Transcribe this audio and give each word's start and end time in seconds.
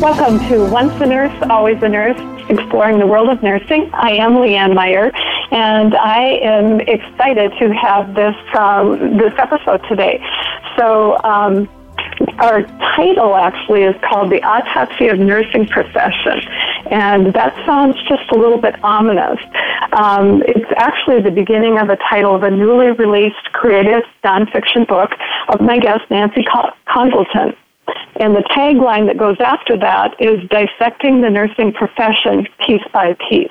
Welcome 0.00 0.38
to 0.48 0.64
Once 0.64 0.98
a 1.02 1.04
Nurse, 1.04 1.42
Always 1.50 1.82
a 1.82 1.88
Nurse, 1.88 2.18
exploring 2.48 2.98
the 2.98 3.06
world 3.06 3.28
of 3.28 3.42
nursing. 3.42 3.90
I 3.92 4.12
am 4.12 4.32
Leanne 4.32 4.74
Meyer, 4.74 5.12
and 5.50 5.94
I 5.94 6.38
am 6.40 6.80
excited 6.80 7.52
to 7.58 7.74
have 7.74 8.14
this 8.14 8.34
um, 8.58 9.18
this 9.18 9.34
episode 9.36 9.86
today. 9.90 10.24
So. 10.78 11.18
Um, 11.22 11.68
our 12.38 12.62
title 12.96 13.34
actually 13.34 13.82
is 13.82 13.94
called 14.02 14.30
The 14.30 14.42
Autopsy 14.42 15.08
of 15.08 15.18
Nursing 15.18 15.66
Profession, 15.66 16.40
and 16.90 17.32
that 17.32 17.54
sounds 17.64 17.96
just 18.08 18.30
a 18.30 18.34
little 18.36 18.58
bit 18.58 18.82
ominous. 18.84 19.38
Um, 19.92 20.42
it's 20.46 20.70
actually 20.76 21.22
the 21.22 21.30
beginning 21.30 21.78
of 21.78 21.88
the 21.88 21.96
title 21.96 22.34
of 22.34 22.42
a 22.42 22.50
newly 22.50 22.90
released 22.92 23.52
creative 23.52 24.02
nonfiction 24.22 24.86
book 24.86 25.10
of 25.48 25.60
my 25.60 25.78
guest, 25.78 26.02
Nancy 26.10 26.44
Congleton. 26.86 27.54
And 28.16 28.34
the 28.34 28.44
tagline 28.56 29.06
that 29.06 29.18
goes 29.18 29.36
after 29.40 29.76
that 29.78 30.14
is 30.20 30.40
dissecting 30.48 31.20
the 31.20 31.30
nursing 31.30 31.72
profession 31.72 32.46
piece 32.66 32.84
by 32.92 33.16
piece. 33.28 33.48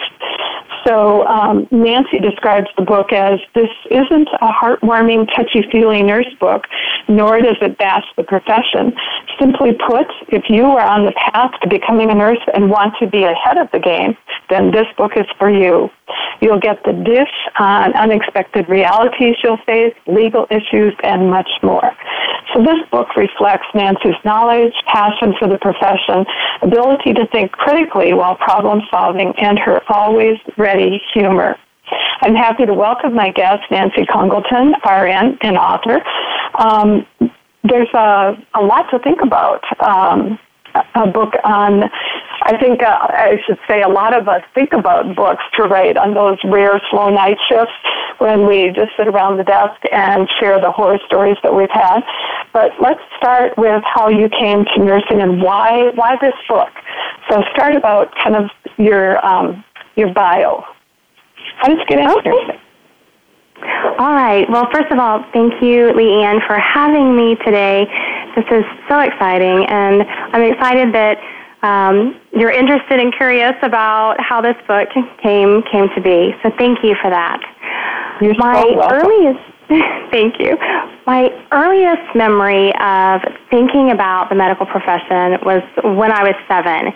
So 0.86 1.26
um, 1.28 1.68
Nancy 1.72 2.20
describes 2.20 2.68
the 2.78 2.84
book 2.84 3.12
as 3.12 3.40
this 3.54 3.70
isn't 3.92 4.30
a 4.42 4.48
heartwarming, 4.48 5.28
touchy-feely 5.36 6.04
nurse 6.04 6.30
book, 6.40 6.64
nor 7.08 7.42
does 7.42 7.58
it 7.62 7.78
bash 7.78 8.06
the 8.16 8.24
profession. 8.24 8.94
Simply 9.40 9.74
put, 9.74 10.08
if 10.30 10.44
you 10.50 10.66
are 10.66 10.86
on 10.86 11.06
the 11.06 11.12
path 11.12 11.52
to 11.62 11.70
becoming 11.70 12.10
a 12.12 12.16
nurse 12.16 12.40
and 12.54 12.70
want 12.70 12.94
to 13.00 13.08
be 13.08 13.24
ahead 13.24 13.58
of 13.58 13.70
the 13.72 13.80
game, 13.80 14.16
then 14.50 14.72
this 14.72 14.88
book 14.98 15.12
is 15.16 15.26
for 15.38 15.50
you. 15.50 15.90
You'll 16.42 16.60
get 16.60 16.84
the 16.84 16.94
dish 16.94 17.34
on 17.60 17.94
unexpected 17.94 18.70
realities 18.70 19.36
you'll 19.44 19.60
face, 19.66 19.94
legal 20.08 20.48
issues, 20.50 20.94
and 21.04 21.30
much 21.30 21.50
more. 21.62 21.92
So 22.54 22.64
this 22.64 22.78
book 22.92 23.16
reflects 23.16 23.68
Nancy's 23.76 24.16
knowledge, 24.26 24.74
passion 24.88 25.34
for 25.38 25.48
the 25.48 25.58
profession, 25.60 26.26
ability 26.62 27.14
to 27.14 27.28
think 27.28 27.52
critically 27.52 28.14
while 28.14 28.36
problem 28.36 28.82
solving, 28.90 29.34
and 29.38 29.60
her 29.60 29.82
always 29.90 30.38
ready 30.58 31.02
humor. 31.14 31.58
I'm 32.22 32.36
happy 32.36 32.66
to 32.66 32.74
welcome 32.74 33.16
my 33.16 33.32
guest, 33.32 33.64
Nancy 33.72 34.06
Congleton, 34.06 34.76
RN 34.86 35.38
and 35.42 35.58
author. 35.58 36.02
Um, 36.58 37.06
there's 37.64 37.90
a, 37.94 38.38
a 38.56 38.62
lot 38.62 38.90
to 38.92 39.00
think 39.00 39.22
about. 39.22 39.64
Um, 39.84 40.40
a 40.96 41.08
book 41.08 41.34
on, 41.44 41.84
I 42.44 42.58
think 42.58 42.82
uh, 42.82 42.98
I 43.02 43.38
should 43.46 43.60
say 43.68 43.82
a 43.82 43.90
lot 43.90 44.16
of 44.16 44.28
us 44.28 44.42
think 44.56 44.74
about 44.74 45.16
books 45.16 45.44
to 45.58 45.64
write 45.64 45.98
on 45.98 46.14
those 46.14 46.38
rare 46.46 46.82
slow 46.90 47.10
night 47.10 47.38
shifts 47.50 47.74
when 48.20 48.48
we 48.48 48.72
just 48.72 48.92
sit 48.98 49.08
around 49.08 49.38
the 49.38 49.44
desk 49.44 49.80
and 49.92 50.28
share 50.40 50.60
the 50.60 50.72
horror 50.72 51.00
stories 51.06 51.38
that 51.44 51.54
we've 51.54 51.72
had. 51.72 52.02
But 52.54 52.72
let's 52.82 53.02
start 53.18 53.58
with 53.58 53.84
how 53.84 54.10
you 54.10 54.30
came 54.30 54.66
to 54.66 54.84
nursing 54.84 55.22
and 55.22 55.42
why 55.42 55.92
why 55.96 56.16
this 56.22 56.34
book. 56.48 56.70
So 57.30 57.44
start 57.54 57.76
about 57.76 58.14
kind 58.24 58.36
of 58.36 58.50
your 58.78 59.24
um, 59.26 59.64
your 59.96 60.14
bio. 60.14 60.64
How 61.58 61.68
did 61.68 61.80
you 61.80 61.86
get 61.86 62.00
into 62.00 62.18
okay. 62.20 62.30
nursing? 62.30 62.60
All 64.00 64.14
right. 64.14 64.50
Well, 64.50 64.68
first 64.72 64.92
of 64.92 65.00
all, 65.00 65.26
thank 65.34 65.62
you, 65.62 65.92
Leanne, 65.92 66.46
for 66.48 66.58
having 66.58 67.16
me 67.18 67.36
today. 67.44 67.86
This 68.36 68.46
is 68.52 68.64
so 68.88 69.00
exciting, 69.00 69.66
and 69.68 70.04
I'm 70.32 70.44
excited 70.44 70.94
that 70.94 71.18
um, 71.62 72.20
you're 72.32 72.52
interested 72.52 73.00
and 73.00 73.14
curious 73.16 73.56
about 73.64 74.16
how 74.20 74.42
this 74.42 74.56
book 74.68 74.90
came 75.22 75.64
came 75.72 75.90
to 75.96 76.02
be. 76.02 76.34
So, 76.44 76.52
thank 76.58 76.84
you 76.84 76.96
for 77.02 77.10
that. 77.10 77.40
You're 78.22 78.36
My 78.38 78.64
so 78.64 78.90
earliest 78.92 79.40
Thank 80.12 80.40
you. 80.40 80.58
My 81.06 81.30
earliest 81.52 82.16
memory 82.16 82.74
of 82.82 83.22
thinking 83.52 83.92
about 83.92 84.30
the 84.30 84.36
medical 84.36 84.66
profession 84.66 85.38
was 85.46 85.62
when 85.84 86.12
I 86.12 86.24
was 86.24 86.34
seven. 86.48 86.92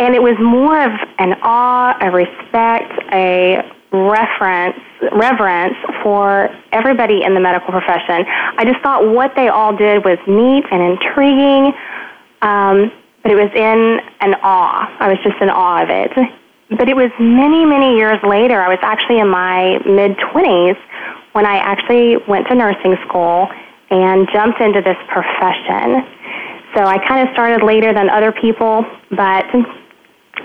And 0.00 0.14
it 0.16 0.22
was 0.22 0.34
more 0.40 0.82
of 0.82 0.90
an 1.18 1.34
awe, 1.42 1.96
a 2.00 2.10
respect, 2.10 2.90
a 3.12 3.62
reference, 3.92 4.78
reverence 5.12 5.76
for 6.02 6.48
everybody 6.72 7.22
in 7.22 7.34
the 7.34 7.40
medical 7.40 7.70
profession. 7.70 8.24
I 8.26 8.64
just 8.64 8.80
thought 8.82 9.06
what 9.06 9.36
they 9.36 9.46
all 9.46 9.76
did 9.76 10.04
was 10.04 10.18
neat 10.26 10.64
and 10.72 10.82
intriguing, 10.82 11.72
um, 12.42 12.90
but 13.22 13.32
it 13.32 13.36
was 13.36 13.50
in 13.54 14.00
an 14.20 14.34
awe. 14.42 14.88
I 14.98 15.08
was 15.08 15.18
just 15.22 15.40
in 15.40 15.50
awe 15.50 15.82
of 15.82 15.90
it. 15.90 16.12
But 16.76 16.88
it 16.88 16.96
was 16.96 17.10
many, 17.18 17.64
many 17.64 17.96
years 17.96 18.18
later. 18.22 18.60
I 18.60 18.68
was 18.68 18.78
actually 18.82 19.18
in 19.18 19.28
my 19.28 19.78
mid 19.84 20.16
20s 20.18 20.78
when 21.32 21.46
I 21.46 21.56
actually 21.56 22.16
went 22.28 22.46
to 22.48 22.54
nursing 22.54 22.96
school 23.06 23.48
and 23.90 24.28
jumped 24.32 24.60
into 24.60 24.80
this 24.80 24.96
profession. 25.08 26.06
So 26.74 26.84
I 26.84 26.98
kind 27.06 27.26
of 27.26 27.32
started 27.34 27.64
later 27.64 27.92
than 27.92 28.08
other 28.08 28.30
people, 28.30 28.86
but 29.10 29.44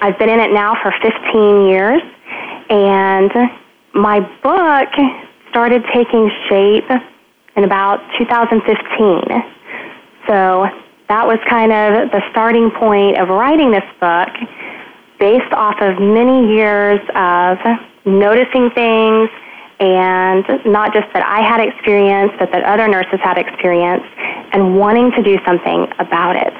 I've 0.01 0.17
been 0.17 0.29
in 0.29 0.39
it 0.39 0.51
now 0.51 0.73
for 0.81 0.91
15 1.01 1.67
years 1.67 2.01
and 2.69 3.31
my 3.93 4.19
book 4.41 4.89
started 5.49 5.83
taking 5.93 6.29
shape 6.49 6.89
in 7.55 7.63
about 7.63 7.99
2015. 8.17 9.21
So 10.27 10.65
that 11.09 11.27
was 11.27 11.37
kind 11.47 11.71
of 11.71 12.11
the 12.11 12.21
starting 12.31 12.71
point 12.71 13.17
of 13.17 13.29
writing 13.29 13.71
this 13.71 13.85
book 13.99 14.29
based 15.19 15.51
off 15.53 15.75
of 15.81 16.01
many 16.01 16.53
years 16.53 16.99
of 17.15 17.57
noticing 18.05 18.69
things 18.71 19.29
and 19.79 20.45
not 20.65 20.93
just 20.93 21.07
that 21.13 21.23
I 21.25 21.41
had 21.43 21.59
experience, 21.59 22.31
but 22.39 22.51
that 22.51 22.63
other 22.63 22.87
nurses 22.87 23.19
had 23.21 23.37
experience 23.37 24.03
and 24.53 24.77
wanting 24.77 25.11
to 25.11 25.21
do 25.21 25.37
something 25.45 25.87
about 25.99 26.35
it. 26.35 26.53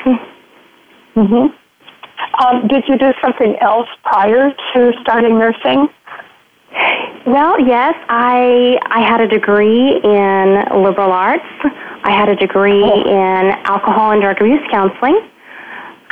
Mm-hmm. 1.16 1.48
Um, 2.44 2.68
did 2.68 2.84
you 2.88 2.98
do 2.98 3.14
something 3.22 3.56
else 3.62 3.88
prior 4.04 4.52
to 4.74 4.92
starting 5.02 5.40
nursing? 5.40 5.88
Well, 7.26 7.60
yes, 7.60 7.96
I 8.08 8.78
I 8.86 9.02
had 9.02 9.20
a 9.20 9.28
degree 9.28 10.00
in 10.04 10.84
liberal 10.84 11.12
arts. 11.12 11.44
I 12.04 12.12
had 12.12 12.30
a 12.30 12.36
degree 12.36 12.84
oh. 12.84 13.02
in 13.02 13.52
alcohol 13.66 14.12
and 14.12 14.22
drug 14.22 14.40
abuse 14.40 14.62
counseling. 14.70 15.20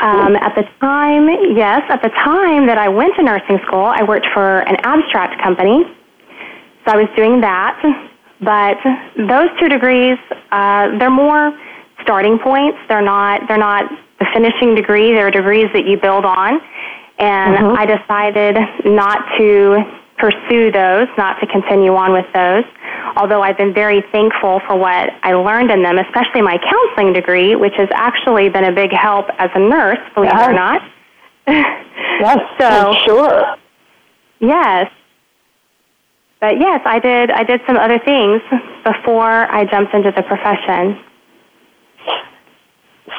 Um, 0.01 0.35
at 0.35 0.55
the 0.55 0.63
time, 0.81 1.29
yes, 1.55 1.83
at 1.87 2.01
the 2.01 2.09
time 2.09 2.65
that 2.65 2.79
I 2.79 2.89
went 2.89 3.15
to 3.15 3.23
nursing 3.23 3.59
school, 3.67 3.85
I 3.85 4.03
worked 4.03 4.27
for 4.33 4.61
an 4.61 4.75
abstract 4.83 5.41
company. 5.41 5.85
So 6.83 6.91
I 6.91 6.97
was 6.97 7.07
doing 7.15 7.41
that. 7.41 7.79
But 8.41 8.77
those 9.15 9.49
two 9.59 9.69
degrees, 9.69 10.17
uh, 10.51 10.97
they're 10.97 11.11
more 11.11 11.57
starting 12.01 12.39
points. 12.39 12.79
They're 12.89 13.03
not. 13.05 13.47
They're 13.47 13.57
not 13.57 13.85
the 14.19 14.25
finishing 14.33 14.73
degree. 14.73 15.13
They're 15.13 15.29
degrees 15.29 15.67
that 15.73 15.85
you 15.85 15.97
build 15.97 16.25
on. 16.25 16.59
And 17.19 17.55
mm-hmm. 17.55 17.77
I 17.77 17.85
decided 17.85 18.57
not 18.85 19.19
to 19.37 20.01
pursue 20.17 20.71
those, 20.71 21.07
not 21.17 21.39
to 21.39 21.47
continue 21.47 21.95
on 21.95 22.13
with 22.13 22.25
those. 22.33 22.63
Although 23.15 23.41
I've 23.41 23.57
been 23.57 23.73
very 23.73 24.01
thankful 24.11 24.61
for 24.67 24.75
what 24.75 25.09
I 25.23 25.33
learned 25.33 25.71
in 25.71 25.83
them, 25.83 25.97
especially 25.97 26.41
my 26.41 26.57
counseling 26.57 27.13
degree, 27.13 27.55
which 27.55 27.73
has 27.77 27.89
actually 27.93 28.49
been 28.49 28.63
a 28.63 28.71
big 28.71 28.91
help 28.91 29.27
as 29.37 29.49
a 29.53 29.59
nurse, 29.59 29.99
believe 30.15 30.31
yes. 30.33 30.47
it 30.47 30.51
or 30.51 30.53
not. 30.53 30.81
yes, 31.47 32.39
so, 32.59 32.95
sure. 33.05 33.55
Yes. 34.39 34.91
But 36.39 36.59
yes, 36.59 36.81
I 36.83 36.99
did 36.99 37.31
I 37.31 37.43
did 37.43 37.61
some 37.65 37.77
other 37.77 37.99
things 37.99 38.41
before 38.83 39.49
I 39.49 39.63
jumped 39.63 39.93
into 39.93 40.11
the 40.11 40.23
profession. 40.23 40.99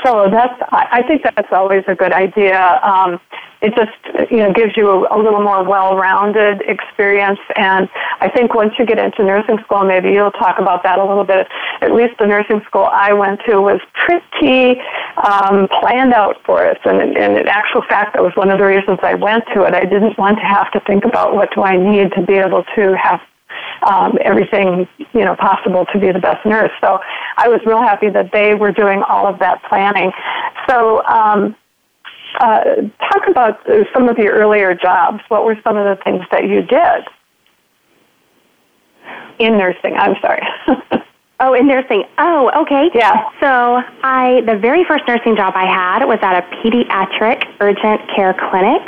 So 0.05 0.29
that's 0.31 0.55
I 0.71 1.03
think 1.07 1.23
that's 1.23 1.53
always 1.53 1.85
a 1.87 1.95
good 1.95 2.13
idea. 2.13 2.81
Um, 2.83 3.21
it 3.61 3.75
just 3.75 4.31
you 4.31 4.39
know 4.39 4.53
gives 4.53 4.77
you 4.77 4.91
a, 4.91 5.17
a 5.17 5.19
little 5.21 5.43
more 5.43 5.63
well-rounded 5.65 6.63
experience. 6.63 7.41
And 7.57 7.89
I 8.21 8.29
think 8.29 8.55
once 8.55 8.75
you 8.79 8.87
get 8.87 8.99
into 8.99 9.25
nursing 9.25 9.59
school, 9.65 9.85
maybe 9.85 10.11
you'll 10.11 10.33
talk 10.33 10.59
about 10.59 10.83
that 10.85 10.99
a 10.99 11.05
little 11.05 11.25
bit. 11.25 11.49
At 11.81 11.93
least 11.93 12.19
the 12.19 12.27
nursing 12.27 12.63
school 12.67 12.85
I 12.85 13.13
went 13.13 13.41
to 13.47 13.61
was 13.61 13.81
pretty 13.93 14.81
um, 15.23 15.69
planned 15.81 16.13
out 16.13 16.37
for 16.45 16.67
us. 16.67 16.79
And, 16.85 17.17
and 17.17 17.37
in 17.37 17.49
actual 17.49 17.83
fact, 17.83 18.15
that 18.15 18.23
was 18.23 18.33
one 18.37 18.51
of 18.51 18.59
the 18.59 18.67
reasons 18.67 18.99
I 19.03 19.15
went 19.15 19.45
to 19.55 19.65
it. 19.65 19.75
I 19.75 19.85
didn't 19.85 20.17
want 20.19 20.39
to 20.39 20.45
have 20.45 20.71
to 20.73 20.81
think 20.81 21.05
about 21.05 21.35
what 21.35 21.55
do 21.55 21.63
I 21.63 21.77
need 21.77 22.13
to 22.13 22.23
be 22.23 22.35
able 22.35 22.65
to 22.75 22.97
have 22.97 23.21
um, 23.83 24.19
everything 24.23 24.89
you 25.13 25.25
know 25.25 25.35
possible 25.37 25.87
to 25.93 25.99
be 25.99 26.13
the 26.13 26.19
best 26.19 26.45
nurse. 26.47 26.73
So 26.81 27.01
I 27.37 27.49
was 27.49 27.61
real 27.67 27.83
happy 27.83 28.09
that 28.11 28.33
they 28.33 28.55
were 28.55 28.73
doing 28.73 29.03
all 29.03 29.27
of 29.27 29.39
that 29.41 29.63
planning. 29.69 30.13
So. 30.69 31.05
Um, 31.07 31.57
uh, 32.41 32.65
talk 32.99 33.29
about 33.29 33.61
some 33.93 34.09
of 34.09 34.19
your 34.19 34.33
earlier 34.33 34.75
jobs. 34.75 35.21
What 35.29 35.45
were 35.45 35.57
some 35.63 35.77
of 35.77 35.85
the 35.85 36.03
things 36.03 36.25
that 36.33 36.43
you 36.43 36.63
did 36.63 37.05
in 39.39 39.57
nursing? 39.57 39.95
I'm 39.97 40.17
sorry. 40.21 40.43
Oh, 41.41 41.53
in 41.53 41.67
nursing. 41.67 42.05
Oh, 42.17 42.51
okay. 42.63 42.91
Yeah. 42.95 43.29
So 43.41 43.83
I, 44.03 44.43
the 44.47 44.57
very 44.57 44.85
first 44.85 45.03
nursing 45.09 45.35
job 45.37 45.55
I 45.57 45.67
had 45.67 46.05
was 46.07 46.19
at 46.23 46.39
a 46.39 46.47
pediatric 46.57 47.45
urgent 47.61 48.01
care 48.15 48.35
clinic, 48.49 48.83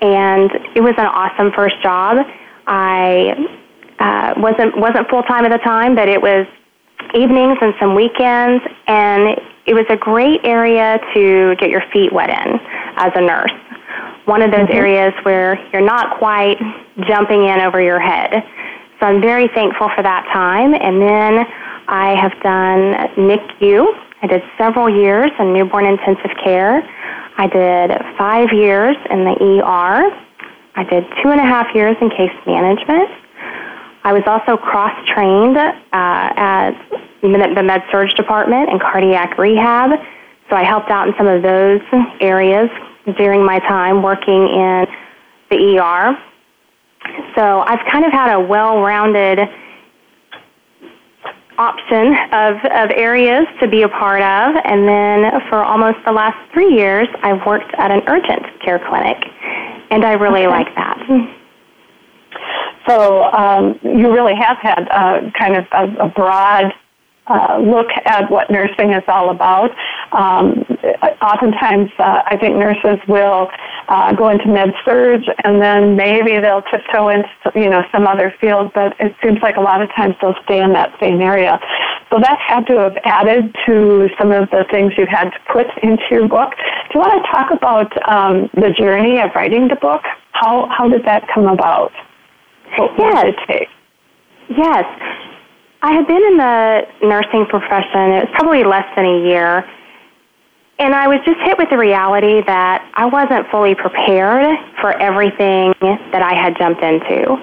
and 0.00 0.50
it 0.76 0.80
was 0.80 0.94
an 0.96 1.06
awesome 1.06 1.50
first 1.52 1.82
job. 1.82 2.24
I 2.68 3.60
uh, 4.02 4.34
wasn't 4.36 4.76
wasn't 4.76 5.08
full 5.08 5.22
time 5.22 5.44
at 5.44 5.52
the 5.52 5.62
time, 5.62 5.94
but 5.94 6.08
it 6.08 6.20
was 6.20 6.46
evenings 7.14 7.58
and 7.60 7.72
some 7.78 7.94
weekends, 7.94 8.62
and 8.88 9.38
it 9.66 9.74
was 9.74 9.86
a 9.90 9.96
great 9.96 10.40
area 10.44 10.98
to 11.14 11.54
get 11.60 11.70
your 11.70 11.82
feet 11.92 12.12
wet 12.12 12.28
in 12.28 12.58
as 12.96 13.12
a 13.14 13.20
nurse. 13.20 13.52
One 14.24 14.42
of 14.42 14.50
those 14.50 14.66
mm-hmm. 14.66 14.82
areas 14.82 15.14
where 15.22 15.58
you're 15.72 15.86
not 15.86 16.18
quite 16.18 16.58
jumping 17.06 17.44
in 17.44 17.60
over 17.60 17.80
your 17.80 18.00
head. 18.00 18.42
So 18.98 19.06
I'm 19.06 19.20
very 19.20 19.48
thankful 19.54 19.90
for 19.94 20.02
that 20.02 20.26
time. 20.32 20.74
And 20.74 21.02
then 21.02 21.46
I 21.88 22.14
have 22.14 22.32
done 22.42 22.94
NICU. 23.18 23.86
I 24.22 24.26
did 24.26 24.42
several 24.58 24.88
years 24.88 25.30
in 25.38 25.52
newborn 25.52 25.86
intensive 25.86 26.30
care. 26.42 26.82
I 27.38 27.46
did 27.46 27.98
five 28.18 28.48
years 28.52 28.96
in 29.10 29.24
the 29.24 29.34
ER. 29.62 30.10
I 30.74 30.84
did 30.84 31.04
two 31.22 31.30
and 31.30 31.40
a 31.40 31.44
half 31.44 31.74
years 31.74 31.96
in 32.00 32.10
case 32.10 32.30
management. 32.46 33.21
I 34.04 34.12
was 34.12 34.22
also 34.26 34.56
cross 34.56 34.92
trained 35.14 35.56
uh, 35.56 35.72
at 35.92 36.72
the 37.22 37.28
med 37.28 37.82
surg 37.90 38.10
department 38.16 38.70
and 38.70 38.80
cardiac 38.80 39.38
rehab. 39.38 39.90
So 40.50 40.56
I 40.56 40.64
helped 40.64 40.90
out 40.90 41.08
in 41.08 41.14
some 41.16 41.28
of 41.28 41.42
those 41.42 41.80
areas 42.20 42.68
during 43.16 43.44
my 43.44 43.58
time 43.60 44.02
working 44.02 44.48
in 44.48 44.86
the 45.50 45.78
ER. 45.78 46.18
So 47.36 47.60
I've 47.60 47.84
kind 47.90 48.04
of 48.04 48.12
had 48.12 48.34
a 48.34 48.40
well 48.40 48.80
rounded 48.80 49.40
option 51.58 52.16
of, 52.32 52.56
of 52.64 52.90
areas 52.90 53.46
to 53.60 53.68
be 53.68 53.82
a 53.82 53.88
part 53.88 54.22
of. 54.22 54.56
And 54.64 54.88
then 54.88 55.40
for 55.48 55.62
almost 55.62 55.98
the 56.04 56.12
last 56.12 56.36
three 56.52 56.74
years, 56.74 57.08
I've 57.22 57.44
worked 57.46 57.72
at 57.74 57.90
an 57.90 58.02
urgent 58.08 58.60
care 58.64 58.78
clinic. 58.78 59.24
And 59.90 60.04
I 60.04 60.12
really 60.12 60.46
okay. 60.46 60.48
like 60.48 60.74
that. 60.74 61.38
So 62.86 63.24
um, 63.24 63.78
you 63.82 64.12
really 64.12 64.34
have 64.34 64.58
had 64.58 64.88
uh, 64.90 65.30
kind 65.38 65.56
of 65.56 65.66
a, 65.72 66.06
a 66.06 66.08
broad 66.08 66.72
uh, 67.28 67.58
look 67.62 67.86
at 68.04 68.30
what 68.30 68.50
nursing 68.50 68.92
is 68.92 69.02
all 69.06 69.30
about. 69.30 69.70
Um, 70.12 70.64
oftentimes, 71.22 71.90
uh, 71.98 72.22
I 72.26 72.36
think 72.36 72.56
nurses 72.56 72.98
will 73.06 73.48
uh, 73.88 74.12
go 74.12 74.28
into 74.28 74.48
med 74.48 74.70
surg 74.84 75.22
and 75.44 75.62
then 75.62 75.96
maybe 75.96 76.38
they'll 76.40 76.62
tiptoe 76.62 77.08
into 77.08 77.28
you 77.54 77.70
know 77.70 77.82
some 77.92 78.06
other 78.06 78.34
field. 78.40 78.72
But 78.74 78.98
it 78.98 79.14
seems 79.22 79.38
like 79.40 79.56
a 79.56 79.60
lot 79.60 79.80
of 79.80 79.88
times 79.90 80.16
they'll 80.20 80.34
stay 80.44 80.60
in 80.60 80.72
that 80.72 80.92
same 81.00 81.20
area. 81.20 81.60
So 82.10 82.18
that 82.18 82.38
had 82.46 82.66
to 82.66 82.76
have 82.78 82.96
added 83.04 83.54
to 83.66 84.08
some 84.18 84.32
of 84.32 84.50
the 84.50 84.64
things 84.70 84.92
you 84.98 85.06
had 85.06 85.30
to 85.30 85.38
put 85.50 85.66
into 85.82 86.02
your 86.10 86.28
book. 86.28 86.52
Do 86.90 86.98
you 86.98 87.00
want 87.00 87.24
to 87.24 87.30
talk 87.30 87.50
about 87.52 88.08
um, 88.08 88.50
the 88.54 88.74
journey 88.76 89.20
of 89.20 89.30
writing 89.34 89.68
the 89.68 89.76
book? 89.76 90.02
How 90.32 90.68
how 90.76 90.88
did 90.88 91.04
that 91.06 91.26
come 91.32 91.46
about? 91.46 91.92
What, 92.76 92.98
yes. 92.98 93.24
it 93.26 93.36
take? 93.46 93.68
Yes. 94.48 94.84
I 95.82 95.92
had 95.92 96.06
been 96.06 96.22
in 96.22 96.36
the 96.36 96.86
nursing 97.02 97.46
profession, 97.46 98.12
it 98.12 98.28
was 98.28 98.32
probably 98.34 98.62
less 98.62 98.86
than 98.94 99.04
a 99.04 99.26
year, 99.26 99.68
and 100.78 100.94
I 100.94 101.06
was 101.06 101.18
just 101.24 101.38
hit 101.44 101.58
with 101.58 101.70
the 101.70 101.78
reality 101.78 102.42
that 102.46 102.82
I 102.94 103.06
wasn't 103.06 103.50
fully 103.50 103.74
prepared 103.74 104.46
for 104.80 104.90
everything 104.98 105.74
that 106.10 106.22
I 106.22 106.34
had 106.34 106.56
jumped 106.56 106.82
into. 106.82 107.38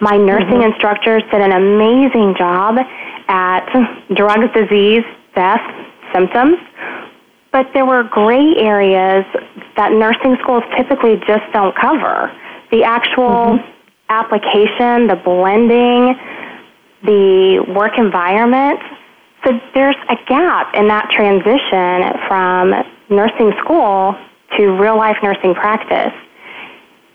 My 0.00 0.16
nursing 0.16 0.62
mm-hmm. 0.62 0.72
instructors 0.72 1.22
did 1.30 1.40
an 1.40 1.52
amazing 1.52 2.34
job 2.38 2.78
at 3.28 3.66
drugs, 4.14 4.50
disease, 4.54 5.04
death, 5.34 5.62
symptoms, 6.14 6.58
but 7.52 7.66
there 7.74 7.86
were 7.86 8.02
gray 8.04 8.54
areas 8.58 9.24
that 9.76 9.92
nursing 9.92 10.36
schools 10.42 10.64
typically 10.76 11.16
just 11.26 11.44
don't 11.52 11.74
cover. 11.76 12.32
The 12.70 12.82
actual 12.82 13.58
mm-hmm. 13.58 13.70
Application, 14.12 15.08
the 15.08 15.16
blending, 15.24 16.14
the 17.02 17.64
work 17.74 17.98
environment. 17.98 18.80
So 19.44 19.58
there's 19.74 19.96
a 20.08 20.16
gap 20.28 20.74
in 20.74 20.86
that 20.88 21.10
transition 21.10 22.12
from 22.28 22.70
nursing 23.08 23.52
school 23.64 24.14
to 24.56 24.76
real 24.78 24.96
life 24.96 25.16
nursing 25.22 25.54
practice. 25.54 26.12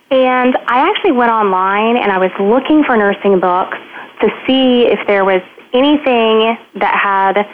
And 0.10 0.58
I 0.68 0.90
actually 0.90 1.12
went 1.12 1.32
online 1.32 1.98
and 1.98 2.12
I 2.12 2.18
was 2.18 2.32
looking 2.40 2.84
for 2.84 2.98
nursing 2.98 3.40
books 3.40 3.78
to 4.22 4.30
see 4.46 4.88
if 4.88 5.00
there 5.08 5.24
was 5.24 5.42
anything 5.74 6.58
that 6.80 6.96
had 6.96 7.46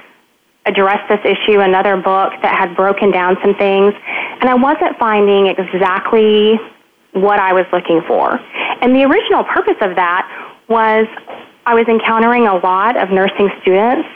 addressed 0.65 1.09
this 1.09 1.19
issue, 1.25 1.59
another 1.59 1.97
book 1.97 2.31
that 2.41 2.55
had 2.57 2.75
broken 2.75 3.11
down 3.11 3.37
some 3.43 3.53
things. 3.55 3.93
And 4.39 4.49
I 4.49 4.53
wasn't 4.53 4.97
finding 4.97 5.47
exactly 5.47 6.59
what 7.13 7.39
I 7.39 7.53
was 7.53 7.65
looking 7.71 8.01
for. 8.07 8.39
And 8.81 8.95
the 8.95 9.03
original 9.03 9.43
purpose 9.43 9.77
of 9.81 9.95
that 9.95 10.27
was 10.67 11.07
I 11.65 11.73
was 11.73 11.87
encountering 11.87 12.47
a 12.47 12.55
lot 12.55 12.97
of 12.97 13.09
nursing 13.09 13.49
students 13.61 14.07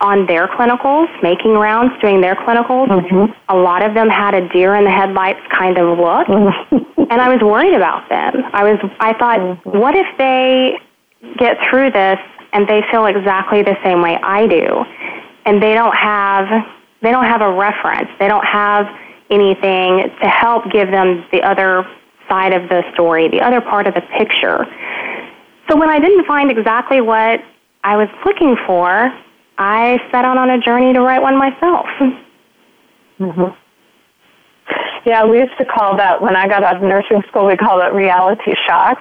on 0.00 0.26
their 0.26 0.48
clinicals, 0.48 1.08
making 1.22 1.52
rounds, 1.52 1.92
doing 2.00 2.20
their 2.20 2.34
clinicals. 2.34 2.88
Mm-hmm. 2.88 3.32
A 3.48 3.56
lot 3.56 3.84
of 3.84 3.94
them 3.94 4.08
had 4.08 4.34
a 4.34 4.48
deer 4.48 4.74
in 4.74 4.84
the 4.84 4.90
headlights 4.90 5.40
kind 5.50 5.76
of 5.76 5.98
look, 5.98 6.28
and 6.28 7.20
I 7.20 7.28
was 7.28 7.40
worried 7.42 7.74
about 7.74 8.08
them. 8.08 8.42
I 8.52 8.64
was, 8.64 8.78
I 8.98 9.12
thought, 9.18 9.40
mm-hmm. 9.40 9.78
what 9.78 9.94
if 9.94 10.06
they 10.16 10.78
get 11.38 11.58
through 11.68 11.90
this 11.90 12.18
and 12.52 12.66
they 12.66 12.82
feel 12.90 13.06
exactly 13.06 13.62
the 13.62 13.76
same 13.84 14.00
way 14.00 14.16
I 14.22 14.46
do, 14.46 14.84
and 15.44 15.62
they 15.62 15.74
don't 15.74 15.94
have, 15.94 16.48
they 17.02 17.10
don't 17.10 17.26
have 17.26 17.42
a 17.42 17.52
reference, 17.52 18.08
they 18.18 18.28
don't 18.28 18.46
have 18.46 18.86
anything 19.28 20.10
to 20.22 20.28
help 20.28 20.70
give 20.72 20.90
them 20.90 21.24
the 21.30 21.42
other 21.42 21.86
side 22.30 22.54
of 22.54 22.68
the 22.68 22.82
story, 22.94 23.28
the 23.28 23.40
other 23.42 23.60
part 23.60 23.86
of 23.86 23.94
the 23.94 24.02
picture. 24.16 24.64
So 25.68 25.76
when 25.76 25.90
I 25.90 25.98
didn't 25.98 26.24
find 26.26 26.50
exactly 26.50 27.00
what 27.00 27.40
I 27.84 27.96
was 27.96 28.08
looking 28.24 28.56
for, 28.66 29.12
I 29.58 29.98
set 30.10 30.24
out 30.24 30.38
on 30.38 30.48
a 30.48 30.58
journey 30.58 30.92
to 30.94 31.00
write 31.00 31.20
one 31.20 31.36
myself. 31.36 31.86
Mm-hmm. 33.18 33.52
Yeah, 35.04 35.26
we 35.26 35.38
used 35.38 35.56
to 35.58 35.64
call 35.64 35.96
that 35.96 36.22
when 36.22 36.36
I 36.36 36.46
got 36.48 36.62
out 36.62 36.76
of 36.76 36.82
nursing 36.82 37.22
school. 37.28 37.46
We 37.46 37.56
called 37.56 37.82
it 37.82 37.92
reality 37.92 38.52
shock 38.66 38.98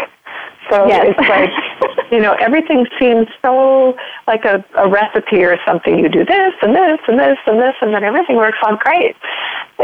so 0.69 0.87
yes. 0.87 1.07
it's 1.09 1.29
like, 1.29 1.49
you 2.11 2.19
know, 2.19 2.33
everything 2.39 2.85
seems 2.99 3.27
so 3.41 3.95
like 4.27 4.45
a, 4.45 4.63
a 4.75 4.89
recipe 4.89 5.43
or 5.43 5.57
something. 5.65 5.97
You 5.97 6.09
do 6.09 6.25
this 6.25 6.53
and 6.61 6.75
this 6.75 6.99
and 7.07 7.19
this 7.19 7.37
and 7.45 7.59
this, 7.59 7.75
and 7.81 7.93
then 7.93 8.03
everything 8.03 8.37
works 8.37 8.57
out 8.63 8.79
great. 8.79 9.15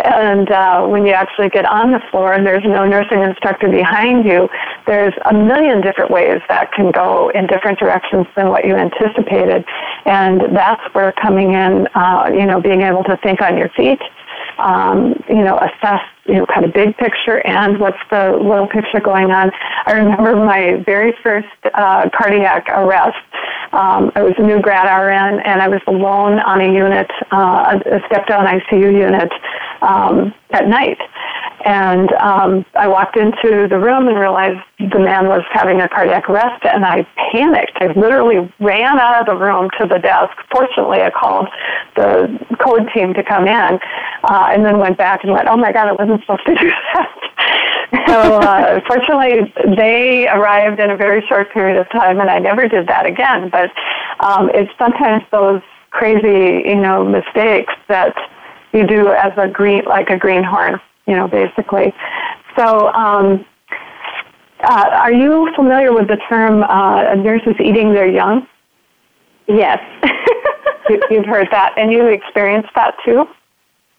And 0.04 0.52
uh, 0.52 0.86
when 0.88 1.06
you 1.06 1.14
actually 1.14 1.50
get 1.50 1.66
on 1.66 1.92
the 1.92 2.02
floor 2.12 2.34
and 2.34 2.46
there's 2.46 2.64
no 2.66 2.86
nursing 2.86 3.22
instructor 3.22 3.70
behind 3.70 4.26
you, 4.26 4.50
there's 4.86 5.14
a 5.30 5.34
million 5.34 5.82
different 5.82 6.12
ways 6.12 6.42
that 6.50 6.72
can 6.74 6.92
go 6.92 7.30
in 7.30 7.48
different 7.48 7.80
directions 7.80 8.28
than 8.36 8.50
what 8.50 8.66
you 8.66 8.76
anticipated. 8.76 9.64
And 10.06 10.56
that's 10.56 10.84
where 10.94 11.14
coming 11.14 11.54
in, 11.54 11.88
uh, 11.96 12.30
you 12.34 12.46
know, 12.46 12.60
being 12.60 12.82
able 12.82 13.04
to 13.06 13.18
think 13.24 13.42
on 13.42 13.58
your 13.58 13.70
feet 13.70 14.00
um, 14.58 15.16
you 15.30 15.44
know, 15.44 15.58
assess, 15.58 16.02
you 16.26 16.36
know, 16.36 16.46
kind 16.46 16.66
of 16.66 16.74
big 16.74 16.96
picture 16.98 17.46
and 17.46 17.80
what's 17.80 17.98
the 18.10 18.38
little 18.42 18.68
picture 18.68 19.00
going 19.00 19.32
on. 19.32 19.52
I 19.86 19.94
remember 19.94 20.36
my 20.36 20.84
very 20.86 21.14
first 21.24 21.48
uh, 21.74 22.10
cardiac 22.16 22.68
arrest. 22.70 23.18
Um, 23.74 24.12
I 24.16 24.24
was 24.24 24.34
a 24.38 24.44
new 24.44 24.62
grad 24.62 24.86
RN 24.86 25.42
and 25.42 25.62
I 25.62 25.68
was 25.68 25.82
alone 25.88 26.40
on 26.40 26.62
a 26.62 26.72
unit, 26.72 27.10
uh, 27.32 27.80
a 27.86 28.00
step 28.08 28.28
down 28.28 28.46
ICU 28.46 28.94
unit 28.94 29.32
um, 29.86 30.34
at 30.52 30.68
night. 30.68 30.98
And 31.66 32.12
um, 32.14 32.66
I 32.76 32.88
walked 32.88 33.18
into 33.18 33.68
the 33.68 33.80
room 33.80 34.08
and 34.08 34.20
realized 34.20 34.60
the 34.78 35.00
man 35.00 35.28
was 35.28 35.42
having 35.52 35.82
a 35.82 35.90
cardiac 35.90 36.30
arrest, 36.30 36.64
and 36.64 36.86
I 36.86 37.08
panicked. 37.32 37.78
I 37.82 37.88
literally 37.88 38.54
ran 38.60 39.00
out 39.00 39.22
of 39.22 39.26
the 39.26 39.36
room 39.36 39.70
to 39.80 39.88
the 39.88 39.98
desk. 39.98 40.34
Fortunately, 40.52 41.02
I 41.02 41.10
called 41.10 41.48
the 41.96 42.38
code 42.64 42.88
team 42.94 43.16
to 43.16 43.24
come 43.24 43.48
in, 43.48 43.80
uh, 44.26 44.50
and 44.52 44.64
then 44.64 44.78
went 44.78 44.98
back 45.00 45.24
and 45.24 45.32
went, 45.32 45.48
"Oh 45.48 45.58
my 45.58 45.72
God, 45.72 45.88
I 45.88 45.94
wasn't 45.94 46.22
supposed 46.22 46.46
to 46.46 46.54
do 46.54 46.70
that." 46.94 47.10
so 48.08 48.20
uh, 48.36 48.82
fortunately, 48.88 49.52
they 49.76 50.28
arrived 50.30 50.80
in 50.80 50.92
a 50.92 50.98
very 50.98 51.26
short 51.28 51.52
period 51.52 51.78
of 51.78 51.90
time, 51.90 52.20
and 52.20 52.30
I 52.30 52.38
never 52.38 52.68
did 52.68 52.88
that 52.90 53.08
again. 53.08 53.50
But 53.50 53.72
um, 54.20 54.52
it's 54.54 54.72
sometimes 54.78 55.24
those 55.32 55.62
crazy, 55.90 56.62
you 56.70 56.76
know, 56.76 57.04
mistakes 57.04 57.74
that 57.88 58.14
you 58.76 58.86
do 58.86 59.10
as 59.10 59.32
a 59.38 59.48
green, 59.48 59.84
like 59.86 60.10
a 60.10 60.18
greenhorn 60.18 60.80
you 61.08 61.16
know, 61.16 61.28
basically. 61.28 61.94
So, 62.58 62.90
um, 62.94 63.46
Uh, 64.64 64.90
are 64.94 65.12
you 65.14 65.52
familiar 65.54 65.94
with 65.94 66.08
the 66.08 66.18
term 66.30 66.64
uh, 66.64 67.14
nurses 67.16 67.54
eating 67.60 67.94
their 67.94 68.08
young? 68.08 68.48
Yes. 69.48 69.80
you, 70.90 71.00
you've 71.12 71.26
heard 71.26 71.48
that, 71.52 71.74
and 71.78 71.92
you 71.92 72.08
experienced 72.08 72.70
that 72.74 72.96
too? 73.06 73.28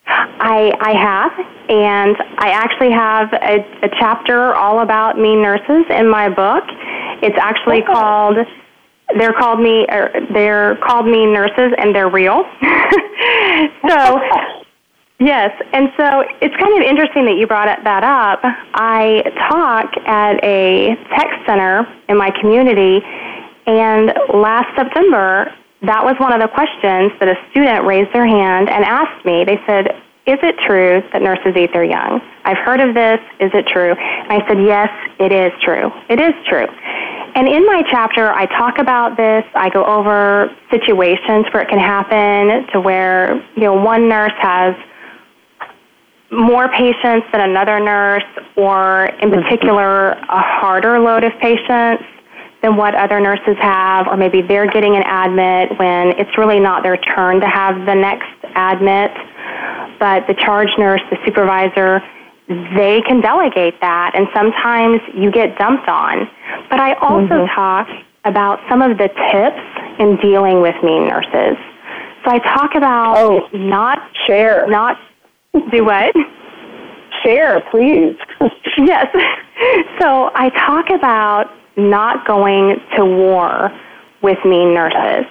I, 0.06 0.72
I 0.80 0.92
have, 0.92 1.32
and 1.68 2.16
I 2.38 2.50
actually 2.50 2.90
have 2.90 3.32
a, 3.34 3.86
a 3.86 3.88
chapter 4.00 4.54
all 4.54 4.80
about 4.80 5.18
mean 5.18 5.42
nurses 5.42 5.84
in 5.90 6.08
my 6.08 6.28
book. 6.28 6.64
It's 7.22 7.38
actually 7.38 7.82
called 7.82 8.38
they're 9.18 9.34
called 9.34 9.60
me 9.60 9.86
or 9.88 10.10
they're 10.32 10.76
called 10.76 11.06
mean 11.06 11.32
nurses 11.32 11.72
and 11.78 11.94
they're 11.94 12.08
real. 12.08 12.42
so 13.88 14.20
yes, 15.18 15.50
and 15.72 15.88
so 15.96 16.24
it's 16.40 16.56
kind 16.56 16.74
of 16.76 16.82
interesting 16.88 17.24
that 17.26 17.36
you 17.38 17.46
brought 17.46 17.68
that 17.84 18.04
up. 18.04 18.40
I 18.74 19.22
talk 19.50 19.92
at 20.06 20.42
a 20.44 20.96
tech 21.14 21.28
center 21.46 21.86
in 22.08 22.16
my 22.16 22.30
community, 22.40 23.00
and 23.66 24.12
last 24.32 24.74
September 24.76 25.52
that 25.82 26.02
was 26.04 26.16
one 26.18 26.32
of 26.32 26.40
the 26.40 26.48
questions 26.48 27.12
that 27.20 27.28
a 27.28 27.36
student 27.50 27.84
raised 27.84 28.12
their 28.12 28.26
hand 28.26 28.68
and 28.70 28.84
asked 28.84 29.24
me. 29.24 29.44
They 29.44 29.60
said, 29.66 29.92
Is 30.26 30.40
it 30.42 30.56
true 30.64 31.02
that 31.12 31.20
nurses 31.20 31.52
eat 31.56 31.72
their 31.72 31.84
young? 31.84 32.20
I've 32.44 32.58
heard 32.58 32.80
of 32.80 32.94
this. 32.94 33.20
Is 33.40 33.52
it 33.52 33.66
true? 33.66 33.92
And 33.92 34.32
I 34.32 34.40
said, 34.48 34.58
Yes, 34.64 34.88
it 35.20 35.32
is 35.32 35.52
true. 35.62 35.92
It 36.08 36.18
is 36.18 36.32
true. 36.48 36.66
And 37.36 37.46
in 37.46 37.66
my 37.66 37.82
chapter, 37.90 38.32
I 38.32 38.46
talk 38.46 38.78
about 38.78 39.18
this. 39.18 39.44
I 39.54 39.68
go 39.68 39.84
over 39.84 40.48
situations 40.70 41.44
where 41.52 41.62
it 41.62 41.68
can 41.68 41.78
happen 41.78 42.66
to 42.72 42.80
where, 42.80 43.36
you 43.54 43.62
know, 43.68 43.74
one 43.74 44.08
nurse 44.08 44.32
has 44.40 44.74
more 46.30 46.68
patients 46.68 47.26
than 47.32 47.40
another 47.40 47.78
nurse, 47.78 48.24
or 48.56 49.06
in 49.22 49.30
mm-hmm. 49.30 49.42
particular, 49.42 50.10
a 50.10 50.40
harder 50.40 50.98
load 50.98 51.24
of 51.24 51.32
patients 51.40 52.04
than 52.62 52.76
what 52.76 52.94
other 52.94 53.20
nurses 53.20 53.56
have, 53.60 54.08
or 54.08 54.16
maybe 54.16 54.42
they're 54.42 54.70
getting 54.70 54.96
an 54.96 55.02
admit 55.02 55.78
when 55.78 56.08
it's 56.18 56.36
really 56.36 56.58
not 56.58 56.82
their 56.82 56.96
turn 56.96 57.40
to 57.40 57.46
have 57.46 57.86
the 57.86 57.94
next 57.94 58.26
admit. 58.56 59.12
But 59.98 60.26
the 60.26 60.34
charge 60.34 60.68
nurse, 60.78 61.00
the 61.10 61.16
supervisor, 61.24 62.02
they 62.48 63.02
can 63.06 63.20
delegate 63.20 63.80
that, 63.80 64.12
and 64.14 64.26
sometimes 64.34 65.00
you 65.14 65.30
get 65.30 65.56
dumped 65.58 65.88
on. 65.88 66.28
But 66.70 66.80
I 66.80 66.94
also 66.94 67.46
mm-hmm. 67.46 67.54
talk 67.54 67.88
about 68.24 68.60
some 68.68 68.82
of 68.82 68.98
the 68.98 69.08
tips 69.08 70.00
in 70.00 70.16
dealing 70.16 70.60
with 70.60 70.74
mean 70.82 71.06
nurses. 71.06 71.56
So 72.24 72.32
I 72.32 72.38
talk 72.38 72.74
about 72.74 73.18
oh, 73.18 73.48
not 73.52 73.98
share, 74.26 74.66
not 74.68 74.98
do 75.70 75.84
what? 75.84 76.14
Share, 77.22 77.62
please. 77.70 78.16
yes. 78.78 79.06
So 79.98 80.30
I 80.34 80.50
talk 80.50 80.90
about 80.90 81.50
not 81.78 82.26
going 82.26 82.76
to 82.94 83.06
war 83.06 83.72
with 84.20 84.36
mean 84.44 84.74
nurses. 84.74 85.24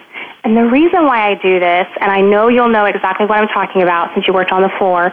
And 0.43 0.57
the 0.57 0.65
reason 0.65 1.05
why 1.05 1.29
I 1.29 1.35
do 1.35 1.59
this, 1.59 1.85
and 2.01 2.11
I 2.11 2.21
know 2.21 2.47
you'll 2.47 2.69
know 2.69 2.85
exactly 2.85 3.27
what 3.27 3.37
I'm 3.37 3.47
talking 3.49 3.83
about 3.83 4.13
since 4.15 4.27
you 4.27 4.33
worked 4.33 4.51
on 4.51 4.63
the 4.63 4.71
floor, 4.79 5.11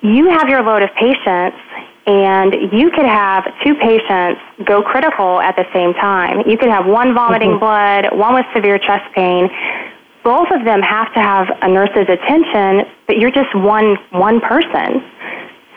you 0.00 0.30
have 0.30 0.48
your 0.48 0.62
load 0.62 0.82
of 0.82 0.90
patients 0.94 1.58
and 2.06 2.54
you 2.72 2.90
could 2.90 3.06
have 3.06 3.44
two 3.64 3.74
patients 3.74 4.40
go 4.64 4.82
critical 4.82 5.40
at 5.40 5.56
the 5.56 5.64
same 5.74 5.92
time. 5.94 6.48
You 6.48 6.56
could 6.56 6.70
have 6.70 6.86
one 6.86 7.14
vomiting 7.14 7.58
mm-hmm. 7.58 8.10
blood, 8.10 8.16
one 8.16 8.34
with 8.34 8.46
severe 8.54 8.78
chest 8.78 9.12
pain. 9.14 9.48
Both 10.26 10.50
of 10.50 10.64
them 10.64 10.82
have 10.82 11.14
to 11.14 11.20
have 11.20 11.46
a 11.62 11.68
nurse's 11.68 12.10
attention, 12.10 12.82
but 13.06 13.16
you're 13.16 13.30
just 13.30 13.54
one 13.54 13.94
one 14.10 14.40
person. 14.40 14.98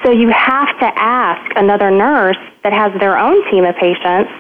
So 0.04 0.10
you 0.10 0.30
have 0.30 0.74
to 0.80 0.90
ask 0.98 1.52
another 1.56 1.92
nurse 1.92 2.42
that 2.64 2.74
has 2.74 2.92
their 3.00 3.16
own 3.16 3.38
team 3.52 3.64
of 3.64 3.76
patients 3.76 4.32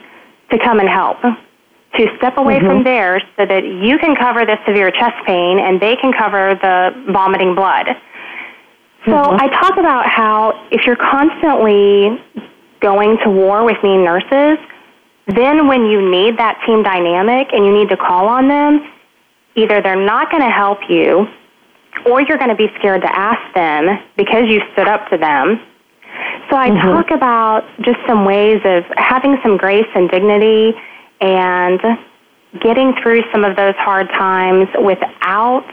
to 0.49 0.57
come 0.57 0.79
and 0.79 0.89
help, 0.89 1.21
to 1.21 2.07
step 2.17 2.37
away 2.37 2.57
mm-hmm. 2.57 2.81
from 2.81 2.83
theirs 2.83 3.21
so 3.37 3.45
that 3.45 3.63
you 3.63 3.99
can 3.99 4.15
cover 4.15 4.47
the 4.47 4.57
severe 4.65 4.89
chest 4.89 5.13
pain 5.27 5.59
and 5.59 5.79
they 5.79 5.95
can 5.95 6.11
cover 6.11 6.57
the 6.57 6.89
vomiting 7.13 7.53
blood. 7.53 7.85
So 9.05 9.11
mm-hmm. 9.11 9.37
I 9.39 9.47
talk 9.61 9.77
about 9.77 10.09
how 10.09 10.67
if 10.71 10.87
you're 10.87 10.97
constantly 10.97 12.17
going 12.81 13.19
to 13.23 13.29
war 13.29 13.63
with 13.63 13.77
mean 13.83 14.03
nurses, 14.03 14.57
then 15.27 15.67
when 15.67 15.85
you 15.85 16.01
need 16.09 16.39
that 16.39 16.57
team 16.65 16.81
dynamic 16.81 17.53
and 17.53 17.63
you 17.63 17.71
need 17.71 17.89
to 17.89 17.97
call 17.97 18.27
on 18.27 18.47
them, 18.47 18.89
either 19.63 19.81
they're 19.81 20.05
not 20.05 20.31
going 20.31 20.43
to 20.43 20.49
help 20.49 20.79
you 20.89 21.27
or 22.05 22.21
you're 22.21 22.37
going 22.37 22.49
to 22.49 22.55
be 22.55 22.67
scared 22.77 23.01
to 23.01 23.15
ask 23.15 23.41
them 23.53 23.99
because 24.17 24.43
you 24.47 24.61
stood 24.73 24.87
up 24.87 25.09
to 25.09 25.17
them 25.17 25.59
so 26.49 26.57
I 26.57 26.69
mm-hmm. 26.69 26.87
talk 26.87 27.11
about 27.11 27.63
just 27.81 27.99
some 28.07 28.25
ways 28.25 28.61
of 28.65 28.83
having 28.97 29.37
some 29.43 29.57
grace 29.57 29.87
and 29.93 30.09
dignity 30.09 30.73
and 31.21 31.79
getting 32.61 32.93
through 33.01 33.21
some 33.31 33.43
of 33.43 33.55
those 33.55 33.75
hard 33.77 34.07
times 34.09 34.67
without 34.83 35.67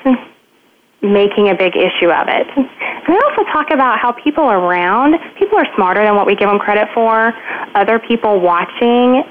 making 1.02 1.48
a 1.48 1.54
big 1.54 1.76
issue 1.76 2.10
of 2.10 2.28
it. 2.28 2.46
And 2.56 3.08
I 3.08 3.20
also 3.30 3.50
talk 3.52 3.70
about 3.70 3.98
how 3.98 4.12
people 4.12 4.44
around, 4.44 5.16
people 5.38 5.56
are 5.56 5.66
smarter 5.74 6.04
than 6.04 6.14
what 6.14 6.26
we 6.26 6.34
give 6.34 6.48
them 6.48 6.58
credit 6.58 6.88
for. 6.92 7.32
Other 7.74 7.98
people 7.98 8.40
watching, 8.40 9.22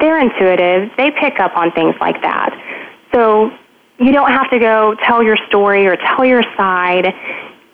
they're 0.00 0.20
intuitive. 0.20 0.90
They 0.96 1.10
pick 1.10 1.38
up 1.40 1.56
on 1.56 1.72
things 1.72 1.94
like 2.00 2.22
that. 2.22 2.50
So 3.12 3.50
you 3.98 4.12
don't 4.12 4.30
have 4.30 4.50
to 4.50 4.58
go 4.58 4.94
tell 5.06 5.22
your 5.22 5.36
story 5.48 5.86
or 5.86 5.96
tell 5.96 6.24
your 6.24 6.42
side 6.56 7.14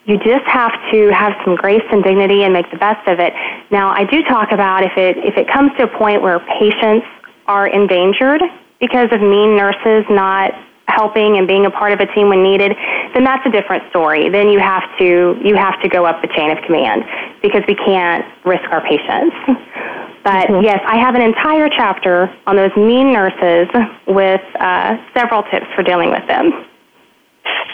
you 0.06 0.18
just 0.18 0.44
have 0.44 0.72
to 0.92 1.08
have 1.10 1.32
some 1.44 1.56
grace 1.56 1.82
and 1.90 2.04
dignity 2.04 2.44
and 2.44 2.52
make 2.52 2.70
the 2.70 2.76
best 2.76 3.06
of 3.08 3.18
it. 3.20 3.32
Now, 3.70 3.88
I 3.88 4.04
do 4.04 4.22
talk 4.24 4.52
about 4.52 4.82
if 4.84 4.92
it 4.96 5.16
if 5.18 5.36
it 5.36 5.48
comes 5.48 5.72
to 5.78 5.84
a 5.84 5.98
point 5.98 6.22
where 6.22 6.40
patients 6.60 7.06
are 7.46 7.66
endangered 7.66 8.42
because 8.80 9.08
of 9.12 9.20
mean 9.20 9.56
nurses 9.56 10.04
not 10.10 10.52
helping 10.88 11.38
and 11.38 11.48
being 11.48 11.66
a 11.66 11.70
part 11.70 11.92
of 11.92 12.00
a 12.00 12.06
team 12.14 12.28
when 12.28 12.42
needed, 12.42 12.72
then 13.14 13.24
that's 13.24 13.44
a 13.46 13.50
different 13.50 13.88
story. 13.90 14.28
Then 14.28 14.48
you 14.48 14.58
have 14.58 14.84
to 14.98 15.38
you 15.42 15.56
have 15.56 15.80
to 15.82 15.88
go 15.88 16.04
up 16.04 16.22
the 16.22 16.28
chain 16.28 16.50
of 16.50 16.58
command 16.64 17.04
because 17.42 17.62
we 17.68 17.74
can't 17.74 18.24
risk 18.44 18.64
our 18.70 18.82
patients. 18.82 19.34
But 20.24 20.48
mm-hmm. 20.48 20.64
yes, 20.64 20.80
I 20.86 20.96
have 20.96 21.14
an 21.14 21.20
entire 21.20 21.68
chapter 21.68 22.34
on 22.46 22.56
those 22.56 22.74
mean 22.76 23.12
nurses 23.12 23.68
with 24.06 24.40
uh, 24.58 24.96
several 25.12 25.42
tips 25.52 25.66
for 25.76 25.82
dealing 25.82 26.10
with 26.10 26.26
them. 26.26 26.64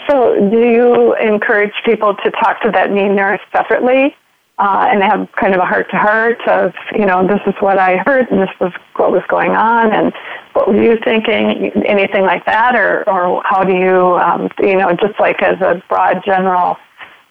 So, 0.09 0.35
do 0.51 0.59
you 0.59 1.15
encourage 1.15 1.71
people 1.85 2.13
to 2.13 2.31
talk 2.43 2.61
to 2.63 2.71
that 2.71 2.91
mean 2.91 3.15
nurse 3.15 3.39
separately 3.53 4.13
uh, 4.61 4.85
and 4.91 5.01
have 5.01 5.27
kind 5.41 5.55
of 5.55 5.59
a 5.59 5.65
heart 5.65 5.89
to 5.89 5.97
heart 5.97 6.39
of, 6.47 6.71
you 6.93 7.05
know, 7.05 7.25
this 7.25 7.41
is 7.47 7.55
what 7.61 7.79
I 7.79 7.97
heard 8.05 8.29
and 8.29 8.39
this 8.39 8.53
was 8.59 8.71
what 8.95 9.11
was 9.11 9.23
going 9.27 9.51
on 9.51 9.91
and 9.91 10.13
what 10.53 10.67
were 10.67 10.81
you 10.81 10.97
thinking? 11.03 11.71
Anything 11.83 12.23
like 12.23 12.45
that, 12.45 12.75
or 12.75 13.03
or 13.09 13.41
how 13.43 13.63
do 13.63 13.73
you, 13.73 14.19
um, 14.19 14.49
you 14.59 14.77
know, 14.77 14.91
just 14.91 15.19
like 15.19 15.41
as 15.41 15.59
a 15.61 15.81
broad 15.89 16.21
general 16.23 16.77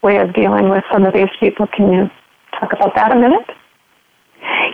way 0.03 0.17
of 0.17 0.33
dealing 0.33 0.69
with 0.69 0.83
some 0.91 1.05
of 1.05 1.13
these 1.13 1.31
people? 1.39 1.67
Can 1.67 1.93
you 1.93 2.11
talk 2.59 2.73
about 2.73 2.95
that 2.95 3.13
a 3.13 3.15
minute? 3.15 3.49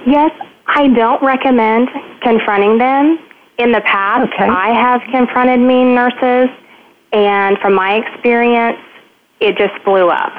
Yes, 0.08 0.32
I 0.66 0.88
don't 0.88 1.22
recommend 1.22 1.90
confronting 2.22 2.80
them. 2.80 3.20
In 3.60 3.72
the 3.72 3.82
past, 3.82 4.32
okay. 4.34 4.46
I 4.46 4.70
have 4.70 5.02
confronted 5.12 5.60
mean 5.60 5.96
nurses 5.96 6.50
and 7.12 7.58
from 7.58 7.74
my 7.74 7.96
experience, 7.96 8.78
it 9.40 9.58
just 9.58 9.74
blew 9.84 10.10
up. 10.10 10.34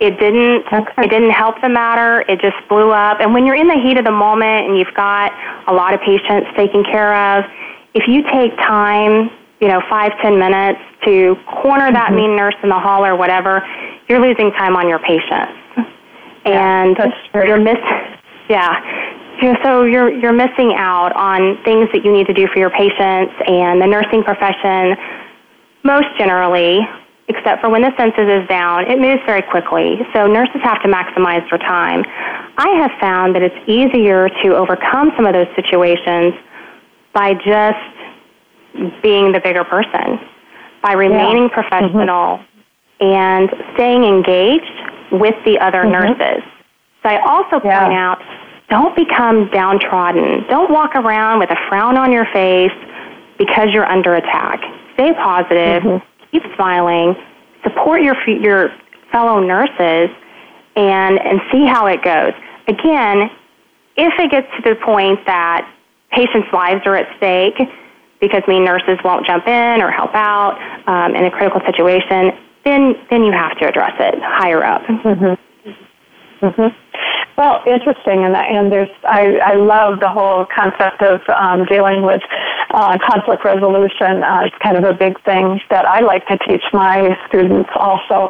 It 0.00 0.18
didn't 0.18 0.64
okay. 0.72 1.04
it 1.04 1.10
didn't 1.10 1.30
help 1.30 1.60
the 1.60 1.68
matter. 1.68 2.24
It 2.26 2.40
just 2.40 2.56
blew 2.68 2.90
up. 2.90 3.20
And 3.20 3.34
when 3.34 3.44
you're 3.44 3.56
in 3.56 3.68
the 3.68 3.78
heat 3.84 3.98
of 3.98 4.04
the 4.04 4.10
moment 4.10 4.66
and 4.66 4.78
you've 4.78 4.94
got 4.96 5.30
a 5.68 5.74
lot 5.74 5.92
of 5.92 6.00
patients 6.00 6.48
taken 6.56 6.82
care 6.84 7.14
of, 7.14 7.44
if 7.92 8.08
you 8.08 8.22
take 8.32 8.56
time, 8.56 9.30
you 9.60 9.68
know, 9.68 9.82
five, 9.90 10.12
ten 10.22 10.38
minutes 10.38 10.80
to 11.04 11.36
corner 11.60 11.92
mm-hmm. 11.92 11.94
that 11.94 12.12
mean 12.12 12.34
nurse 12.34 12.56
in 12.62 12.70
the 12.70 12.78
hall 12.78 13.04
or 13.04 13.14
whatever, 13.14 13.60
you're 14.08 14.20
losing 14.20 14.50
time 14.52 14.74
on 14.74 14.88
your 14.88 15.00
patients. 15.00 15.52
Yeah, 16.46 16.86
and 16.86 16.96
you're 17.34 17.60
miss 17.60 17.76
yeah. 18.48 18.80
So 19.62 19.84
you're 19.84 20.10
you're 20.10 20.32
missing 20.32 20.72
out 20.76 21.12
on 21.12 21.62
things 21.62 21.88
that 21.92 22.04
you 22.04 22.12
need 22.12 22.26
to 22.26 22.34
do 22.34 22.46
for 22.48 22.58
your 22.58 22.70
patients 22.70 23.34
and 23.46 23.80
the 23.80 23.86
nursing 23.86 24.24
profession 24.24 24.96
most 25.84 26.08
generally, 26.18 26.80
except 27.30 27.62
for 27.62 27.70
when 27.70 27.82
the 27.82 27.92
census 27.96 28.26
is 28.26 28.46
down, 28.48 28.90
it 28.90 28.98
moves 28.98 29.22
very 29.24 29.42
quickly. 29.42 29.98
So 30.12 30.26
nurses 30.26 30.60
have 30.62 30.82
to 30.82 30.88
maximize 30.88 31.48
their 31.48 31.58
time. 31.58 32.04
I 32.58 32.68
have 32.82 32.90
found 33.00 33.34
that 33.34 33.42
it's 33.42 33.56
easier 33.66 34.28
to 34.42 34.56
overcome 34.56 35.12
some 35.16 35.26
of 35.26 35.32
those 35.32 35.46
situations 35.54 36.34
by 37.14 37.34
just 37.34 39.02
being 39.02 39.32
the 39.32 39.40
bigger 39.40 39.64
person, 39.64 40.18
by 40.82 40.92
remaining 40.92 41.48
yeah. 41.48 41.54
professional 41.54 42.38
mm-hmm. 42.38 43.04
and 43.04 43.48
staying 43.74 44.04
engaged 44.04 45.12
with 45.12 45.34
the 45.44 45.58
other 45.58 45.82
mm-hmm. 45.82 46.18
nurses. 46.18 46.42
So 47.02 47.08
I 47.08 47.22
also 47.26 47.60
point 47.60 47.94
yeah. 47.94 48.12
out 48.12 48.18
don't 48.68 48.94
become 48.94 49.50
downtrodden. 49.50 50.46
Don't 50.48 50.70
walk 50.70 50.94
around 50.94 51.40
with 51.40 51.50
a 51.50 51.56
frown 51.68 51.96
on 51.96 52.12
your 52.12 52.26
face 52.32 52.70
because 53.38 53.68
you're 53.72 53.90
under 53.90 54.14
attack 54.14 54.60
stay 55.00 55.12
positive, 55.14 55.82
mm-hmm. 55.82 56.09
Keep 56.30 56.42
smiling, 56.54 57.14
support 57.62 58.02
your 58.02 58.16
your 58.28 58.70
fellow 59.12 59.40
nurses, 59.40 60.10
and 60.76 61.18
and 61.18 61.40
see 61.52 61.66
how 61.66 61.86
it 61.86 62.02
goes. 62.02 62.32
Again, 62.68 63.30
if 63.96 64.12
it 64.18 64.30
gets 64.30 64.46
to 64.56 64.70
the 64.70 64.76
point 64.76 65.24
that 65.26 65.68
patients' 66.10 66.48
lives 66.52 66.82
are 66.86 66.96
at 66.96 67.06
stake 67.16 67.58
because 68.20 68.42
mean 68.46 68.64
nurses 68.64 68.98
won't 69.04 69.26
jump 69.26 69.46
in 69.46 69.80
or 69.80 69.90
help 69.90 70.14
out 70.14 70.58
um, 70.86 71.14
in 71.16 71.24
a 71.24 71.30
critical 71.30 71.60
situation, 71.66 72.32
then 72.64 72.94
then 73.10 73.24
you 73.24 73.32
have 73.32 73.58
to 73.58 73.66
address 73.66 73.94
it 73.98 74.14
higher 74.22 74.62
up. 74.64 74.82
Mm-hmm. 74.82 76.46
Mm-hmm. 76.46 76.89
Well, 77.40 77.62
interesting, 77.66 78.22
and 78.22 78.36
and 78.36 78.70
there's 78.70 78.90
I, 79.02 79.38
I 79.42 79.54
love 79.54 80.00
the 80.00 80.10
whole 80.10 80.44
concept 80.54 81.00
of 81.00 81.22
um, 81.34 81.64
dealing 81.64 82.02
with 82.02 82.20
uh, 82.68 82.98
conflict 83.00 83.46
resolution. 83.46 84.22
Uh, 84.22 84.42
it's 84.44 84.56
kind 84.62 84.76
of 84.76 84.84
a 84.84 84.92
big 84.92 85.16
thing 85.24 85.58
that 85.70 85.86
I 85.86 86.00
like 86.00 86.26
to 86.26 86.36
teach 86.46 86.60
my 86.74 87.16
students. 87.28 87.70
Also, 87.76 88.28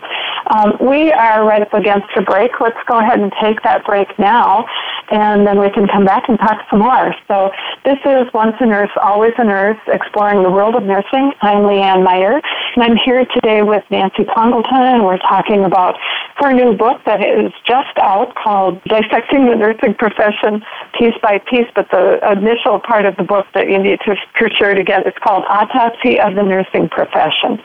um, 0.54 0.78
we 0.80 1.10
are 1.10 1.44
right 1.44 1.60
up 1.60 1.74
against 1.74 2.06
a 2.14 2.22
break. 2.22 2.52
Let's 2.60 2.78
go 2.86 3.00
ahead 3.00 3.18
and 3.18 3.32
take 3.42 3.60
that 3.64 3.84
break 3.84 4.16
now, 4.16 4.64
and 5.10 5.44
then 5.44 5.58
we 5.58 5.70
can 5.70 5.88
come 5.88 6.04
back 6.04 6.28
and 6.28 6.38
talk 6.38 6.62
some 6.70 6.78
more. 6.78 7.12
So 7.26 7.50
this 7.84 7.98
is 8.04 8.32
Once 8.32 8.54
a 8.60 8.66
Nurse, 8.66 8.94
Always 9.02 9.32
a 9.38 9.44
Nurse, 9.44 9.80
exploring 9.88 10.44
the 10.44 10.50
world 10.50 10.76
of 10.76 10.84
nursing. 10.84 11.32
I'm 11.42 11.66
Leanne 11.66 12.04
Meyer, 12.04 12.40
and 12.76 12.84
I'm 12.84 12.96
here 13.04 13.26
today 13.34 13.62
with 13.62 13.82
Nancy 13.90 14.24
Congleton, 14.24 15.02
and 15.02 15.04
we're 15.04 15.18
talking 15.18 15.64
about 15.64 15.96
her 16.36 16.52
new 16.52 16.76
book 16.76 17.02
that 17.04 17.20
is 17.20 17.52
just 17.66 17.98
out 17.98 18.34
called 18.34 18.80
Dissecting 19.00 19.48
the 19.48 19.56
Nursing 19.56 19.94
Profession 19.94 20.62
Piece 20.98 21.14
by 21.22 21.38
Piece, 21.50 21.66
but 21.74 21.90
the 21.90 22.18
initial 22.32 22.80
part 22.80 23.06
of 23.06 23.16
the 23.16 23.22
book 23.22 23.46
that 23.54 23.70
you 23.70 23.78
need 23.78 24.00
to 24.00 24.14
sure 24.58 24.74
to 24.74 24.84
get 24.84 25.06
is 25.06 25.14
called 25.22 25.44
Autopsy 25.48 26.20
of 26.20 26.34
the 26.34 26.42
Nursing 26.42 26.88
Profession. 26.88 27.62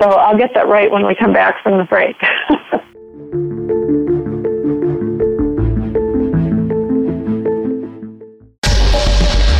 So 0.00 0.10
I'll 0.10 0.36
get 0.36 0.52
that 0.54 0.68
right 0.68 0.90
when 0.90 1.06
we 1.06 1.14
come 1.14 1.32
back 1.32 1.62
from 1.62 1.78
the 1.78 1.84
break. 1.84 2.16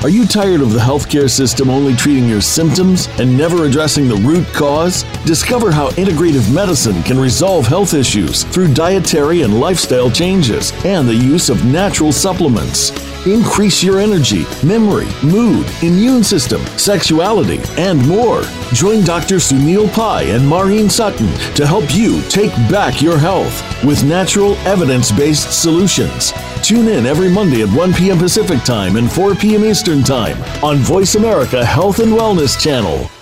Are 0.00 0.08
you 0.08 0.28
tired 0.28 0.60
of 0.60 0.72
the 0.72 0.78
healthcare 0.78 1.28
system 1.28 1.68
only 1.68 1.92
treating 1.92 2.28
your 2.28 2.40
symptoms 2.40 3.08
and 3.18 3.36
never 3.36 3.64
addressing 3.64 4.06
the 4.06 4.14
root 4.14 4.46
cause? 4.54 5.02
Discover 5.24 5.72
how 5.72 5.90
integrative 5.90 6.54
medicine 6.54 7.02
can 7.02 7.18
resolve 7.18 7.66
health 7.66 7.94
issues 7.94 8.44
through 8.44 8.74
dietary 8.74 9.42
and 9.42 9.58
lifestyle 9.58 10.08
changes 10.08 10.72
and 10.84 11.08
the 11.08 11.14
use 11.14 11.50
of 11.50 11.64
natural 11.64 12.12
supplements. 12.12 12.92
Increase 13.26 13.82
your 13.82 13.98
energy, 13.98 14.46
memory, 14.64 15.08
mood, 15.24 15.66
immune 15.82 16.22
system, 16.22 16.64
sexuality, 16.78 17.58
and 17.76 18.06
more. 18.06 18.42
Join 18.72 19.02
Dr. 19.02 19.36
Sunil 19.36 19.92
Pai 19.92 20.30
and 20.30 20.46
Maureen 20.46 20.88
Sutton 20.88 21.26
to 21.54 21.66
help 21.66 21.92
you 21.92 22.22
take 22.28 22.54
back 22.70 23.02
your 23.02 23.18
health 23.18 23.64
with 23.82 24.04
natural, 24.04 24.54
evidence 24.58 25.10
based 25.10 25.60
solutions. 25.60 26.32
Tune 26.62 26.88
in 26.88 27.06
every 27.06 27.30
Monday 27.30 27.62
at 27.62 27.68
1 27.70 27.94
p.m. 27.94 28.18
Pacific 28.18 28.62
Time 28.62 28.96
and 28.96 29.10
4 29.10 29.34
p.m. 29.34 29.64
Eastern 29.64 29.87
Time 29.88 30.36
on 30.62 30.76
Voice 30.76 31.14
America 31.14 31.64
Health 31.64 31.98
and 31.98 32.12
Wellness 32.12 32.60
Channel. 32.60 33.17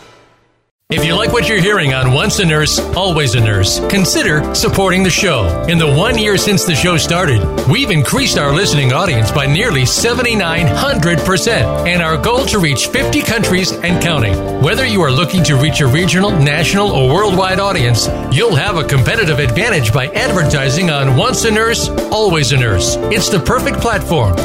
If 0.88 1.05
you 1.05 1.16
like 1.16 1.33
what 1.33 1.49
you're 1.49 1.61
hearing 1.61 1.94
on 1.94 2.12
Once 2.12 2.38
a 2.38 2.44
Nurse, 2.44 2.79
Always 2.94 3.35
a 3.35 3.40
Nurse, 3.40 3.81
consider 3.90 4.55
supporting 4.55 5.03
the 5.03 5.11
show. 5.11 5.64
In 5.68 5.79
the 5.79 5.92
one 5.92 6.16
year 6.16 6.37
since 6.37 6.64
the 6.64 6.77
show 6.77 6.96
started, 6.96 7.42
we've 7.68 7.90
increased 7.90 8.38
our 8.38 8.53
listening 8.53 8.92
audience 8.92 9.33
by 9.33 9.46
nearly 9.46 9.83
7,900%, 9.83 11.88
and 11.88 12.01
our 12.01 12.16
goal 12.16 12.46
to 12.46 12.61
reach 12.61 12.87
50 12.87 13.20
countries 13.22 13.72
and 13.72 14.01
counting. 14.01 14.62
Whether 14.62 14.87
you 14.87 15.03
are 15.03 15.11
looking 15.11 15.42
to 15.44 15.57
reach 15.57 15.81
a 15.81 15.88
regional, 15.88 16.31
national, 16.31 16.92
or 16.92 17.12
worldwide 17.12 17.59
audience, 17.59 18.07
you'll 18.31 18.55
have 18.55 18.77
a 18.77 18.85
competitive 18.85 19.40
advantage 19.40 19.92
by 19.92 20.07
advertising 20.11 20.90
on 20.90 21.16
Once 21.16 21.44
a 21.46 21.51
Nurse, 21.51 21.88
Always 22.12 22.53
a 22.53 22.59
Nurse. 22.59 22.94
It's 23.11 23.29
the 23.29 23.40
perfect 23.40 23.81
platform. 23.81 24.37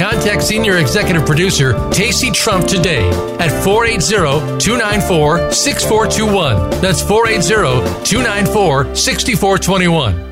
Contact 0.00 0.42
Senior 0.42 0.78
Executive 0.78 1.26
Producer 1.26 1.74
Tacey 1.90 2.30
Trump 2.30 2.66
today 2.66 3.06
at 3.38 3.50
480 3.62 4.58
294 4.58 5.50
6421. 5.90 6.70
That's 6.80 7.02
480 7.02 8.04
294 8.04 8.94
6421. 8.94 10.30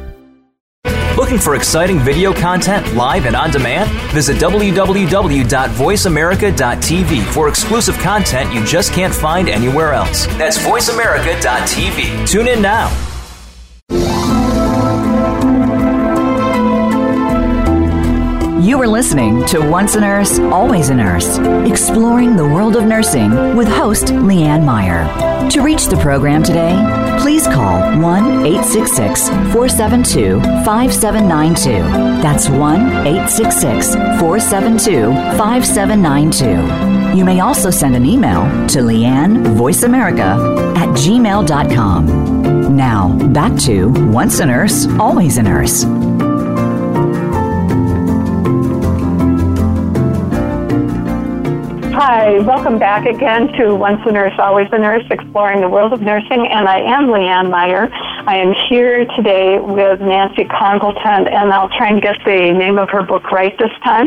Looking 1.16 1.38
for 1.38 1.56
exciting 1.56 1.98
video 1.98 2.32
content 2.32 2.94
live 2.94 3.26
and 3.26 3.34
on 3.34 3.50
demand? 3.50 3.90
Visit 4.12 4.36
www.voiceamerica.tv 4.36 7.24
for 7.32 7.48
exclusive 7.48 7.98
content 7.98 8.54
you 8.54 8.64
just 8.64 8.92
can't 8.92 9.12
find 9.12 9.48
anywhere 9.48 9.94
else. 9.94 10.26
That's 10.38 10.58
voiceamerica.tv. 10.58 12.28
Tune 12.28 12.46
in 12.46 12.62
now. 12.62 12.88
Listening 18.88 19.44
to 19.46 19.60
Once 19.60 19.94
a 19.96 20.00
Nurse, 20.00 20.38
Always 20.38 20.88
a 20.88 20.94
Nurse, 20.94 21.38
exploring 21.70 22.36
the 22.36 22.44
world 22.44 22.76
of 22.76 22.84
nursing 22.84 23.56
with 23.56 23.68
host 23.68 24.06
Leanne 24.06 24.64
Meyer. 24.64 25.06
To 25.50 25.62
reach 25.62 25.86
the 25.86 25.96
program 25.96 26.42
today, 26.42 26.74
please 27.20 27.46
call 27.46 27.80
1 28.00 28.46
866 28.46 29.28
472 29.28 30.40
5792. 30.64 31.82
That's 32.22 32.48
1 32.48 32.58
866 33.06 33.94
472 33.94 35.12
5792. 35.38 37.16
You 37.16 37.24
may 37.24 37.40
also 37.40 37.70
send 37.70 37.96
an 37.96 38.04
email 38.04 38.42
to 38.68 38.80
Leanne 38.80 39.56
VoiceAmerica 39.56 40.76
at 40.76 40.88
gmail.com. 40.90 42.76
Now, 42.76 43.16
back 43.32 43.56
to 43.60 43.88
Once 44.10 44.40
a 44.40 44.46
Nurse, 44.46 44.86
Always 44.98 45.38
a 45.38 45.42
Nurse. 45.42 45.84
Hi, 52.00 52.38
welcome 52.38 52.78
back 52.78 53.06
again 53.06 53.48
to 53.58 53.74
Once 53.74 54.00
a 54.06 54.12
Nurse, 54.12 54.32
Always 54.38 54.68
a 54.70 54.78
Nurse, 54.78 55.02
exploring 55.10 55.60
the 55.62 55.68
world 55.68 55.92
of 55.92 56.00
nursing, 56.00 56.46
and 56.46 56.68
I 56.68 56.78
am 56.78 57.08
Leanne 57.08 57.50
Meyer. 57.50 57.88
I 57.92 58.36
am 58.36 58.54
here 58.70 59.04
today 59.16 59.58
with 59.58 60.00
Nancy 60.00 60.44
Congleton, 60.44 61.26
and 61.26 61.52
I'll 61.52 61.68
try 61.70 61.88
and 61.88 62.00
get 62.00 62.14
the 62.24 62.52
name 62.52 62.78
of 62.78 62.88
her 62.90 63.02
book 63.02 63.32
right 63.32 63.52
this 63.58 63.72
time. 63.82 64.06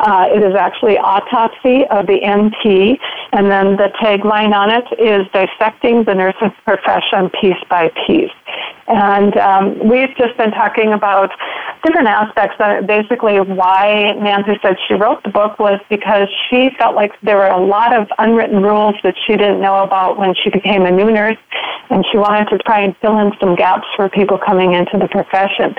Uh, 0.00 0.28
it 0.28 0.42
is 0.42 0.54
actually 0.54 0.98
Autopsy 0.98 1.86
of 1.86 2.06
the 2.06 2.20
NP, 2.20 2.98
and 3.32 3.50
then 3.50 3.76
the 3.78 3.88
tagline 4.02 4.52
on 4.52 4.68
it 4.68 4.84
is 5.00 5.26
Dissecting 5.32 6.04
the 6.04 6.14
Nursing 6.14 6.52
Profession 6.66 7.30
Piece 7.40 7.56
by 7.70 7.90
Piece. 8.06 8.28
And 8.86 9.36
um, 9.36 9.88
we've 9.88 10.14
just 10.16 10.36
been 10.36 10.50
talking 10.50 10.92
about 10.92 11.30
different 11.84 12.08
aspects. 12.08 12.56
Uh, 12.58 12.82
basically, 12.82 13.40
why 13.40 14.12
Nancy 14.20 14.58
said 14.62 14.76
she 14.88 14.94
wrote 14.94 15.22
the 15.22 15.30
book 15.30 15.58
was 15.58 15.80
because 15.88 16.28
she 16.48 16.70
felt 16.78 16.94
like 16.94 17.12
there 17.22 17.36
were 17.36 17.46
a 17.46 17.64
lot 17.64 17.94
of 17.94 18.08
unwritten 18.18 18.62
rules 18.62 18.94
that 19.02 19.14
she 19.26 19.36
didn't 19.36 19.60
know 19.60 19.82
about 19.82 20.18
when 20.18 20.34
she 20.42 20.50
became 20.50 20.86
a 20.86 20.90
new 20.90 21.10
nurse, 21.10 21.38
and 21.90 22.04
she 22.10 22.18
wanted 22.18 22.48
to 22.50 22.58
try 22.58 22.80
and 22.80 22.96
fill 22.98 23.18
in 23.18 23.32
some 23.40 23.54
gaps 23.54 23.86
for 23.96 24.08
people 24.08 24.38
coming 24.38 24.72
into 24.72 24.98
the 24.98 25.08
profession. 25.08 25.74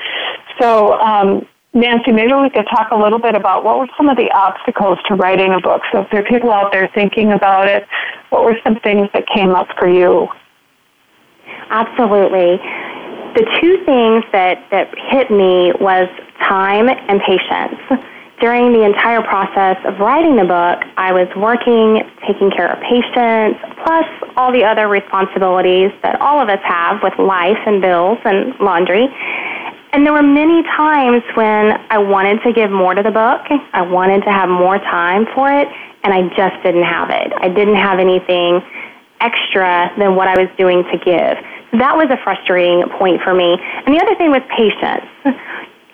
So, 0.60 0.94
um, 1.00 1.46
Nancy, 1.74 2.12
maybe 2.12 2.34
we 2.34 2.50
could 2.50 2.67
talk 2.70 2.91
a 2.91 2.98
little 2.98 3.20
bit 3.20 3.34
about 3.34 3.63
what 3.63 3.80
were 3.80 3.88
some 3.96 4.10
of 4.10 4.17
the 4.17 4.30
obstacles 4.32 5.00
to 5.08 5.15
writing 5.15 5.54
a 5.54 5.60
book. 5.62 5.82
So 5.91 6.02
if 6.02 6.10
there 6.12 6.22
are 6.22 6.28
people 6.28 6.52
out 6.52 6.74
there 6.74 6.89
thinking 6.94 7.32
about 7.32 7.67
it, 7.70 7.88
what 8.30 8.44
were 8.44 8.58
some 8.62 8.78
things 8.82 9.08
that 9.13 9.24
came 9.34 9.52
up 9.52 9.67
for 9.80 9.88
you? 9.88 10.28
Absolutely. 11.72 12.60
The 13.34 13.48
two 13.62 13.80
things 13.86 14.26
that, 14.36 14.68
that 14.72 14.92
hit 15.10 15.32
me 15.32 15.72
was 15.80 16.12
time 16.44 16.90
and 16.90 17.22
patience. 17.24 17.80
During 18.42 18.74
the 18.74 18.84
entire 18.84 19.22
process 19.22 19.78
of 19.86 20.00
writing 20.00 20.36
the 20.36 20.44
book, 20.44 20.84
I 20.98 21.14
was 21.14 21.30
working, 21.38 22.04
taking 22.28 22.52
care 22.52 22.74
of 22.74 22.82
patients, 22.84 23.62
plus 23.86 24.04
all 24.36 24.52
the 24.52 24.66
other 24.66 24.90
responsibilities 24.90 25.92
that 26.04 26.20
all 26.20 26.42
of 26.42 26.50
us 26.50 26.60
have 26.66 27.00
with 27.04 27.14
life 27.20 27.62
and 27.66 27.82
bills 27.82 28.18
and 28.26 28.52
laundry. 28.60 29.08
And 29.94 30.04
there 30.04 30.12
were 30.12 30.24
many 30.26 30.64
times 30.76 31.24
when 31.36 31.80
I 31.90 32.00
wanted 32.00 32.42
to 32.44 32.52
give 32.52 32.72
more 32.72 32.96
to 32.96 33.04
the 33.04 33.12
book. 33.12 33.48
I 33.72 33.82
wanted 33.82 34.24
to 34.24 34.32
have 34.32 34.50
more 34.50 34.80
time 34.80 35.26
for 35.36 35.54
it, 35.54 35.68
and 36.04 36.12
I 36.12 36.28
just 36.36 36.60
didn't 36.64 36.84
have 36.84 37.12
it. 37.12 37.32
I 37.40 37.48
didn't 37.48 37.76
have 37.76 38.00
anything 38.00 38.60
extra 39.22 39.92
than 39.98 40.16
what 40.16 40.28
I 40.28 40.38
was 40.38 40.50
doing 40.58 40.84
to 40.92 40.98
give. 40.98 41.38
That 41.80 41.96
was 41.96 42.10
a 42.10 42.18
frustrating 42.24 42.84
point 43.00 43.22
for 43.22 43.34
me. 43.34 43.56
And 43.86 43.96
the 43.96 44.02
other 44.02 44.16
thing 44.16 44.32
was 44.32 44.42
patience. 44.52 45.08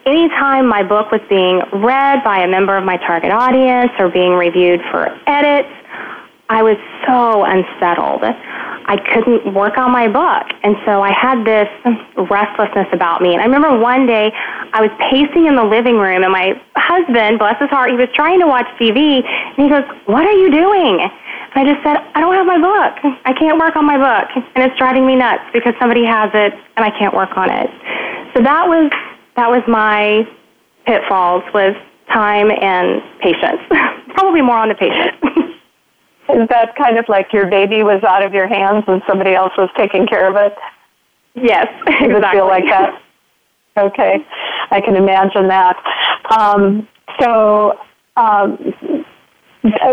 Anytime 0.06 0.68
my 0.68 0.84
book 0.84 1.12
was 1.12 1.22
being 1.30 1.62
read 1.84 2.24
by 2.24 2.40
a 2.40 2.48
member 2.48 2.78
of 2.78 2.84
my 2.84 2.98
target 2.98 3.32
audience 3.32 3.92
or 4.00 4.10
being 4.10 4.34
reviewed 4.34 4.80
for 4.90 5.12
edits, 5.28 5.70
I 6.50 6.63
was 6.63 6.78
so 7.06 7.44
unsettled. 7.44 8.24
I 8.24 8.96
couldn't 9.12 9.54
work 9.54 9.78
on 9.78 9.92
my 9.92 10.08
book. 10.08 10.48
And 10.63 10.78
so 10.86 11.04
I 11.04 11.12
had 11.12 11.44
this 11.44 11.68
restlessness 12.32 12.88
about 12.94 13.22
me. 13.22 13.34
And 13.34 13.42
I 13.42 13.46
remember 13.46 13.78
one 13.78 14.08
day 14.08 14.32
I 14.72 14.80
was 14.80 14.92
pacing 15.12 15.46
in 15.46 15.56
the 15.58 15.66
living 15.66 15.98
room 15.98 16.24
and 16.24 16.32
my 16.32 16.56
husband, 16.78 17.38
bless 17.38 17.60
his 17.60 17.70
heart, 17.70 17.92
he 17.92 17.98
was 17.98 18.08
trying 18.16 18.40
to 18.40 18.48
watch 18.48 18.66
TV 18.80 19.28
and 19.28 19.60
he 19.60 19.68
goes, 19.68 19.84
What 20.06 20.26
are 20.26 20.32
you 20.32 20.50
doing? 20.50 21.04
I 21.60 21.63
just 21.63 21.84
said, 21.84 21.98
I 22.13 22.20
don't 22.20 22.34
have 22.36 22.46
my 22.46 22.58
book. 22.58 23.17
I 23.26 23.34
can't 23.34 23.58
work 23.60 23.76
on 23.76 23.86
my 23.86 23.98
book. 23.98 24.30
And 24.56 24.63
it's 24.63 24.78
driving 24.78 25.06
me 25.06 25.15
nuts 25.15 25.43
because 25.54 25.74
somebody 25.80 26.06
has 26.06 26.30
it 26.34 26.54
and 26.76 26.86
I 26.86 26.91
can't 26.91 27.13
work 27.13 27.38
on 27.38 27.50
it. 27.50 27.70
So 28.36 28.43
that 28.43 28.67
was 28.67 28.91
that 29.36 29.50
was 29.50 29.62
my 29.67 30.28
pitfalls 30.86 31.43
was 31.54 31.76
time 32.12 32.50
and 32.52 33.02
patience. 33.22 33.62
Probably 34.15 34.41
more 34.41 34.58
on 34.58 34.70
the 34.70 34.76
patience. 34.76 35.15
Is 36.30 36.48
that 36.50 36.76
kind 36.76 36.98
of 36.98 37.06
like 37.08 37.32
your 37.32 37.48
baby 37.48 37.84
was 37.84 38.04
out 38.04 38.24
of 38.24 38.34
your 38.34 38.48
hands 38.48 38.84
and 38.88 39.02
somebody 39.08 39.34
else 39.34 39.54
was 39.58 39.70
taking 39.78 40.06
care 40.06 40.30
of 40.30 40.36
it? 40.36 40.54
Yes, 41.36 41.67
exactly. 41.88 42.08
Does 42.10 42.24
it 42.24 42.32
feel 42.32 42.48
like 42.48 42.65
that? 42.65 43.02
Okay, 43.78 44.26
I 44.72 44.82
can 44.82 44.96
imagine 44.96 45.48
that. 45.50 45.78
Um, 46.32 46.88
so, 47.22 47.80
um, 48.17 48.58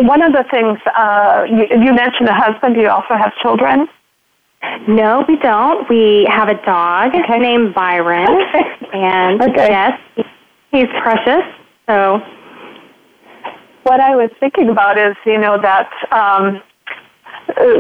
one 0.06 0.22
of 0.22 0.32
the 0.32 0.44
things 0.50 0.78
uh, 0.96 1.46
you, 1.48 1.66
you 1.82 1.94
mentioned 1.94 2.28
a 2.28 2.34
husband. 2.34 2.74
Do 2.74 2.80
you 2.80 2.88
also 2.88 3.14
have 3.14 3.32
children? 3.42 3.88
No, 4.88 5.24
we 5.28 5.37
don't. 5.37 5.88
We 5.88 6.26
have 6.30 6.48
a 6.48 6.60
dog 6.64 7.14
okay. 7.14 7.38
named 7.38 7.74
Byron, 7.74 8.28
okay. 8.28 8.64
and 8.92 9.42
okay. 9.42 9.68
yes, 9.68 10.00
he's 10.70 10.88
precious. 11.02 11.44
So 11.87 12.20
what 13.82 14.00
I 14.00 14.16
was 14.16 14.30
thinking 14.40 14.70
about 14.70 14.98
is, 14.98 15.14
you 15.26 15.38
know, 15.38 15.60
that 15.60 15.90
um, 16.10 16.62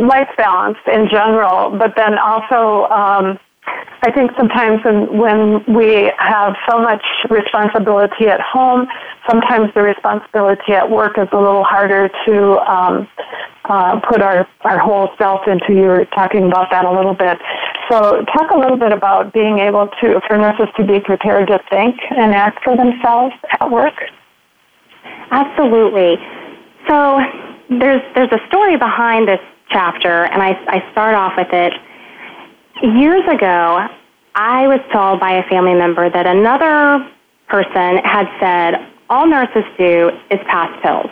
life 0.06 0.28
balance 0.36 0.78
in 0.92 1.08
general, 1.10 1.76
but 1.76 1.94
then 1.96 2.18
also, 2.18 2.84
um, 2.92 3.38
I 4.04 4.12
think 4.12 4.32
sometimes 4.36 4.84
when, 4.84 5.16
when 5.16 5.74
we 5.74 6.12
have 6.18 6.54
so 6.68 6.78
much 6.78 7.02
responsibility 7.30 8.28
at 8.28 8.40
home, 8.40 8.86
sometimes 9.26 9.72
the 9.74 9.80
responsibility 9.80 10.72
at 10.72 10.90
work 10.90 11.16
is 11.16 11.26
a 11.32 11.36
little 11.36 11.64
harder 11.64 12.10
to 12.26 12.58
um, 12.70 13.08
uh, 13.64 13.98
put 14.00 14.20
our, 14.20 14.46
our 14.60 14.78
whole 14.78 15.08
self 15.16 15.48
into. 15.48 15.72
You 15.72 15.88
were 15.88 16.04
talking 16.14 16.44
about 16.44 16.70
that 16.70 16.84
a 16.84 16.92
little 16.92 17.14
bit. 17.14 17.38
So, 17.90 18.22
talk 18.36 18.50
a 18.50 18.58
little 18.58 18.76
bit 18.76 18.92
about 18.92 19.32
being 19.32 19.58
able 19.58 19.88
to, 20.02 20.20
for 20.28 20.36
nurses 20.36 20.68
to 20.76 20.84
be 20.84 21.00
prepared 21.00 21.48
to 21.48 21.58
think 21.70 21.96
and 22.10 22.34
act 22.34 22.62
for 22.62 22.76
themselves 22.76 23.34
at 23.58 23.70
work. 23.70 23.94
Absolutely. 25.30 26.16
So 26.88 27.20
there's 27.70 28.02
there's 28.14 28.32
a 28.32 28.46
story 28.48 28.76
behind 28.76 29.28
this 29.28 29.40
chapter, 29.70 30.24
and 30.24 30.42
I, 30.42 30.50
I 30.68 30.92
start 30.92 31.14
off 31.14 31.32
with 31.36 31.52
it. 31.52 31.72
Years 32.82 33.22
ago, 33.28 33.86
I 34.34 34.66
was 34.66 34.80
told 34.92 35.20
by 35.20 35.34
a 35.34 35.48
family 35.48 35.74
member 35.74 36.10
that 36.10 36.26
another 36.26 37.08
person 37.48 37.98
had 38.02 38.26
said 38.40 38.90
all 39.08 39.26
nurses 39.26 39.64
do 39.78 40.10
is 40.30 40.40
pass 40.48 40.70
pills. 40.82 41.10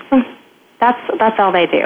That's 0.81 0.99
that's 1.21 1.39
all 1.39 1.53
they 1.53 1.67
do. 1.67 1.85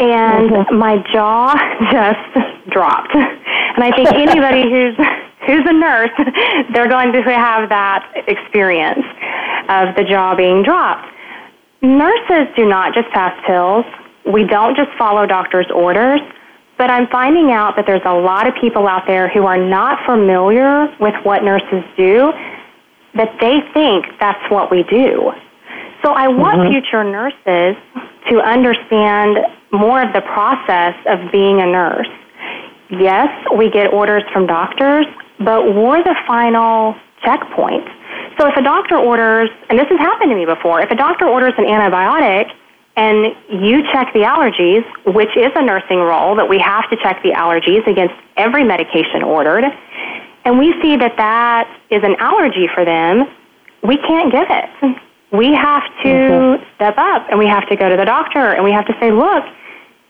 And 0.00 0.50
mm-hmm. 0.50 0.76
my 0.76 0.98
jaw 1.12 1.54
just 1.92 2.68
dropped. 2.70 3.14
And 3.14 3.84
I 3.84 3.92
think 3.94 4.10
anybody 4.12 4.62
who's 4.70 4.96
who's 5.46 5.64
a 5.64 5.72
nurse, 5.72 6.10
they're 6.74 6.88
going 6.88 7.12
to 7.12 7.22
have 7.22 7.68
that 7.68 8.02
experience 8.26 9.06
of 9.68 9.94
the 9.94 10.02
jaw 10.02 10.34
being 10.34 10.64
dropped. 10.64 11.06
Nurses 11.82 12.48
do 12.56 12.66
not 12.66 12.94
just 12.94 13.08
pass 13.10 13.32
pills. 13.46 13.84
We 14.26 14.42
don't 14.42 14.76
just 14.76 14.90
follow 14.98 15.24
doctors' 15.24 15.70
orders. 15.72 16.20
But 16.78 16.90
I'm 16.90 17.06
finding 17.08 17.52
out 17.52 17.76
that 17.76 17.86
there's 17.86 18.04
a 18.04 18.14
lot 18.14 18.46
of 18.46 18.54
people 18.60 18.86
out 18.86 19.06
there 19.06 19.28
who 19.28 19.46
are 19.46 19.56
not 19.56 20.04
familiar 20.04 20.94
with 21.00 21.14
what 21.24 21.42
nurses 21.42 21.84
do, 21.96 22.32
that 23.14 23.32
they 23.40 23.60
think 23.72 24.04
that's 24.20 24.50
what 24.50 24.70
we 24.70 24.82
do. 24.84 25.32
So 26.04 26.12
I 26.12 26.28
want 26.28 26.60
mm-hmm. 26.60 26.72
future 26.72 27.02
nurses 27.02 27.76
to 28.30 28.40
understand 28.40 29.38
more 29.72 30.02
of 30.02 30.12
the 30.12 30.20
process 30.20 30.94
of 31.06 31.32
being 31.32 31.60
a 31.60 31.66
nurse. 31.66 32.08
Yes, 32.90 33.28
we 33.56 33.70
get 33.70 33.92
orders 33.92 34.22
from 34.32 34.46
doctors, 34.46 35.06
but 35.40 35.74
we're 35.74 36.02
the 36.04 36.14
final 36.26 36.94
checkpoint. 37.24 37.88
So 38.38 38.46
if 38.46 38.56
a 38.56 38.62
doctor 38.62 38.96
orders, 38.96 39.48
and 39.70 39.78
this 39.78 39.88
has 39.88 39.98
happened 39.98 40.30
to 40.30 40.36
me 40.36 40.44
before, 40.44 40.80
if 40.80 40.90
a 40.90 40.94
doctor 40.94 41.26
orders 41.26 41.54
an 41.56 41.64
antibiotic 41.64 42.50
and 42.96 43.36
you 43.50 43.82
check 43.92 44.12
the 44.14 44.20
allergies, 44.20 44.84
which 45.04 45.36
is 45.36 45.52
a 45.54 45.62
nursing 45.62 45.98
role 45.98 46.34
that 46.36 46.48
we 46.48 46.58
have 46.58 46.88
to 46.90 46.96
check 46.96 47.22
the 47.22 47.30
allergies 47.30 47.86
against 47.86 48.14
every 48.36 48.64
medication 48.64 49.22
ordered, 49.22 49.64
and 50.44 50.58
we 50.58 50.72
see 50.80 50.96
that 50.96 51.16
that 51.16 51.68
is 51.90 52.02
an 52.04 52.16
allergy 52.18 52.68
for 52.74 52.84
them, 52.84 53.26
we 53.82 53.96
can't 53.98 54.32
give 54.32 54.46
it. 54.48 55.00
We 55.32 55.52
have 55.52 55.82
to 56.04 56.08
mm-hmm. 56.08 56.64
step 56.76 56.94
up 56.96 57.26
and 57.28 57.38
we 57.38 57.46
have 57.46 57.68
to 57.68 57.76
go 57.76 57.88
to 57.88 57.96
the 57.96 58.04
doctor 58.04 58.52
and 58.54 58.62
we 58.62 58.70
have 58.70 58.86
to 58.86 58.94
say, 59.00 59.10
look, 59.10 59.44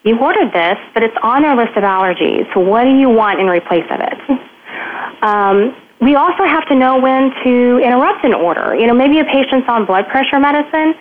you 0.05 0.19
ordered 0.19 0.53
this, 0.53 0.79
but 0.95 1.03
it's 1.03 1.17
on 1.23 1.45
our 1.45 1.57
list 1.57 1.77
of 1.77 1.83
allergies. 1.83 2.47
So 2.55 2.61
what 2.61 2.85
do 2.85 2.95
you 2.95 3.09
want 3.09 3.41
in 3.41 3.47
replace 3.47 3.87
of 3.91 4.01
it? 4.01 4.19
Um, 5.23 5.75
we 6.01 6.15
also 6.15 6.45
have 6.45 6.69
to 6.69 6.75
know 6.75 7.01
when 7.01 7.33
to 7.43 7.79
interrupt 7.79 8.23
an 8.25 8.35
order. 8.35 8.77
You 8.77 8.87
know, 8.87 8.95
maybe 8.95 9.19
a 9.19 9.25
patient's 9.25 9.67
on 9.69 9.87
blood 9.87 10.07
pressure 10.09 10.39
medicine, 10.39 10.95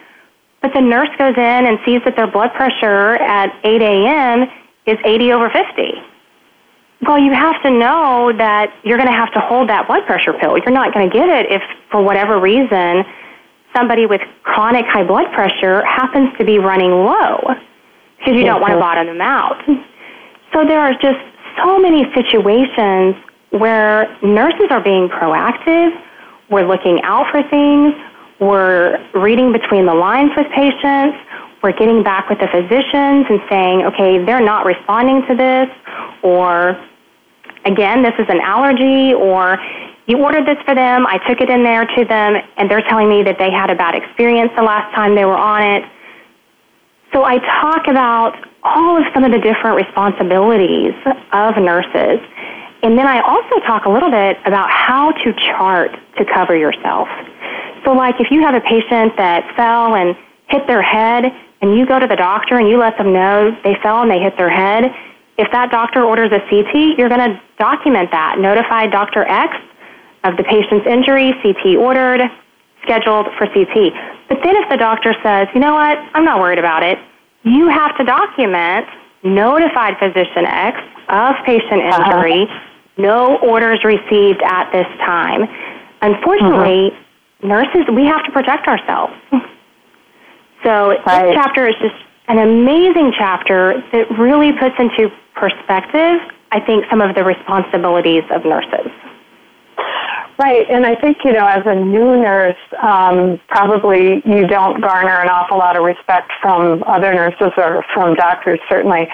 but 0.65 0.73
the 0.73 0.81
nurse 0.81 1.09
goes 1.19 1.37
in 1.37 1.67
and 1.69 1.77
sees 1.85 2.01
that 2.05 2.15
their 2.15 2.25
blood 2.25 2.51
pressure 2.55 3.21
at 3.21 3.53
8 3.63 3.81
a.m. 3.83 4.49
is 4.87 4.97
80 5.05 5.31
over 5.31 5.47
50. 5.51 5.93
Well, 7.05 7.19
you 7.19 7.33
have 7.33 7.61
to 7.61 7.69
know 7.69 8.33
that 8.35 8.73
you're 8.83 8.97
going 8.97 9.09
to 9.09 9.13
have 9.13 9.31
to 9.33 9.39
hold 9.41 9.69
that 9.69 9.85
blood 9.85 10.07
pressure 10.07 10.33
pill. 10.33 10.57
You're 10.57 10.73
not 10.73 10.91
going 10.91 11.07
to 11.07 11.13
get 11.13 11.29
it 11.29 11.51
if, 11.51 11.61
for 11.91 12.01
whatever 12.01 12.39
reason, 12.39 13.05
somebody 13.75 14.07
with 14.07 14.21
chronic 14.41 14.85
high 14.87 15.03
blood 15.03 15.31
pressure 15.35 15.85
happens 15.85 16.35
to 16.39 16.43
be 16.43 16.57
running 16.57 16.89
low 16.89 17.45
because 18.17 18.33
you 18.33 18.43
don't 18.43 18.59
want 18.59 18.73
to 18.73 18.79
bottom 18.79 19.05
them 19.05 19.21
out. 19.21 19.61
So 20.51 20.65
there 20.65 20.79
are 20.79 20.93
just 20.93 21.21
so 21.61 21.77
many 21.77 22.05
situations 22.15 23.13
where 23.51 24.09
nurses 24.23 24.65
are 24.71 24.81
being 24.81 25.09
proactive, 25.09 25.91
we're 26.49 26.67
looking 26.67 27.01
out 27.03 27.29
for 27.29 27.43
things, 27.49 27.93
we're 28.39 28.99
reading 29.13 29.51
between 29.51 29.85
the 29.85 29.93
lines 29.93 30.31
with 30.35 30.47
patients, 30.51 31.17
we're 31.63 31.71
getting 31.71 32.03
back 32.03 32.29
with 32.29 32.39
the 32.39 32.47
physicians 32.47 33.25
and 33.29 33.39
saying, 33.49 33.85
okay, 33.85 34.23
they're 34.23 34.43
not 34.43 34.65
responding 34.65 35.25
to 35.27 35.35
this, 35.35 35.69
or 36.21 36.77
again, 37.65 38.03
this 38.03 38.13
is 38.19 38.25
an 38.29 38.39
allergy, 38.41 39.13
or 39.13 39.57
you 40.05 40.17
ordered 40.21 40.45
this 40.45 40.61
for 40.65 40.75
them, 40.75 41.07
I 41.07 41.17
took 41.27 41.41
it 41.41 41.49
in 41.49 41.63
there 41.63 41.85
to 41.85 42.05
them, 42.05 42.35
and 42.57 42.69
they're 42.69 42.83
telling 42.87 43.09
me 43.09 43.23
that 43.23 43.39
they 43.39 43.49
had 43.49 43.71
a 43.71 43.75
bad 43.75 43.95
experience 43.95 44.51
the 44.55 44.63
last 44.63 44.93
time 44.93 45.15
they 45.15 45.25
were 45.25 45.37
on 45.37 45.63
it. 45.63 45.83
So 47.13 47.23
I 47.23 47.39
talk 47.61 47.87
about 47.87 48.35
all 48.63 48.97
of 48.97 49.03
some 49.13 49.23
of 49.23 49.31
the 49.31 49.39
different 49.39 49.77
responsibilities 49.77 50.93
of 51.31 51.57
nurses 51.57 52.19
and 52.85 52.95
then 52.95 53.07
I 53.07 53.19
also 53.21 53.65
talk 53.65 53.85
a 53.85 53.89
little 53.89 54.11
bit 54.11 54.37
about 54.45 54.69
how 54.69 55.11
to 55.11 55.33
chart 55.33 55.89
to 56.19 56.25
cover 56.31 56.55
yourself. 56.55 57.07
So, 57.85 57.93
like 57.93 58.15
if 58.19 58.31
you 58.31 58.41
have 58.41 58.55
a 58.55 58.61
patient 58.61 59.15
that 59.17 59.45
fell 59.55 59.95
and 59.95 60.15
hit 60.49 60.67
their 60.67 60.81
head, 60.81 61.31
and 61.61 61.77
you 61.77 61.85
go 61.85 61.99
to 61.99 62.07
the 62.07 62.15
doctor 62.15 62.57
and 62.57 62.67
you 62.67 62.77
let 62.77 62.97
them 62.97 63.13
know 63.13 63.55
they 63.63 63.75
fell 63.81 64.01
and 64.01 64.11
they 64.11 64.19
hit 64.19 64.37
their 64.37 64.49
head, 64.49 64.91
if 65.37 65.51
that 65.51 65.71
doctor 65.71 66.03
orders 66.03 66.31
a 66.31 66.39
CT, 66.49 66.97
you're 66.97 67.09
going 67.09 67.25
to 67.25 67.41
document 67.57 68.11
that. 68.11 68.37
Notify 68.39 68.87
Dr. 68.87 69.25
X 69.25 69.55
of 70.23 70.37
the 70.37 70.43
patient's 70.43 70.85
injury, 70.87 71.33
CT 71.41 71.77
ordered, 71.77 72.21
scheduled 72.83 73.27
for 73.37 73.47
CT. 73.47 73.93
But 74.29 74.39
then 74.43 74.55
if 74.55 74.69
the 74.69 74.77
doctor 74.77 75.15
says, 75.23 75.47
you 75.53 75.59
know 75.59 75.73
what, 75.73 75.97
I'm 76.13 76.23
not 76.23 76.39
worried 76.39 76.59
about 76.59 76.83
it, 76.83 76.97
you 77.43 77.67
have 77.69 77.97
to 77.97 78.03
document 78.03 78.87
notified 79.23 79.97
physician 79.97 80.45
X 80.45 80.77
of 81.09 81.35
patient 81.45 81.81
uh-huh. 81.81 82.03
injury, 82.03 82.43
uh-huh. 82.43 82.61
no 82.97 83.37
orders 83.37 83.83
received 83.83 84.41
at 84.43 84.71
this 84.71 84.87
time. 85.05 85.49
Unfortunately, 86.01 86.91
uh-huh. 86.91 87.04
Nurses, 87.45 87.85
we 87.93 88.05
have 88.05 88.23
to 88.25 88.31
protect 88.31 88.67
ourselves. 88.67 89.13
So 90.63 90.97
right. 91.05 91.25
this 91.25 91.35
chapter 91.35 91.67
is 91.67 91.75
just 91.79 91.95
an 92.27 92.39
amazing 92.39 93.13
chapter 93.17 93.83
that 93.93 94.09
really 94.17 94.51
puts 94.53 94.73
into 94.79 95.13
perspective, 95.35 96.17
I 96.51 96.59
think, 96.59 96.85
some 96.89 97.01
of 97.01 97.13
the 97.13 97.23
responsibilities 97.23 98.23
of 98.31 98.45
nurses. 98.45 98.89
Right, 100.37 100.69
and 100.69 100.85
I 100.85 100.95
think, 100.95 101.19
you 101.23 101.31
know, 101.31 101.47
as 101.47 101.63
a 101.65 101.75
new 101.75 102.19
nurse, 102.19 102.59
um, 102.83 103.39
probably 103.47 104.21
you 104.25 104.45
don't 104.47 104.81
garner 104.81 105.21
an 105.21 105.29
awful 105.29 105.57
lot 105.57 105.77
of 105.77 105.83
respect 105.83 106.29
from 106.41 106.83
other 106.87 107.13
nurses 107.13 107.53
or 107.55 107.85
from 107.93 108.15
doctors, 108.15 108.59
certainly. 108.67 109.07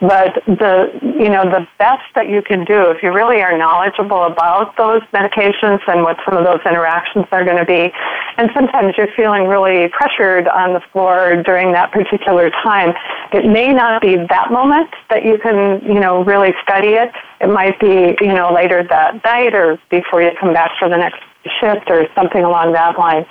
But 0.00 0.34
the, 0.46 0.90
you 1.00 1.30
know, 1.30 1.44
the 1.44 1.64
best 1.78 2.02
that 2.16 2.28
you 2.28 2.42
can 2.42 2.64
do, 2.64 2.90
if 2.90 3.04
you 3.04 3.12
really 3.12 3.40
are 3.40 3.56
knowledgeable 3.56 4.24
about 4.24 4.76
those 4.76 5.00
medications 5.14 5.78
and 5.86 6.02
what 6.02 6.16
some 6.24 6.36
of 6.36 6.44
those 6.44 6.60
interactions 6.66 7.26
are 7.30 7.44
going 7.44 7.58
to 7.58 7.64
be, 7.64 7.92
and 8.36 8.50
sometimes 8.52 8.94
you're 8.98 9.14
feeling 9.14 9.46
really 9.46 9.88
pressured 9.90 10.48
on 10.48 10.74
the 10.74 10.80
floor 10.92 11.40
during 11.46 11.70
that 11.70 11.92
particular 11.92 12.50
time, 12.64 12.92
it 13.32 13.46
may 13.46 13.72
not 13.72 14.02
be 14.02 14.16
that 14.16 14.50
moment 14.50 14.90
that 15.08 15.24
you 15.24 15.38
can, 15.38 15.80
you 15.86 16.00
know, 16.00 16.24
really 16.24 16.52
study 16.64 16.98
it 16.98 17.12
it 17.44 17.48
might 17.52 17.78
be, 17.78 18.16
you 18.24 18.32
know, 18.32 18.52
later 18.52 18.82
that 18.88 19.22
night 19.22 19.54
or 19.54 19.78
before 19.90 20.22
you 20.22 20.30
come 20.40 20.54
back 20.54 20.72
for 20.78 20.88
the 20.88 20.96
next 20.96 21.20
shift 21.60 21.90
or 21.90 22.06
something 22.14 22.42
along 22.42 22.72
that 22.72 22.98
line. 22.98 23.26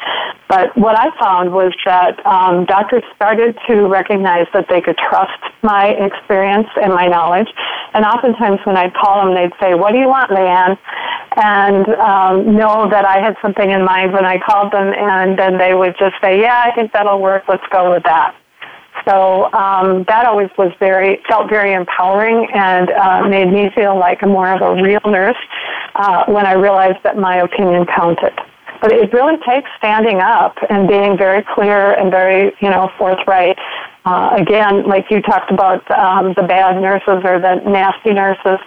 But 0.48 0.78
what 0.78 0.96
I 0.96 1.10
found 1.20 1.52
was 1.52 1.74
that 1.86 2.24
um, 2.28 2.66
doctors 2.66 3.04
started 3.16 3.58
to 3.68 3.88
recognize 3.88 4.46
that 4.54 4.68
they 4.70 4.82
could 4.82 4.98
trust 4.98 5.42
my 5.64 5.88
experience 5.88 6.68
and 6.82 6.94
my 6.94 7.08
knowledge. 7.08 7.48
And 7.96 8.06
oftentimes 8.06 8.60
when 8.66 8.78
I'd 8.78 8.94
call 8.94 9.26
them, 9.26 9.34
they'd 9.34 9.58
say, 9.60 9.74
what 9.74 9.94
do 9.94 9.98
you 9.98 10.08
want, 10.08 10.30
Leanne? 10.30 10.78
And 11.36 11.88
um, 11.98 12.56
know 12.56 12.88
that 12.90 13.06
I 13.06 13.20
had 13.20 13.36
something 13.42 13.72
in 13.72 13.84
mind 13.84 14.14
when 14.14 14.26
I 14.26 14.38
called 14.38 14.72
them. 14.72 14.94
And 14.94 15.40
then 15.40 15.58
they 15.58 15.74
would 15.74 15.96
just 15.98 16.16
say, 16.22 16.40
yeah, 16.40 16.64
I 16.64 16.76
think 16.76 16.94
that'll 16.94 17.20
work. 17.20 17.46
Let's 17.48 17.66
go 17.72 17.92
with 17.92 18.04
that. 18.04 18.36
So 19.06 19.52
um, 19.54 20.06
that 20.08 20.26
always 20.26 20.50
was 20.58 20.72
very 20.80 21.22
felt 21.28 21.50
very 21.50 21.74
empowering 21.74 22.48
and 22.54 22.90
uh, 22.92 23.28
made 23.28 23.52
me 23.52 23.70
feel 23.76 23.98
like 23.98 24.22
more 24.22 24.52
of 24.54 24.62
a 24.62 24.82
real 24.82 25.02
nurse 25.06 25.38
uh, 25.96 26.26
when 26.28 26.46
I 26.46 26.54
realized 26.54 27.00
that 27.04 27.18
my 27.18 27.38
opinion 27.38 27.86
counted. 27.86 28.34
But 28.82 28.92
it 28.92 29.14
really 29.14 29.38
takes 29.48 29.70
standing 29.78 30.20
up 30.20 30.58
and 30.70 30.88
being 30.88 31.18
very 31.18 31.44
clear 31.54 31.94
and 31.94 32.12
very 32.12 32.54
you 32.62 32.70
know 32.70 32.92
forthright. 32.98 33.58
Uh, 34.06 34.32
again, 34.38 34.86
like 34.86 35.06
you 35.10 35.22
talked 35.22 35.52
about 35.52 35.90
um, 35.92 36.34
the 36.36 36.44
bad 36.44 36.82
nurses 36.82 37.24
or 37.24 37.40
the 37.40 37.56
nasty 37.66 38.12
nurses, 38.12 38.60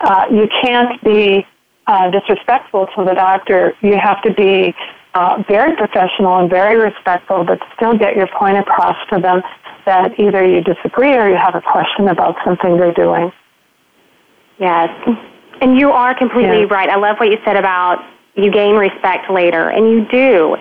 uh, 0.00 0.26
you 0.30 0.48
can't 0.62 1.02
be 1.02 1.44
uh, 1.88 2.10
disrespectful 2.10 2.86
to 2.96 3.04
the 3.04 3.14
doctor. 3.14 3.74
You 3.82 3.98
have 3.98 4.22
to 4.22 4.32
be 4.32 4.74
uh, 5.14 5.42
very 5.48 5.76
professional 5.76 6.38
and 6.38 6.50
very 6.50 6.76
respectful, 6.76 7.44
but 7.44 7.58
still 7.76 7.96
get 7.96 8.16
your 8.16 8.28
point 8.28 8.58
across 8.58 8.96
to 9.12 9.20
them 9.20 9.42
that 9.86 10.18
either 10.18 10.46
you 10.46 10.62
disagree 10.62 11.14
or 11.14 11.28
you 11.28 11.36
have 11.36 11.54
a 11.54 11.60
question 11.60 12.08
about 12.08 12.36
something 12.44 12.76
they're 12.76 12.94
doing. 12.94 13.32
Yes. 14.58 14.88
And 15.60 15.78
you 15.78 15.90
are 15.90 16.14
completely 16.14 16.64
right. 16.64 16.88
I 16.88 16.96
love 16.96 17.16
what 17.18 17.30
you 17.30 17.38
said 17.44 17.56
about 17.56 18.04
you 18.36 18.50
gain 18.50 18.74
respect 18.74 19.30
later, 19.30 19.68
and 19.68 19.88
you 19.88 20.06
do. 20.10 20.56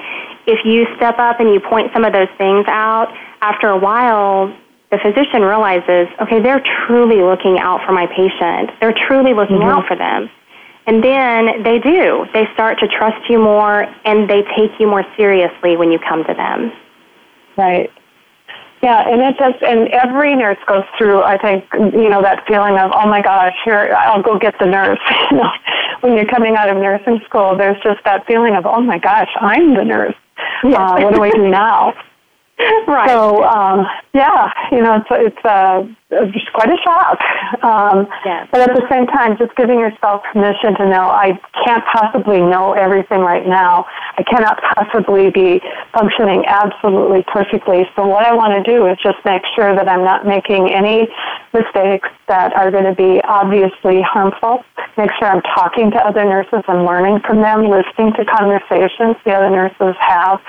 If 0.46 0.60
you 0.66 0.86
step 0.96 1.18
up 1.18 1.40
and 1.40 1.54
you 1.54 1.60
point 1.60 1.92
some 1.94 2.06
of 2.06 2.14
those 2.14 2.28
things 2.38 2.66
out, 2.68 3.12
after 3.42 3.68
a 3.68 3.78
while, 3.78 4.56
the 4.92 5.00
physician 5.00 5.42
realizes, 5.42 6.08
okay, 6.22 6.40
they're 6.40 6.64
truly 6.86 7.22
looking 7.22 7.58
out 7.60 7.82
for 7.86 7.92
my 7.94 8.06
patient. 8.08 8.72
They're 8.80 8.94
truly 9.08 9.34
looking 9.34 9.58
mm-hmm. 9.58 9.70
out 9.70 9.88
for 9.88 9.96
them. 9.96 10.30
And 10.86 11.04
then 11.04 11.64
they 11.64 11.80
do. 11.80 12.26
They 12.34 12.46
start 12.54 12.78
to 12.80 12.88
trust 12.88 13.30
you 13.30 13.40
more 13.40 13.86
and 14.06 14.30
they 14.30 14.44
take 14.56 14.80
you 14.80 14.88
more 14.88 15.06
seriously 15.18 15.78
when 15.78 15.92
you 15.92 15.98
come 15.98 16.24
to 16.26 16.34
them. 16.34 16.72
Right. 17.58 17.90
Yeah, 18.84 19.08
and 19.08 19.22
it 19.22 19.38
does, 19.38 19.54
and 19.62 19.88
every 19.96 20.36
nurse 20.36 20.58
goes 20.68 20.84
through, 20.98 21.24
I 21.24 21.38
think, 21.38 21.64
you 21.74 22.10
know, 22.10 22.22
that 22.22 22.44
feeling 22.46 22.78
of, 22.78 22.92
oh 22.94 23.08
my 23.08 23.22
gosh, 23.22 23.54
here, 23.64 23.96
I'll 23.98 24.22
go 24.22 24.38
get 24.38 24.56
the 24.60 24.66
nurse. 24.66 25.00
you 25.32 25.38
know, 25.38 25.50
when 26.02 26.18
you're 26.18 26.28
coming 26.28 26.58
out 26.58 26.70
of 26.70 26.76
nursing 26.76 27.22
school, 27.26 27.56
there's 27.58 27.82
just 27.82 28.04
that 28.04 28.28
feeling 28.28 28.56
of, 28.56 28.66
oh 28.66 28.82
my 28.82 29.00
gosh, 29.00 29.30
I'm 29.40 29.74
the 29.74 29.86
nurse. 29.86 30.16
Yes. 30.66 30.78
Uh, 30.78 31.00
what 31.00 31.16
do 31.16 31.24
I 31.24 31.32
do 31.32 31.48
now? 31.48 31.94
right. 32.88 33.10
So, 33.10 33.44
um, 33.44 33.86
yeah, 34.14 34.52
you 34.72 34.82
know, 34.82 34.96
it's, 34.96 35.10
it's 35.12 35.46
uh, 35.46 35.84
it's 36.12 36.50
quite 36.54 36.70
a 36.70 36.78
shock. 36.84 37.20
Um, 37.64 38.08
yes. 38.26 38.48
But 38.52 38.70
at 38.70 38.76
the 38.76 38.86
same 38.90 39.08
time, 39.08 39.38
just 39.38 39.56
giving 39.56 39.80
yourself 39.80 40.22
permission 40.32 40.76
to 40.78 40.86
know 40.90 41.10
I 41.10 41.40
can't 41.66 41.84
possibly 41.86 42.40
know 42.40 42.74
everything 42.74 43.20
right 43.20 43.46
now. 43.48 43.86
I 44.18 44.24
cannot 44.24 44.62
possibly 44.76 45.32
be 45.32 45.62
functioning 45.94 46.46
absolutely 46.46 47.26
perfectly. 47.28 47.90
So 47.96 48.06
what 48.06 48.26
I 48.26 48.34
want 48.34 48.54
to 48.54 48.64
do 48.64 48.86
is 48.88 48.98
just 49.02 49.18
make 49.26 49.42
sure 49.56 49.76
that 49.76 49.90
I'm 49.90 50.04
not 50.04 50.26
making 50.26 50.70
any 50.70 51.08
mistakes 51.54 52.10
that 52.28 52.54
are 52.56 52.72
going 52.72 52.86
to 52.86 52.96
be 52.96 53.22
obviously 53.24 54.02
harmful. 54.02 54.64
Make 54.98 55.10
sure 55.18 55.28
I'm 55.28 55.42
talking 55.42 55.92
to 55.92 55.98
other 55.98 56.24
nurses 56.24 56.62
and 56.68 56.86
learning 56.86 57.20
from 57.26 57.42
them, 57.42 57.70
listening 57.70 58.14
to 58.14 58.26
conversations 58.26 59.18
the 59.26 59.34
other 59.34 59.50
nurses 59.50 59.96
have 60.00 60.40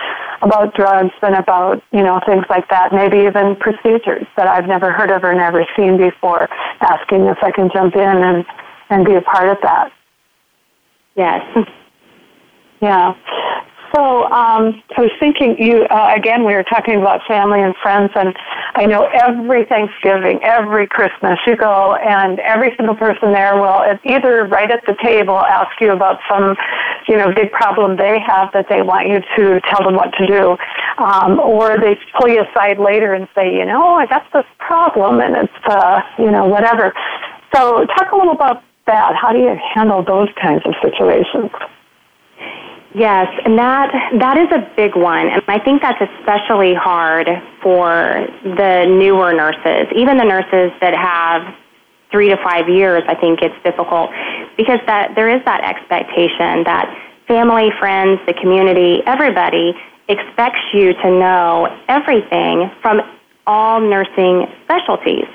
about 0.43 0.75
drugs 0.75 1.15
and 1.23 1.35
about, 1.35 1.83
you 1.93 2.03
know, 2.03 2.21
things 2.27 2.45
like 2.51 2.69
that, 2.69 2.93
maybe 2.93 3.19
even 3.27 3.57
procedures 3.57 4.27
that 4.37 4.47
I've 4.47 4.67
never 4.67 4.93
heard 4.93 5.11
of 5.11 5.25
or 5.25 5.35
never 5.35 5.55
never 5.55 5.67
seen 5.77 5.97
before, 5.97 6.49
asking 6.81 7.27
if 7.27 7.39
I 7.43 7.51
can 7.51 7.71
jump 7.73 7.95
in 7.95 8.01
and, 8.01 8.45
and 8.91 9.05
be 9.05 9.15
a 9.15 9.23
part 9.23 9.49
of 9.49 9.59
that. 9.63 9.93
Yes. 11.17 11.43
Yeah. 12.81 13.15
So 13.95 14.25
um, 14.25 14.83
I 14.97 15.03
was 15.03 15.13
thinking, 15.21 15.55
you 15.57 15.85
uh, 15.85 16.13
again. 16.17 16.45
We 16.45 16.55
were 16.55 16.65
talking 16.65 16.97
about 17.01 17.21
family 17.29 17.63
and 17.63 17.77
friends, 17.81 18.11
and 18.17 18.35
I 18.75 18.87
know 18.87 19.07
every 19.15 19.65
Thanksgiving, 19.67 20.43
every 20.43 20.89
Christmas, 20.89 21.39
you 21.47 21.55
go, 21.55 21.95
and 21.95 22.41
every 22.41 22.75
single 22.77 22.97
person 22.97 23.33
there 23.33 23.55
will 23.55 23.87
either 24.03 24.47
right 24.47 24.69
at 24.69 24.85
the 24.87 24.97
table 25.01 25.39
ask 25.39 25.81
you 25.81 25.93
about 25.93 26.19
some, 26.29 26.57
you 27.07 27.17
know, 27.17 27.33
big 27.33 27.53
problem 27.53 27.97
they 27.97 28.19
have 28.19 28.51
that 28.53 28.67
they 28.69 28.83
want 28.83 29.07
you 29.07 29.21
to 29.37 29.61
tell 29.71 29.85
them 29.85 29.95
what 29.95 30.11
to 30.19 30.27
do, 30.27 30.57
um, 30.99 31.39
or 31.39 31.79
they 31.79 31.97
pull 32.19 32.29
you 32.29 32.43
aside 32.43 32.81
later 32.81 33.15
and 33.15 33.29
say, 33.33 33.55
you 33.55 33.65
know, 33.65 33.95
I 33.95 34.07
got 34.07 34.27
this 34.33 34.47
problem, 34.59 35.21
and 35.21 35.37
it's, 35.37 35.65
uh, 35.67 36.01
you 36.19 36.33
know, 36.33 36.47
whatever. 36.47 36.93
So 37.55 37.87
talk 37.95 38.11
a 38.11 38.17
little 38.17 38.33
about 38.33 38.65
that. 38.87 39.15
How 39.15 39.31
do 39.31 39.39
you 39.39 39.57
handle 39.73 40.03
those 40.03 40.29
kinds 40.43 40.63
of 40.67 40.75
situations? 40.83 41.53
Yes, 42.95 43.27
and 43.45 43.59
that 43.59 43.91
that 44.21 44.39
is 44.39 44.47
a 44.53 44.71
big 44.77 44.95
one, 44.95 45.27
and 45.27 45.43
I 45.49 45.59
think 45.59 45.83
that's 45.83 46.01
especially 46.01 46.75
hard 46.75 47.27
for 47.61 48.25
the 48.45 48.87
newer 48.87 49.33
nurses, 49.33 49.91
even 49.97 50.17
the 50.17 50.25
nurses 50.25 50.71
that 50.81 50.95
have 50.95 51.43
three 52.13 52.29
to 52.29 52.37
five 52.37 52.69
years. 52.69 53.03
I 53.09 53.17
think 53.17 53.43
it's 53.43 53.55
difficult 53.65 54.11
because 54.57 54.79
that 54.87 55.17
there 55.17 55.29
is 55.29 55.45
that 55.45 55.65
expectation 55.67 56.63
that 56.71 56.87
family, 57.27 57.71
friends, 57.81 58.21
the 58.29 58.35
community, 58.35 59.03
everybody 59.07 59.75
expects 60.09 60.63
you 60.73 60.95
to 60.95 61.11
know 61.11 61.67
everything 61.89 62.71
from 62.81 63.01
all 63.45 63.81
nursing 63.81 64.47
specialties. 64.63 65.27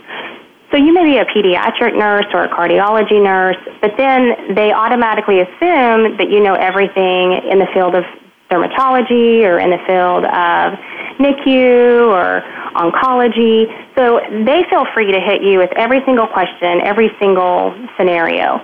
So 0.71 0.77
you 0.77 0.93
may 0.93 1.03
be 1.03 1.17
a 1.17 1.25
pediatric 1.25 1.97
nurse 1.97 2.27
or 2.33 2.43
a 2.43 2.49
cardiology 2.49 3.21
nurse, 3.21 3.57
but 3.81 3.97
then 3.97 4.53
they 4.53 4.71
automatically 4.71 5.41
assume 5.41 6.17
that 6.17 6.27
you 6.29 6.41
know 6.41 6.53
everything 6.53 7.33
in 7.49 7.57
the 7.57 7.67
field 7.73 7.95
of 7.95 8.03
dermatology 8.51 9.43
or 9.45 9.59
in 9.59 9.71
the 9.71 9.81
field 9.87 10.25
of 10.25 10.77
NICU 11.17 12.07
or 12.09 12.41
oncology. 12.75 13.65
So 13.95 14.19
they 14.45 14.63
feel 14.69 14.85
free 14.93 15.11
to 15.11 15.19
hit 15.19 15.41
you 15.41 15.57
with 15.57 15.71
every 15.75 16.01
single 16.05 16.27
question, 16.27 16.81
every 16.81 17.09
single 17.19 17.73
scenario. 17.97 18.61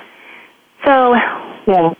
So 0.86 1.16
yeah. 1.68 1.94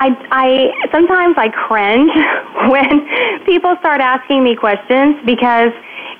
I, 0.00 0.10
I 0.30 0.88
sometimes 0.92 1.34
I 1.36 1.48
cringe 1.48 2.10
when 2.70 3.44
people 3.44 3.74
start 3.80 4.00
asking 4.00 4.44
me 4.44 4.54
questions 4.54 5.16
because 5.26 5.72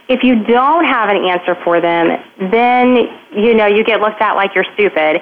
if 0.08 0.24
you 0.24 0.42
don't 0.44 0.84
have 0.84 1.08
an 1.10 1.24
answer 1.24 1.54
for 1.62 1.80
them, 1.80 2.18
then 2.50 3.06
you 3.36 3.54
know 3.54 3.66
you 3.66 3.84
get 3.84 4.00
looked 4.00 4.20
at 4.20 4.34
like 4.34 4.54
you're 4.54 4.66
stupid. 4.74 5.20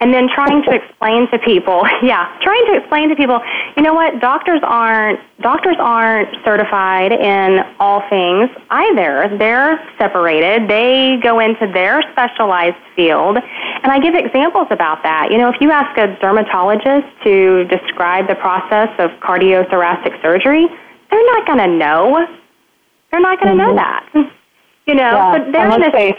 And 0.00 0.14
then 0.14 0.28
trying 0.32 0.62
to 0.62 0.70
explain 0.70 1.28
to 1.30 1.38
people, 1.40 1.82
yeah, 2.02 2.36
trying 2.40 2.66
to 2.66 2.78
explain 2.78 3.08
to 3.08 3.16
people, 3.16 3.40
you 3.76 3.82
know 3.82 3.94
what, 3.94 4.20
doctors 4.20 4.60
aren't 4.62 5.20
doctors 5.40 5.76
aren't 5.78 6.28
certified 6.44 7.12
in 7.12 7.60
all 7.78 8.02
things 8.08 8.50
either. 8.70 9.36
They're 9.38 9.78
separated. 9.98 10.68
They 10.68 11.18
go 11.22 11.38
into 11.38 11.70
their 11.72 12.02
specialized 12.12 12.76
field. 12.96 13.38
And 13.38 13.92
I 13.92 14.00
give 14.00 14.14
examples 14.14 14.66
about 14.70 15.02
that. 15.04 15.30
You 15.30 15.38
know, 15.38 15.48
if 15.48 15.60
you 15.60 15.70
ask 15.70 15.96
a 15.96 16.18
dermatologist 16.20 17.06
to 17.24 17.64
describe 17.64 18.26
the 18.26 18.34
process 18.34 18.90
of 18.98 19.10
cardiothoracic 19.20 20.20
surgery, 20.22 20.66
they're 21.10 21.26
not 21.26 21.46
going 21.46 21.58
to 21.58 21.68
know. 21.68 22.26
They're 23.10 23.20
not 23.20 23.40
going 23.40 23.56
to 23.56 23.62
mm-hmm. 23.62 23.76
know 23.76 23.76
that. 23.76 24.32
You 24.88 24.94
know, 24.94 25.02
yeah, 25.02 25.38
but 25.38 25.52
they're 25.52 25.70
unless, 25.70 25.92
they, 25.92 26.16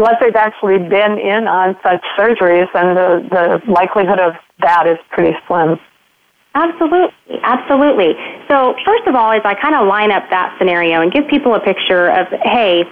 unless 0.00 0.16
they've 0.20 0.34
actually 0.34 0.78
been 0.78 1.18
in 1.20 1.46
on 1.46 1.76
such 1.82 2.00
surgeries, 2.16 2.66
then 2.72 2.94
the, 2.96 3.20
the 3.28 3.70
likelihood 3.70 4.18
of 4.18 4.32
that 4.60 4.86
is 4.86 4.96
pretty 5.10 5.36
slim. 5.46 5.78
Absolutely, 6.54 7.12
absolutely. 7.44 8.16
So 8.48 8.74
first 8.84 9.06
of 9.06 9.14
all, 9.14 9.30
is 9.32 9.42
I 9.44 9.54
kind 9.54 9.76
of 9.76 9.86
line 9.86 10.10
up 10.10 10.24
that 10.30 10.56
scenario 10.58 11.00
and 11.00 11.12
give 11.12 11.28
people 11.28 11.54
a 11.54 11.60
picture 11.60 12.10
of, 12.10 12.26
hey, 12.42 12.84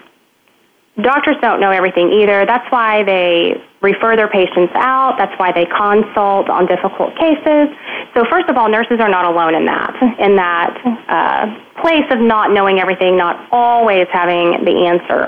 doctors 1.02 1.36
don't 1.40 1.60
know 1.60 1.70
everything 1.70 2.12
either. 2.12 2.44
That's 2.46 2.70
why 2.72 3.04
they 3.04 3.54
refer 3.80 4.16
their 4.16 4.28
patients 4.28 4.72
out. 4.74 5.16
That's 5.18 5.36
why 5.38 5.52
they 5.52 5.66
consult 5.66 6.50
on 6.50 6.66
difficult 6.66 7.16
cases. 7.16 7.68
So 8.14 8.24
first 8.30 8.48
of 8.48 8.56
all, 8.56 8.68
nurses 8.68 8.98
are 9.00 9.08
not 9.08 9.24
alone 9.24 9.54
in 9.54 9.64
that, 9.66 9.94
in 10.18 10.36
that 10.36 10.74
uh, 11.08 11.80
place 11.80 12.04
of 12.10 12.18
not 12.18 12.52
knowing 12.52 12.80
everything, 12.80 13.16
not 13.16 13.48
always 13.52 14.06
having 14.12 14.64
the 14.64 14.86
answer. 14.86 15.26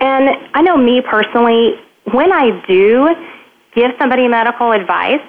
And 0.00 0.30
I 0.54 0.62
know 0.62 0.76
me 0.76 1.00
personally, 1.00 1.74
when 2.12 2.32
I 2.32 2.60
do 2.66 3.08
give 3.74 3.92
somebody 3.98 4.28
medical 4.28 4.72
advice, 4.72 5.24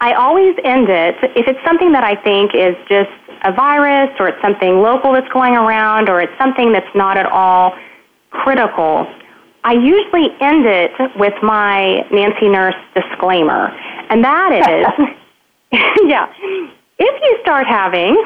I 0.00 0.14
always 0.14 0.54
end 0.64 0.88
it, 0.88 1.16
if 1.36 1.46
it's 1.46 1.58
something 1.66 1.92
that 1.92 2.04
I 2.04 2.14
think 2.22 2.54
is 2.54 2.76
just 2.88 3.10
a 3.44 3.52
virus 3.52 4.10
or 4.18 4.28
it's 4.28 4.42
something 4.42 4.80
local 4.80 5.12
that's 5.12 5.28
going 5.32 5.54
around 5.54 6.08
or 6.08 6.20
it's 6.20 6.32
something 6.38 6.72
that's 6.72 6.90
not 6.94 7.16
at 7.16 7.26
all 7.26 7.74
critical, 8.30 9.06
I 9.64 9.72
usually 9.72 10.28
end 10.40 10.66
it 10.66 10.92
with 11.16 11.34
my 11.42 12.06
Nancy 12.10 12.48
Nurse 12.48 12.76
disclaimer. 12.94 13.68
And 14.10 14.24
that 14.24 14.52
is, 14.52 15.08
yeah, 16.06 16.32
if 16.98 17.22
you 17.22 17.38
start 17.42 17.66
having 17.66 18.16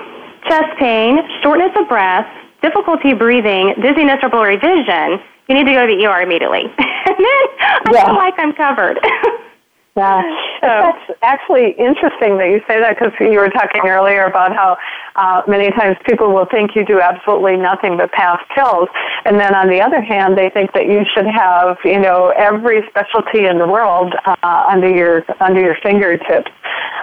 chest 0.48 0.78
pain, 0.78 1.18
shortness 1.42 1.70
of 1.76 1.88
breath, 1.88 2.26
difficulty 2.62 3.14
breathing, 3.14 3.74
dizziness, 3.80 4.18
or 4.22 4.28
blurry 4.28 4.56
vision, 4.56 5.18
you 5.48 5.54
need 5.54 5.66
to 5.66 5.72
go 5.72 5.86
to 5.86 5.96
the 5.96 6.06
ER 6.06 6.22
immediately. 6.22 6.62
and 6.78 7.16
then 7.18 7.44
I 7.58 7.90
yeah. 7.92 8.06
feel 8.06 8.14
like 8.14 8.34
I'm 8.38 8.52
covered. 8.52 8.98
Yeah, 9.94 10.22
so, 10.62 10.68
that's 10.68 11.20
actually 11.20 11.72
interesting 11.76 12.38
that 12.38 12.48
you 12.48 12.62
say 12.66 12.80
that 12.80 12.96
because 12.96 13.12
you 13.20 13.36
were 13.36 13.50
talking 13.50 13.82
earlier 13.84 14.24
about 14.24 14.56
how 14.56 14.78
uh, 15.16 15.42
many 15.46 15.70
times 15.72 15.98
people 16.06 16.32
will 16.32 16.46
think 16.46 16.74
you 16.74 16.82
do 16.86 16.98
absolutely 16.98 17.58
nothing 17.58 17.98
but 17.98 18.10
pass 18.12 18.40
pills, 18.54 18.88
and 19.26 19.38
then 19.38 19.54
on 19.54 19.68
the 19.68 19.82
other 19.82 20.00
hand, 20.00 20.38
they 20.38 20.48
think 20.48 20.72
that 20.72 20.86
you 20.86 21.04
should 21.12 21.26
have 21.26 21.76
you 21.84 22.00
know 22.00 22.32
every 22.38 22.80
specialty 22.88 23.44
in 23.44 23.58
the 23.58 23.66
world 23.66 24.14
uh, 24.24 24.64
under 24.66 24.88
your 24.88 25.26
under 25.40 25.60
your 25.60 25.76
fingertips. 25.82 26.50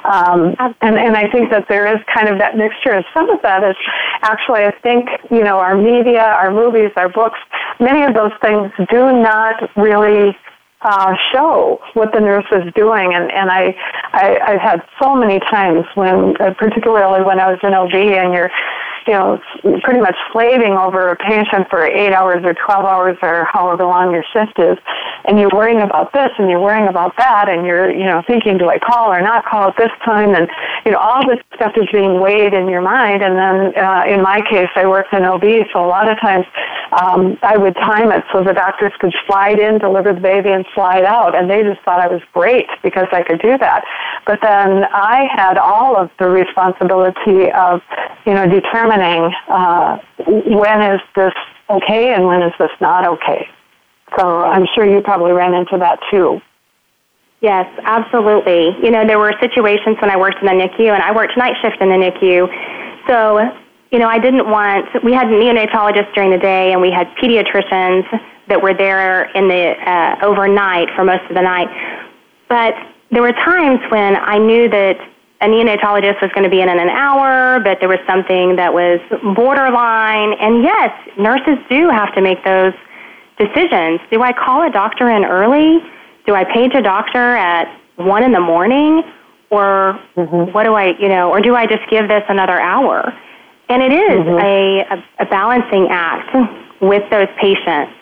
Um, 0.03 0.55
and 0.81 0.97
and 0.97 1.15
I 1.15 1.29
think 1.29 1.51
that 1.51 1.67
there 1.69 1.85
is 1.93 2.01
kind 2.11 2.27
of 2.27 2.39
that 2.39 2.57
mixture, 2.57 2.93
and 2.93 3.05
some 3.13 3.29
of 3.29 3.39
that 3.43 3.63
is 3.63 3.75
actually 4.21 4.65
I 4.65 4.71
think 4.81 5.09
you 5.29 5.43
know 5.43 5.59
our 5.59 5.77
media, 5.77 6.23
our 6.23 6.49
movies, 6.49 6.89
our 6.95 7.09
books, 7.09 7.37
many 7.79 8.03
of 8.03 8.15
those 8.15 8.33
things 8.41 8.71
do 8.89 9.13
not 9.13 9.69
really 9.77 10.35
uh, 10.81 11.13
show 11.33 11.79
what 11.93 12.13
the 12.13 12.19
nurse 12.19 12.45
is 12.51 12.73
doing. 12.75 13.13
And, 13.13 13.31
and 13.31 13.49
I, 13.49 13.75
I, 14.13 14.39
I've 14.47 14.61
had 14.61 14.81
so 15.01 15.15
many 15.15 15.39
times 15.39 15.85
when, 15.95 16.35
uh, 16.39 16.53
particularly 16.57 17.23
when 17.23 17.39
I 17.39 17.51
was 17.51 17.59
in 17.63 17.73
OB 17.73 17.93
and 17.93 18.33
you're, 18.33 18.51
you 19.07 19.13
know, 19.13 19.41
pretty 19.83 19.99
much 19.99 20.15
slaving 20.31 20.73
over 20.73 21.09
a 21.09 21.15
patient 21.15 21.69
for 21.69 21.85
eight 21.85 22.13
hours 22.13 22.43
or 22.43 22.53
12 22.53 22.85
hours 22.85 23.17
or 23.21 23.45
however 23.51 23.85
long 23.85 24.11
your 24.11 24.23
shift 24.33 24.59
is, 24.59 24.77
and 25.25 25.39
you're 25.39 25.49
worrying 25.53 25.81
about 25.81 26.13
this 26.13 26.29
and 26.37 26.49
you're 26.49 26.61
worrying 26.61 26.87
about 26.87 27.15
that, 27.17 27.49
and 27.49 27.65
you're, 27.65 27.91
you 27.91 28.05
know, 28.05 28.23
thinking, 28.25 28.57
do 28.57 28.69
I 28.69 28.79
call 28.79 29.11
or 29.11 29.21
not 29.21 29.45
call 29.45 29.69
at 29.69 29.77
this 29.77 29.91
time? 30.03 30.35
And, 30.35 30.49
you 30.85 30.91
know, 30.91 30.97
all 30.97 31.27
this 31.27 31.39
stuff 31.55 31.73
is 31.75 31.87
being 31.91 32.19
weighed 32.19 32.53
in 32.53 32.67
your 32.67 32.81
mind. 32.81 33.23
And 33.23 33.37
then 33.37 33.77
uh, 33.77 34.03
in 34.07 34.21
my 34.21 34.41
case, 34.49 34.69
I 34.75 34.87
worked 34.87 35.13
in 35.13 35.23
OB, 35.23 35.43
so 35.73 35.85
a 35.85 35.87
lot 35.87 36.09
of 36.09 36.19
times 36.19 36.45
um, 36.91 37.37
I 37.41 37.57
would 37.57 37.75
time 37.75 38.11
it 38.11 38.23
so 38.31 38.43
the 38.43 38.53
doctors 38.53 38.93
could 38.99 39.13
slide 39.27 39.59
in, 39.59 39.77
deliver 39.77 40.13
the 40.13 40.19
baby, 40.19 40.49
and 40.49 40.65
slide 40.73 41.05
out. 41.05 41.35
And 41.35 41.49
they 41.49 41.63
just 41.63 41.81
thought 41.81 41.99
I 41.99 42.07
was 42.07 42.21
great 42.33 42.67
because 42.81 43.07
I 43.11 43.23
could 43.23 43.41
do 43.41 43.57
that. 43.57 43.83
But 44.25 44.39
then 44.41 44.85
I 44.91 45.27
had 45.31 45.57
all 45.57 45.95
of 45.95 46.09
the 46.19 46.29
responsibility 46.29 47.51
of, 47.51 47.81
you 48.25 48.33
know, 48.33 48.47
determining 48.47 48.88
uh, 48.91 49.97
when 50.27 50.81
is 50.81 51.01
this 51.15 51.33
okay 51.69 52.13
and 52.13 52.25
when 52.25 52.41
is 52.41 52.53
this 52.59 52.71
not 52.81 53.05
okay. 53.07 53.47
So 54.17 54.41
I'm 54.41 54.65
sure 54.73 54.85
you 54.89 55.01
probably 55.01 55.31
ran 55.31 55.53
into 55.53 55.77
that 55.77 55.99
too. 56.09 56.41
Yes, 57.41 57.67
absolutely. 57.83 58.75
You 58.83 58.91
know, 58.91 59.05
there 59.05 59.19
were 59.19 59.33
situations 59.39 59.97
when 60.01 60.09
I 60.09 60.17
worked 60.17 60.41
in 60.41 60.45
the 60.45 60.51
NICU, 60.51 60.91
and 60.93 61.01
I 61.01 61.15
worked 61.15 61.37
night 61.37 61.55
shift 61.61 61.77
in 61.79 61.87
the 61.89 61.95
NICU. 61.95 63.07
So 63.07 63.39
you 63.91 63.97
know, 63.97 64.07
I 64.07 64.19
didn't 64.19 64.49
want, 64.49 64.85
we 65.03 65.13
had 65.13 65.27
neonatologists 65.27 66.13
during 66.13 66.31
the 66.31 66.37
day 66.37 66.71
and 66.71 66.81
we 66.81 66.91
had 66.91 67.07
pediatricians 67.21 68.05
that 68.47 68.61
were 68.61 68.73
there 68.73 69.25
in 69.35 69.47
the 69.47 69.73
uh, 69.89 70.25
overnight 70.25 70.89
for 70.95 71.03
most 71.03 71.23
of 71.29 71.35
the 71.35 71.41
night. 71.41 71.67
But 72.47 72.75
there 73.11 73.21
were 73.21 73.33
times 73.33 73.79
when 73.89 74.15
I 74.15 74.37
knew 74.37 74.69
that 74.69 74.97
a 75.41 75.45
neonatologist 75.45 76.21
was 76.21 76.31
going 76.33 76.43
to 76.43 76.49
be 76.49 76.61
in 76.61 76.69
in 76.69 76.79
an 76.79 76.89
hour, 76.89 77.59
but 77.61 77.79
there 77.79 77.87
was 77.87 77.99
something 78.07 78.57
that 78.57 78.73
was 78.73 78.99
borderline. 79.35 80.33
And 80.33 80.63
yes, 80.63 80.91
nurses 81.17 81.57
do 81.69 81.89
have 81.89 82.13
to 82.15 82.21
make 82.21 82.43
those 82.43 82.73
decisions. 83.37 84.01
Do 84.11 84.21
I 84.21 84.33
call 84.33 84.67
a 84.67 84.69
doctor 84.69 85.09
in 85.09 85.23
early? 85.23 85.79
Do 86.25 86.35
I 86.35 86.43
page 86.43 86.73
a 86.75 86.81
doctor 86.81 87.37
at 87.37 87.73
one 87.95 88.23
in 88.23 88.33
the 88.33 88.41
morning? 88.41 89.03
Or 89.49 89.99
mm-hmm. 90.15 90.51
what 90.51 90.63
do 90.63 90.73
I, 90.73 90.97
you 90.99 91.07
know, 91.07 91.31
or 91.31 91.41
do 91.41 91.55
I 91.55 91.65
just 91.65 91.89
give 91.89 92.07
this 92.07 92.23
another 92.27 92.59
hour? 92.59 93.13
And 93.69 93.81
it 93.81 93.93
is 93.93 94.19
mm-hmm. 94.19 94.45
a, 94.45 94.97
a, 94.97 95.23
a 95.23 95.25
balancing 95.25 95.87
act 95.89 96.35
with 96.81 97.09
those 97.09 97.27
patients. 97.39 97.93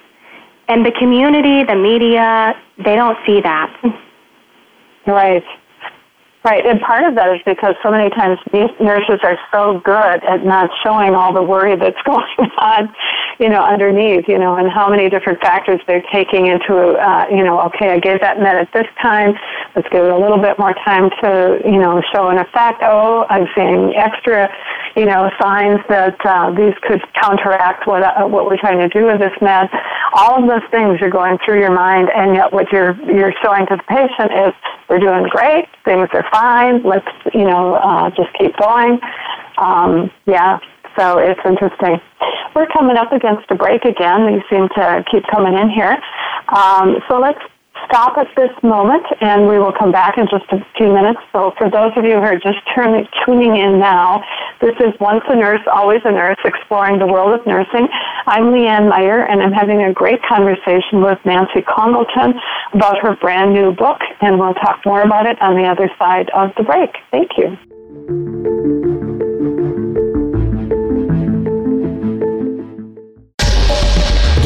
And 0.67 0.85
the 0.85 0.91
community, 0.91 1.63
the 1.63 1.75
media, 1.75 2.53
they 2.83 2.95
don't 2.95 3.17
see 3.25 3.41
that. 3.41 3.71
Right. 5.05 5.45
Right, 6.45 6.65
and 6.65 6.79
part 6.79 7.03
of 7.03 7.15
that 7.15 7.33
is 7.35 7.41
because 7.45 7.75
so 7.83 7.91
many 7.91 8.09
times 8.11 8.39
these 8.53 8.69
nurses 8.79 9.19
are 9.23 9.37
so 9.51 9.81
good 9.83 10.23
at 10.23 10.45
not 10.45 10.69
showing 10.85 11.15
all 11.15 11.33
the 11.33 11.41
worry 11.41 11.75
that's 11.75 12.01
going 12.05 12.51
on, 12.59 12.93
you 13.39 13.49
know, 13.49 13.61
underneath, 13.61 14.25
you 14.27 14.37
know, 14.37 14.55
and 14.55 14.69
how 14.71 14.87
many 14.89 15.09
different 15.09 15.41
factors 15.41 15.81
they're 15.87 16.05
taking 16.13 16.45
into, 16.45 16.93
uh, 16.95 17.25
you 17.29 17.43
know, 17.43 17.59
okay, 17.67 17.89
I 17.89 17.99
gave 17.99 18.21
that 18.21 18.39
med 18.39 18.55
at 18.55 18.71
this 18.71 18.85
time, 19.01 19.33
let's 19.75 19.89
give 19.89 20.05
it 20.05 20.11
a 20.11 20.17
little 20.17 20.37
bit 20.37 20.57
more 20.59 20.73
time 20.85 21.09
to, 21.21 21.59
you 21.65 21.79
know, 21.79 22.01
show 22.13 22.29
an 22.29 22.37
effect. 22.37 22.81
Oh, 22.81 23.25
I'm 23.29 23.47
seeing 23.55 23.93
extra, 23.95 24.47
you 24.95 25.05
know, 25.05 25.29
signs 25.41 25.81
that 25.89 26.17
uh, 26.23 26.51
these 26.51 26.73
could 26.83 27.01
counteract 27.19 27.87
what 27.87 28.03
uh, 28.03 28.25
what 28.25 28.45
we're 28.45 28.57
trying 28.57 28.79
to 28.79 28.89
do 28.89 29.05
with 29.05 29.19
this 29.19 29.33
med. 29.41 29.69
All 30.13 30.41
of 30.41 30.47
those 30.47 30.65
things 30.71 31.01
are 31.01 31.09
going 31.09 31.37
through 31.43 31.59
your 31.59 31.73
mind, 31.73 32.09
and 32.15 32.35
yet 32.35 32.53
what 32.53 32.71
you're 32.71 32.95
you're 33.05 33.33
showing 33.43 33.65
to 33.67 33.75
the 33.75 33.83
patient 33.89 34.31
is 34.31 34.53
we're 34.89 34.99
doing 34.99 35.27
great, 35.29 35.67
things 35.83 36.07
are 36.13 36.25
fine. 36.31 36.83
Let's, 36.83 37.07
you 37.33 37.43
know, 37.43 37.75
uh, 37.75 38.09
just 38.11 38.29
keep 38.37 38.55
going. 38.57 38.99
Um, 39.57 40.11
yeah, 40.25 40.59
so 40.97 41.17
it's 41.17 41.39
interesting. 41.45 41.99
We're 42.55 42.67
coming 42.67 42.97
up 42.97 43.11
against 43.11 43.49
a 43.49 43.55
break 43.55 43.85
again. 43.85 44.33
You 44.33 44.41
seem 44.49 44.67
to 44.75 45.03
keep 45.11 45.23
coming 45.31 45.57
in 45.57 45.69
here. 45.69 45.97
Um, 46.49 46.97
so 47.07 47.19
let's 47.19 47.39
stop 47.85 48.17
at 48.17 48.27
this 48.35 48.51
moment 48.63 49.05
and 49.21 49.47
we 49.47 49.59
will 49.59 49.71
come 49.71 49.91
back 49.91 50.17
in 50.17 50.27
just 50.29 50.45
a 50.51 50.65
few 50.77 50.91
minutes. 50.91 51.19
So 51.31 51.53
for 51.57 51.69
those 51.69 51.91
of 51.95 52.03
you 52.05 52.13
who 52.13 52.25
are 52.25 52.39
just 52.39 52.59
turning, 52.73 53.07
tuning 53.25 53.55
in 53.55 53.79
now, 53.79 54.23
this 54.61 54.75
is 54.79 54.93
Once 54.99 55.23
a 55.29 55.35
Nurse, 55.35 55.61
Always 55.71 56.01
a 56.05 56.11
Nurse, 56.11 56.37
exploring 56.45 56.99
the 56.99 57.07
world 57.07 57.39
of 57.39 57.45
nursing. 57.45 57.87
I'm 58.25 58.45
Leanne 58.45 58.89
Meyer 58.89 59.25
and 59.25 59.41
I'm 59.41 59.53
having 59.53 59.83
a 59.83 59.93
great 59.93 60.21
conversation 60.23 61.01
with 61.01 61.19
Nancy 61.25 61.61
Congleton 61.61 62.33
about 62.73 62.99
her 63.01 63.15
brand 63.15 63.53
new 63.53 63.71
book 63.71 63.99
and 64.21 64.39
we'll 64.39 64.55
talk 64.55 64.81
more 64.85 65.01
about 65.01 65.25
it 65.25 65.41
on 65.41 65.55
the 65.55 65.67
other 65.67 65.89
side 65.97 66.29
of 66.33 66.51
the 66.57 66.63
break. 66.63 66.91
Thank 67.11 67.31
you. 67.37 69.06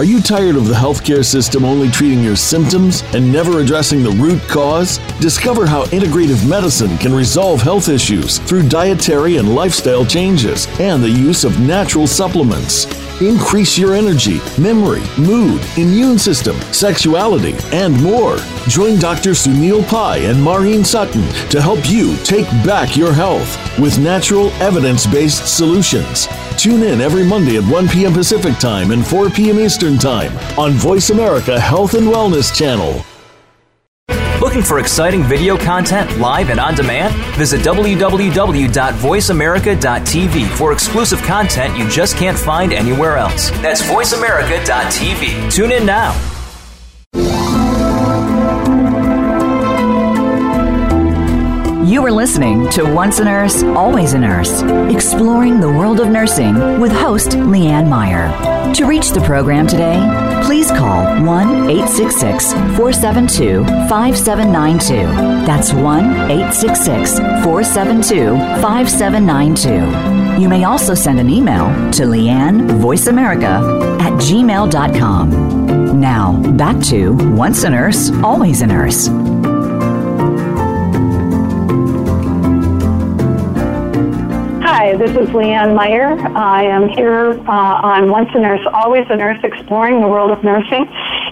Are 0.00 0.12
you 0.12 0.22
tired 0.22 0.56
of 0.56 0.66
the 0.66 0.72
healthcare 0.72 1.22
system 1.22 1.62
only 1.62 1.90
treating 1.90 2.24
your 2.24 2.34
symptoms 2.34 3.02
and 3.12 3.30
never 3.30 3.60
addressing 3.60 4.02
the 4.02 4.12
root 4.12 4.40
cause? 4.48 4.96
Discover 5.20 5.66
how 5.66 5.84
integrative 5.88 6.48
medicine 6.48 6.96
can 6.96 7.12
resolve 7.12 7.60
health 7.60 7.90
issues 7.90 8.38
through 8.38 8.66
dietary 8.70 9.36
and 9.36 9.54
lifestyle 9.54 10.06
changes 10.06 10.66
and 10.80 11.02
the 11.02 11.10
use 11.10 11.44
of 11.44 11.60
natural 11.60 12.06
supplements. 12.06 12.86
Increase 13.20 13.76
your 13.76 13.92
energy, 13.92 14.40
memory, 14.58 15.02
mood, 15.18 15.60
immune 15.76 16.18
system, 16.18 16.56
sexuality, 16.72 17.54
and 17.70 18.02
more. 18.02 18.38
Join 18.68 18.98
Dr. 18.98 19.32
Sunil 19.32 19.86
Pai 19.86 20.24
and 20.24 20.42
Maureen 20.42 20.82
Sutton 20.82 21.28
to 21.50 21.60
help 21.60 21.90
you 21.90 22.16
take 22.24 22.48
back 22.64 22.96
your 22.96 23.12
health 23.12 23.78
with 23.78 23.98
natural, 23.98 24.48
evidence 24.62 25.06
based 25.06 25.46
solutions. 25.46 26.26
Tune 26.60 26.82
in 26.82 27.00
every 27.00 27.24
Monday 27.24 27.56
at 27.56 27.64
1 27.64 27.88
p.m. 27.88 28.12
Pacific 28.12 28.58
Time 28.58 28.90
and 28.90 29.06
4 29.06 29.30
p.m. 29.30 29.58
Eastern 29.58 29.89
Time 29.98 30.36
on 30.58 30.72
Voice 30.72 31.10
America 31.10 31.58
Health 31.58 31.94
and 31.94 32.06
Wellness 32.06 32.54
Channel. 32.54 33.04
Looking 34.40 34.62
for 34.62 34.78
exciting 34.78 35.22
video 35.22 35.56
content 35.56 36.18
live 36.18 36.50
and 36.50 36.58
on 36.58 36.74
demand? 36.74 37.14
Visit 37.36 37.60
www.voiceamerica.tv 37.60 40.48
for 40.56 40.72
exclusive 40.72 41.20
content 41.22 41.76
you 41.76 41.88
just 41.88 42.16
can't 42.16 42.38
find 42.38 42.72
anywhere 42.72 43.16
else. 43.16 43.50
That's 43.62 43.82
voiceamerica.tv. 43.82 45.52
Tune 45.52 45.72
in 45.72 45.84
now. 45.84 46.18
Listening 52.20 52.68
to 52.68 52.84
Once 52.84 53.18
a 53.18 53.24
Nurse, 53.24 53.62
Always 53.62 54.12
a 54.12 54.18
Nurse, 54.18 54.60
exploring 54.94 55.58
the 55.58 55.72
world 55.72 56.00
of 56.00 56.10
nursing 56.10 56.78
with 56.78 56.92
host 56.92 57.30
Leanne 57.30 57.88
Meyer. 57.88 58.28
To 58.74 58.84
reach 58.84 59.12
the 59.12 59.22
program 59.22 59.66
today, 59.66 59.98
please 60.44 60.70
call 60.70 61.02
1 61.24 61.70
866 61.70 62.52
472 62.76 63.64
5792. 63.88 65.06
That's 65.46 65.72
1 65.72 66.30
866 66.30 67.20
472 67.42 68.36
5792. 68.60 70.42
You 70.42 70.50
may 70.50 70.64
also 70.64 70.92
send 70.92 71.20
an 71.20 71.30
email 71.30 71.68
to 71.92 72.02
Leanne 72.02 72.68
VoiceAmerica 72.82 73.98
at 73.98 74.12
gmail.com. 74.20 75.98
Now, 75.98 76.38
back 76.52 76.78
to 76.88 77.14
Once 77.34 77.64
a 77.64 77.70
Nurse, 77.70 78.10
Always 78.22 78.60
a 78.60 78.66
Nurse. 78.66 79.08
This 85.00 85.12
is 85.12 85.30
Leanne 85.30 85.74
Meyer. 85.74 86.12
I 86.36 86.62
am 86.62 86.86
here 86.90 87.30
uh, 87.48 87.80
on 87.88 88.10
Once 88.10 88.28
a 88.34 88.38
Nurse, 88.38 88.60
Always 88.70 89.06
a 89.08 89.16
Nurse, 89.16 89.38
exploring 89.42 90.02
the 90.02 90.06
world 90.06 90.30
of 90.30 90.44
nursing. 90.44 90.84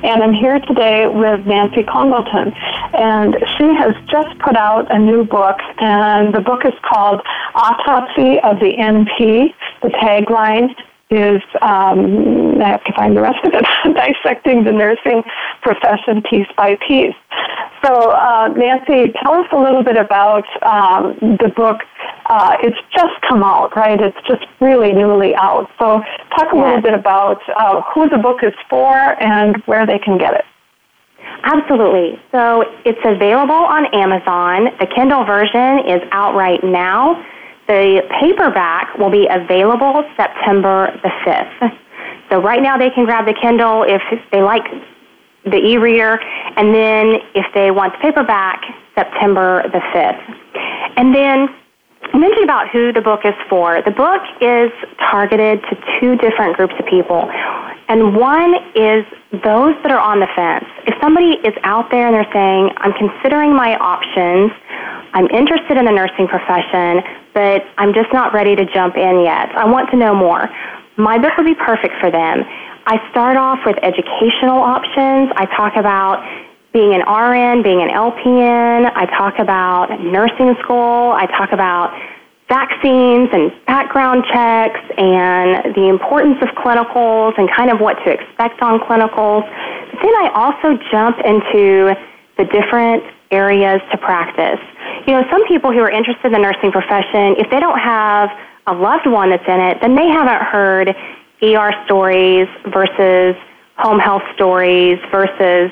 And 0.02 0.22
I'm 0.22 0.32
here 0.32 0.58
today 0.60 1.06
with 1.06 1.44
Nancy 1.44 1.82
Congleton. 1.82 2.54
And 2.94 3.36
she 3.58 3.64
has 3.76 3.92
just 4.08 4.38
put 4.38 4.56
out 4.56 4.90
a 4.90 4.98
new 4.98 5.22
book, 5.22 5.58
and 5.80 6.34
the 6.34 6.40
book 6.40 6.64
is 6.64 6.72
called 6.80 7.20
Autopsy 7.54 8.40
of 8.40 8.58
the 8.58 8.72
NP. 8.72 9.52
The 9.82 9.88
tagline 10.00 10.74
is 11.10 11.40
um, 11.62 12.60
I 12.60 12.68
have 12.68 12.84
to 12.84 12.92
find 12.92 13.16
the 13.16 13.22
rest 13.22 13.38
of 13.44 13.52
it 13.54 13.64
dissecting 13.94 14.64
the 14.64 14.72
nursing 14.72 15.22
profession 15.62 16.22
piece 16.22 16.46
by 16.56 16.76
piece. 16.86 17.14
So, 17.84 18.10
uh, 18.10 18.48
Nancy, 18.56 19.12
tell 19.22 19.34
us 19.34 19.46
a 19.52 19.56
little 19.56 19.82
bit 19.82 19.96
about 19.96 20.44
um, 20.62 21.16
the 21.20 21.52
book. 21.54 21.80
Uh, 22.26 22.56
it's 22.62 22.76
just 22.94 23.14
come 23.26 23.42
out, 23.42 23.74
right? 23.76 24.00
It's 24.00 24.16
just 24.26 24.44
really 24.60 24.92
newly 24.92 25.34
out. 25.36 25.70
So, 25.78 26.02
talk 26.36 26.52
a 26.52 26.56
yes. 26.56 26.64
little 26.64 26.82
bit 26.82 26.94
about 26.94 27.40
uh, 27.56 27.82
who 27.94 28.08
the 28.08 28.18
book 28.18 28.38
is 28.42 28.52
for 28.68 28.92
and 29.22 29.56
where 29.66 29.86
they 29.86 29.98
can 29.98 30.18
get 30.18 30.34
it. 30.34 30.44
Absolutely. 31.44 32.20
So, 32.32 32.64
it's 32.84 33.00
available 33.04 33.54
on 33.54 33.86
Amazon. 33.94 34.76
The 34.80 34.86
Kindle 34.86 35.24
version 35.24 35.86
is 35.88 36.02
out 36.10 36.34
right 36.34 36.62
now. 36.62 37.24
The 37.68 38.02
paperback 38.20 38.96
will 38.98 39.10
be 39.10 39.28
available 39.30 40.02
September 40.16 40.98
the 41.02 41.10
5th. 41.24 41.78
So 42.30 42.40
right 42.40 42.62
now 42.62 42.76
they 42.76 42.90
can 42.90 43.04
grab 43.04 43.26
the 43.26 43.34
Kindle 43.34 43.84
if 43.84 44.02
they 44.32 44.42
like 44.42 44.64
the 45.44 45.56
e-reader, 45.56 46.18
and 46.56 46.74
then 46.74 47.20
if 47.34 47.46
they 47.54 47.70
want 47.70 47.92
the 47.94 47.98
paperback, 48.00 48.62
September 48.94 49.62
the 49.70 49.78
5th. 49.78 50.36
And 50.96 51.14
then 51.14 51.48
I 52.12 52.18
mentioned 52.18 52.44
about 52.44 52.68
who 52.70 52.92
the 52.92 53.00
book 53.00 53.20
is 53.24 53.34
for. 53.48 53.82
The 53.82 53.90
book 53.90 54.22
is 54.40 54.72
targeted 54.98 55.62
to 55.70 55.76
two 56.00 56.16
different 56.16 56.56
groups 56.56 56.74
of 56.78 56.86
people. 56.86 57.28
And 57.88 58.16
one 58.16 58.54
is 58.74 59.04
those 59.44 59.76
that 59.82 59.90
are 59.90 60.00
on 60.00 60.20
the 60.20 60.28
fence. 60.36 60.64
If 60.86 60.94
somebody 61.00 61.36
is 61.44 61.54
out 61.64 61.90
there 61.90 62.06
and 62.06 62.14
they're 62.14 62.32
saying, 62.32 62.70
I'm 62.78 62.92
considering 62.92 63.54
my 63.54 63.76
options, 63.76 64.52
I'm 65.12 65.26
interested 65.32 65.76
in 65.76 65.84
the 65.84 65.92
nursing 65.92 66.28
profession, 66.28 67.02
but 67.32 67.64
I'm 67.78 67.94
just 67.94 68.12
not 68.12 68.32
ready 68.32 68.56
to 68.56 68.64
jump 68.66 68.96
in 68.96 69.20
yet. 69.20 69.52
I 69.56 69.64
want 69.64 69.90
to 69.90 69.96
know 69.96 70.14
more. 70.14 70.48
My 70.96 71.18
book 71.18 71.32
would 71.36 71.46
be 71.46 71.54
perfect 71.54 71.94
for 72.00 72.10
them. 72.10 72.44
I 72.86 72.98
start 73.10 73.36
off 73.36 73.60
with 73.64 73.76
educational 73.82 74.60
options. 74.60 75.30
I 75.36 75.46
talk 75.56 75.76
about 75.76 76.24
being 76.72 76.94
an 76.94 77.00
RN, 77.00 77.62
being 77.62 77.80
an 77.82 77.88
LPN. 77.88 78.92
I 78.94 79.06
talk 79.16 79.38
about 79.38 80.00
nursing 80.00 80.54
school. 80.62 81.12
I 81.12 81.26
talk 81.26 81.52
about 81.52 81.92
vaccines 82.48 83.28
and 83.32 83.52
background 83.66 84.24
checks 84.32 84.80
and 84.96 85.74
the 85.74 85.88
importance 85.88 86.38
of 86.40 86.48
clinicals 86.56 87.36
and 87.38 87.48
kind 87.54 87.70
of 87.70 87.80
what 87.80 87.94
to 88.04 88.10
expect 88.10 88.60
on 88.62 88.80
clinicals. 88.80 89.44
But 89.92 90.00
then 90.02 90.14
I 90.16 90.30
also 90.34 90.80
jump 90.90 91.18
into 91.24 91.94
the 92.36 92.44
different 92.44 93.04
areas 93.30 93.80
to 93.92 93.98
practice. 93.98 94.60
You 95.06 95.12
know, 95.14 95.24
some 95.30 95.46
people 95.46 95.72
who 95.72 95.80
are 95.80 95.90
interested 95.90 96.26
in 96.26 96.32
the 96.32 96.38
nursing 96.38 96.72
profession, 96.72 97.36
if 97.36 97.50
they 97.50 97.60
don't 97.60 97.78
have 97.78 98.30
a 98.66 98.72
loved 98.72 99.06
one 99.06 99.30
that's 99.30 99.46
in 99.46 99.60
it, 99.60 99.78
then 99.80 99.94
they 99.94 100.08
haven't 100.08 100.42
heard 100.42 100.96
ER 101.42 101.72
stories 101.84 102.48
versus 102.72 103.36
home 103.76 103.98
health 103.98 104.22
stories 104.34 104.98
versus 105.10 105.70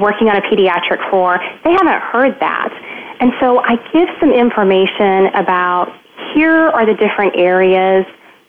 working 0.00 0.28
on 0.28 0.36
a 0.36 0.42
pediatric 0.42 0.98
floor. 1.10 1.38
They 1.62 1.72
haven't 1.72 2.00
heard 2.10 2.40
that. 2.40 2.72
And 3.20 3.32
so 3.38 3.60
I 3.60 3.76
give 3.92 4.08
some 4.18 4.32
information 4.32 5.26
about 5.36 5.92
here 6.34 6.72
are 6.72 6.86
the 6.86 6.94
different 6.94 7.36
areas 7.36 8.06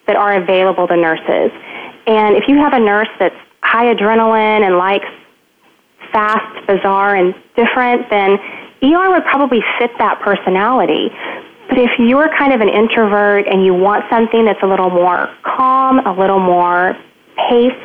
that 0.08 0.16
are 0.16 0.42
available 0.42 0.88
to 0.88 0.96
nurses. 0.96 1.52
And 2.08 2.36
if 2.36 2.48
you 2.48 2.58
have 2.58 2.74
a 2.74 2.80
nurse 2.80 3.10
that's 3.20 3.36
high 3.62 3.94
adrenaline 3.94 4.66
and 4.66 4.78
likes 4.78 5.06
fast, 6.12 6.68
bizarre, 6.68 7.16
and 7.16 7.36
different, 7.56 8.10
then 8.10 8.40
ER 8.82 9.12
would 9.12 9.26
probably 9.26 9.62
fit 9.78 9.92
that 10.00 10.20
personality. 10.22 11.12
But 11.70 11.78
if 11.78 11.92
you're 12.00 12.30
kind 12.38 12.54
of 12.54 12.62
an 12.62 12.70
introvert 12.70 13.48
and 13.48 13.64
you 13.64 13.74
want 13.74 14.04
something 14.10 14.46
that's 14.46 14.62
a 14.64 14.68
little 14.68 14.90
more 14.90 15.30
calm, 15.44 16.00
a 16.06 16.12
little 16.12 16.40
more 16.40 16.98
paced, 17.48 17.76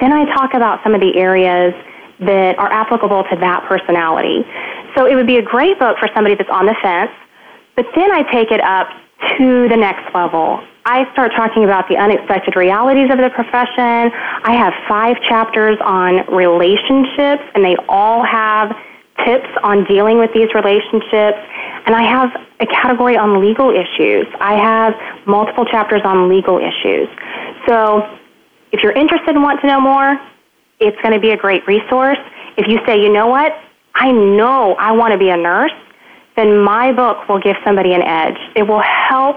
then 0.00 0.12
I 0.12 0.26
talk 0.34 0.54
about 0.54 0.82
some 0.84 0.94
of 0.94 1.00
the 1.00 1.16
areas 1.16 1.74
that 2.20 2.58
are 2.58 2.72
applicable 2.72 3.24
to 3.24 3.36
that 3.36 3.64
personality. 3.68 4.44
So 4.96 5.06
it 5.06 5.14
would 5.14 5.26
be 5.26 5.36
a 5.36 5.42
great 5.42 5.78
book 5.78 5.98
for 5.98 6.08
somebody 6.14 6.34
that's 6.34 6.50
on 6.50 6.66
the 6.66 6.74
fence, 6.82 7.10
but 7.76 7.86
then 7.94 8.10
I 8.10 8.22
take 8.32 8.50
it 8.50 8.60
up 8.60 8.88
to 9.38 9.68
the 9.68 9.76
next 9.76 10.14
level. 10.14 10.62
I 10.86 11.10
start 11.12 11.32
talking 11.36 11.64
about 11.64 11.88
the 11.88 11.96
unexpected 11.96 12.54
realities 12.54 13.10
of 13.10 13.18
the 13.18 13.28
profession. 13.30 14.12
I 14.44 14.54
have 14.54 14.72
five 14.88 15.20
chapters 15.28 15.76
on 15.82 16.24
relationships, 16.32 17.42
and 17.54 17.64
they 17.64 17.76
all 17.88 18.24
have 18.24 18.70
tips 19.24 19.48
on 19.64 19.84
dealing 19.84 20.18
with 20.18 20.32
these 20.32 20.48
relationships. 20.54 21.38
And 21.86 21.94
I 21.94 22.02
have 22.02 22.30
a 22.60 22.66
category 22.66 23.16
on 23.16 23.40
legal 23.40 23.70
issues. 23.70 24.26
I 24.40 24.54
have 24.54 24.94
multiple 25.26 25.64
chapters 25.64 26.02
on 26.04 26.28
legal 26.28 26.58
issues. 26.58 27.08
So 27.66 28.06
if 28.72 28.82
you're 28.82 28.92
interested 28.92 29.34
and 29.34 29.42
want 29.42 29.60
to 29.62 29.66
know 29.66 29.80
more, 29.80 30.20
it's 30.80 31.00
going 31.02 31.14
to 31.14 31.20
be 31.20 31.30
a 31.30 31.36
great 31.36 31.66
resource. 31.66 32.18
If 32.56 32.68
you 32.68 32.78
say, 32.86 33.00
you 33.00 33.12
know 33.12 33.26
what, 33.26 33.52
I 33.94 34.12
know 34.12 34.74
I 34.78 34.92
want 34.92 35.12
to 35.12 35.18
be 35.18 35.30
a 35.30 35.36
nurse, 35.36 35.72
then 36.36 36.58
my 36.58 36.92
book 36.92 37.28
will 37.28 37.40
give 37.40 37.56
somebody 37.64 37.94
an 37.94 38.02
edge. 38.02 38.38
It 38.54 38.62
will 38.62 38.82
help 38.82 39.36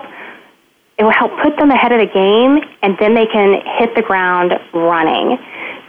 it 0.97 1.03
will 1.03 1.11
help 1.11 1.31
put 1.41 1.55
them 1.57 1.71
ahead 1.71 1.93
of 1.93 1.99
the 2.01 2.13
game 2.13 2.59
and 2.83 2.97
then 2.99 3.15
they 3.15 3.25
can 3.25 3.61
hit 3.79 3.95
the 3.95 4.01
ground 4.01 4.51
running. 4.73 5.37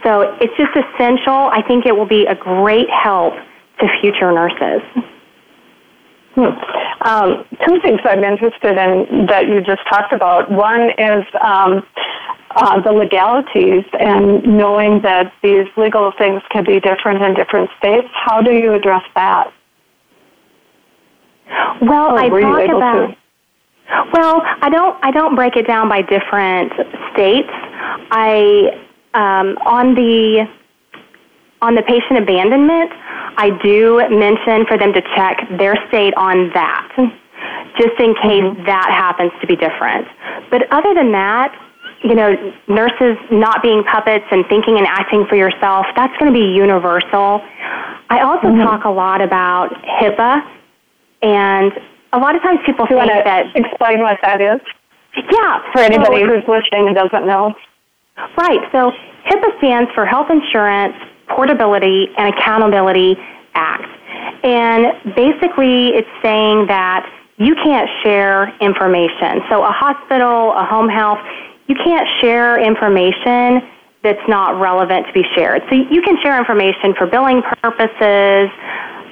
So 0.05 0.37
it's 0.39 0.55
just 0.55 0.71
essential. 0.71 1.51
I 1.51 1.61
think 1.67 1.85
it 1.85 1.91
will 1.91 2.07
be 2.07 2.25
a 2.25 2.35
great 2.35 2.89
help 2.89 3.33
to 3.81 3.87
future 3.99 4.31
nurses. 4.31 4.81
Hmm. 6.35 6.55
Um, 7.01 7.45
two 7.67 7.81
things 7.81 7.99
I'm 8.05 8.23
interested 8.23 8.77
in 8.77 9.25
that 9.25 9.47
you 9.47 9.59
just 9.61 9.81
talked 9.89 10.13
about. 10.13 10.49
One 10.49 10.91
is 10.97 11.25
um, 11.41 11.83
uh, 12.55 12.81
the 12.81 12.91
legalities 12.91 13.83
and 13.99 14.43
knowing 14.45 15.01
that 15.01 15.33
these 15.41 15.67
legal 15.77 16.11
things 16.17 16.41
can 16.49 16.63
be 16.63 16.79
different 16.79 17.21
in 17.21 17.33
different 17.33 17.69
states. 17.77 18.07
How 18.13 18.41
do 18.41 18.51
you 18.53 18.73
address 18.73 19.03
that? 19.15 19.53
Well, 21.81 22.11
oh, 22.11 22.17
I 22.17 22.29
talk 22.29 22.69
about. 22.69 23.07
To? 23.07 23.15
Well, 24.13 24.41
I 24.61 24.69
don't. 24.69 25.03
I 25.03 25.11
don't 25.11 25.35
break 25.35 25.55
it 25.55 25.67
down 25.67 25.89
by 25.89 26.01
different 26.01 26.71
states. 27.13 27.49
I 28.11 28.81
um, 29.13 29.57
on 29.65 29.95
the 29.95 30.47
on 31.61 31.75
the 31.75 31.83
patient 31.83 32.17
abandonment, 32.17 32.91
I 33.37 33.49
do 33.63 34.01
mention 34.09 34.65
for 34.65 34.77
them 34.77 34.93
to 34.93 35.01
check 35.15 35.45
their 35.57 35.75
state 35.89 36.13
on 36.15 36.51
that, 36.53 36.87
just 37.77 37.99
in 37.99 38.15
case 38.15 38.43
mm-hmm. 38.43 38.65
that 38.65 38.89
happens 38.89 39.31
to 39.41 39.47
be 39.47 39.55
different. 39.55 40.07
But 40.49 40.71
other 40.71 40.93
than 40.93 41.11
that, 41.11 41.53
you 42.03 42.15
know, 42.15 42.33
nurses 42.67 43.17
not 43.31 43.61
being 43.61 43.83
puppets 43.83 44.25
and 44.31 44.45
thinking 44.47 44.77
and 44.77 44.87
acting 44.87 45.25
for 45.29 45.35
yourself, 45.35 45.85
that's 45.95 46.15
going 46.17 46.33
to 46.33 46.37
be 46.37 46.45
universal. 46.45 47.41
I 48.09 48.21
also 48.21 48.47
mm-hmm. 48.47 48.61
talk 48.61 48.85
a 48.85 48.89
lot 48.89 49.21
about 49.21 49.73
HIPAA, 49.83 50.41
and 51.21 51.71
a 52.13 52.19
lot 52.19 52.35
of 52.35 52.41
times 52.41 52.59
people 52.65 52.85
Do 52.85 52.97
think 52.97 53.23
that. 53.23 53.45
Explain 53.55 54.01
what 54.01 54.17
that 54.23 54.41
is. 54.41 54.59
Yeah. 55.15 55.61
For 55.71 55.79
anybody 55.79 56.21
so, 56.21 56.27
who's 56.27 56.43
listening 56.47 56.87
and 56.87 56.95
doesn't 56.95 57.27
know. 57.27 57.53
Right. 58.37 58.59
So 58.71 58.91
HIPAA 59.25 59.57
stands 59.59 59.91
for 59.93 60.05
Health 60.05 60.29
Insurance 60.29 60.95
Portability 61.27 62.07
and 62.17 62.33
Accountability 62.33 63.15
Act. 63.53 63.87
And 64.43 65.15
basically, 65.15 65.89
it's 65.89 66.09
saying 66.21 66.67
that 66.67 67.07
you 67.37 67.55
can't 67.55 67.89
share 68.03 68.55
information. 68.59 69.41
So, 69.49 69.63
a 69.63 69.71
hospital, 69.71 70.53
a 70.53 70.65
home 70.65 70.89
health, 70.89 71.19
you 71.71 71.77
can't 71.85 72.07
share 72.19 72.59
information 72.59 73.63
that's 74.03 74.27
not 74.27 74.59
relevant 74.59 75.07
to 75.07 75.13
be 75.13 75.23
shared. 75.35 75.61
So, 75.69 75.75
you 75.75 76.01
can 76.01 76.17
share 76.21 76.37
information 76.37 76.93
for 76.97 77.07
billing 77.07 77.41
purposes, 77.63 78.51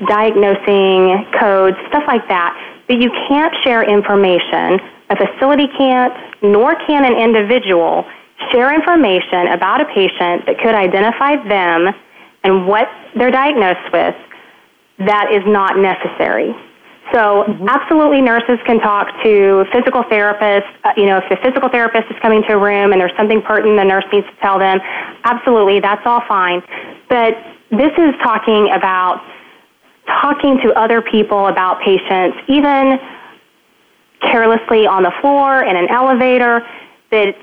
diagnosing 0.08 1.24
codes, 1.40 1.78
stuff 1.88 2.04
like 2.06 2.28
that, 2.28 2.52
but 2.88 3.00
you 3.00 3.10
can't 3.30 3.54
share 3.64 3.88
information. 3.88 4.80
A 5.10 5.16
facility 5.16 5.68
can't, 5.78 6.12
nor 6.44 6.76
can 6.86 7.06
an 7.06 7.16
individual 7.16 8.04
share 8.52 8.76
information 8.76 9.48
about 9.56 9.80
a 9.80 9.86
patient 9.96 10.46
that 10.48 10.60
could 10.62 10.76
identify 10.76 11.36
them 11.48 11.94
and 12.44 12.68
what 12.68 12.88
they're 13.16 13.32
diagnosed 13.32 13.88
with 13.94 14.16
that 15.00 15.32
is 15.32 15.44
not 15.46 15.78
necessary. 15.78 16.52
So, 17.12 17.44
mm-hmm. 17.44 17.68
absolutely, 17.68 18.22
nurses 18.22 18.60
can 18.66 18.80
talk 18.80 19.08
to 19.24 19.66
physical 19.74 20.04
therapists. 20.04 20.70
Uh, 20.84 20.94
you 20.96 21.06
know, 21.06 21.18
if 21.18 21.26
the 21.30 21.38
physical 21.42 21.70
therapist 21.70 22.06
is 22.12 22.18
coming 22.22 22.44
to 22.44 22.54
a 22.54 22.58
room 22.58 22.92
and 22.92 23.02
there's 23.02 23.16
something 23.18 23.42
pertinent 23.42 23.78
the 23.78 23.84
nurse 23.84 24.06
needs 24.14 24.28
to 24.28 24.36
tell 24.42 24.60
them, 24.60 24.80
absolutely, 25.24 25.80
that's 25.80 26.06
all 26.06 26.22
fine. 26.28 26.62
But 27.10 27.34
this 27.72 27.92
is 27.98 28.14
talking 28.22 28.70
about 28.72 29.24
talking 30.22 30.60
to 30.64 30.74
other 30.74 31.02
people 31.02 31.48
about 31.48 31.82
patients, 31.82 32.38
even 32.48 33.00
carelessly 34.22 34.86
on 34.86 35.04
the 35.04 35.14
floor 35.22 35.64
in 35.64 35.76
an 35.76 35.88
elevator, 35.90 36.62
that 37.12 37.36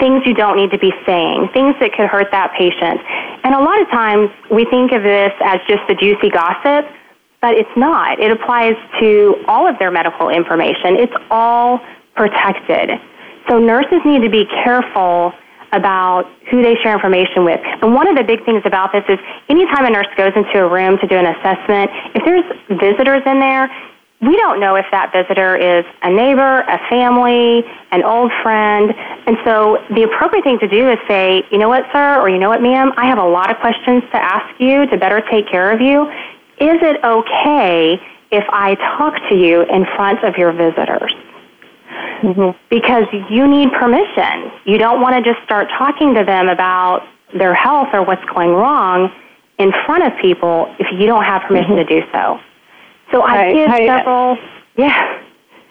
things 0.00 0.22
you 0.24 0.34
don't 0.34 0.56
need 0.56 0.70
to 0.70 0.78
be 0.78 0.92
saying, 1.04 1.48
things 1.52 1.74
that 1.80 1.92
could 1.92 2.06
hurt 2.06 2.30
that 2.30 2.54
patient. 2.56 3.00
And 3.42 3.54
a 3.54 3.60
lot 3.60 3.80
of 3.80 3.88
times 3.88 4.30
we 4.50 4.64
think 4.66 4.92
of 4.92 5.02
this 5.02 5.32
as 5.44 5.60
just 5.68 5.82
the 5.88 5.94
juicy 5.94 6.30
gossip, 6.30 6.86
but 7.44 7.52
it's 7.52 7.76
not. 7.76 8.18
It 8.20 8.30
applies 8.32 8.72
to 9.00 9.36
all 9.46 9.68
of 9.68 9.78
their 9.78 9.90
medical 9.90 10.30
information. 10.30 10.96
It's 10.96 11.12
all 11.30 11.78
protected. 12.16 12.88
So 13.50 13.58
nurses 13.58 14.00
need 14.06 14.22
to 14.22 14.30
be 14.30 14.46
careful 14.64 15.30
about 15.72 16.24
who 16.50 16.62
they 16.62 16.74
share 16.82 16.94
information 16.94 17.44
with. 17.44 17.60
And 17.82 17.92
one 17.92 18.08
of 18.08 18.16
the 18.16 18.24
big 18.24 18.42
things 18.46 18.62
about 18.64 18.92
this 18.92 19.04
is 19.10 19.18
anytime 19.50 19.84
a 19.84 19.90
nurse 19.90 20.08
goes 20.16 20.32
into 20.34 20.56
a 20.64 20.66
room 20.66 20.96
to 21.00 21.06
do 21.06 21.16
an 21.16 21.26
assessment, 21.26 21.90
if 22.14 22.24
there's 22.24 22.48
visitors 22.80 23.20
in 23.26 23.40
there, 23.40 23.68
we 24.22 24.36
don't 24.38 24.58
know 24.58 24.76
if 24.76 24.86
that 24.90 25.12
visitor 25.12 25.54
is 25.54 25.84
a 26.00 26.08
neighbor, 26.08 26.64
a 26.64 26.80
family, 26.88 27.60
an 27.92 28.02
old 28.04 28.32
friend. 28.42 28.94
And 29.26 29.36
so 29.44 29.84
the 29.92 30.04
appropriate 30.04 30.44
thing 30.44 30.58
to 30.60 30.68
do 30.68 30.88
is 30.88 30.96
say, 31.06 31.42
you 31.52 31.58
know 31.58 31.68
what, 31.68 31.84
sir, 31.92 32.20
or 32.20 32.30
you 32.30 32.38
know 32.38 32.48
what, 32.48 32.62
ma'am, 32.62 32.92
I 32.96 33.04
have 33.04 33.18
a 33.18 33.26
lot 33.26 33.50
of 33.50 33.58
questions 33.58 34.02
to 34.12 34.16
ask 34.16 34.48
you 34.58 34.86
to 34.86 34.96
better 34.96 35.20
take 35.30 35.50
care 35.50 35.70
of 35.70 35.82
you. 35.82 36.08
Is 36.60 36.78
it 36.82 37.04
okay 37.04 38.00
if 38.30 38.44
I 38.50 38.74
talk 38.96 39.14
to 39.28 39.34
you 39.34 39.62
in 39.62 39.84
front 39.96 40.24
of 40.24 40.36
your 40.36 40.52
visitors? 40.52 41.12
Mm-hmm. 42.22 42.56
Because 42.70 43.04
you 43.30 43.46
need 43.46 43.70
permission. 43.72 44.50
You 44.64 44.78
don't 44.78 45.00
want 45.00 45.22
to 45.22 45.32
just 45.32 45.44
start 45.44 45.68
talking 45.76 46.14
to 46.14 46.24
them 46.24 46.48
about 46.48 47.06
their 47.36 47.54
health 47.54 47.88
or 47.92 48.02
what's 48.02 48.24
going 48.32 48.50
wrong 48.50 49.10
in 49.58 49.72
front 49.84 50.04
of 50.04 50.12
people 50.20 50.74
if 50.78 50.86
you 50.92 51.06
don't 51.06 51.24
have 51.24 51.42
permission 51.42 51.76
mm-hmm. 51.76 51.88
to 51.88 52.00
do 52.00 52.06
so. 52.12 52.40
So 53.12 53.22
I, 53.22 53.46
I 53.46 53.52
did 53.52 53.68
I, 53.68 53.86
several. 53.86 54.38
Yeah. 54.76 55.23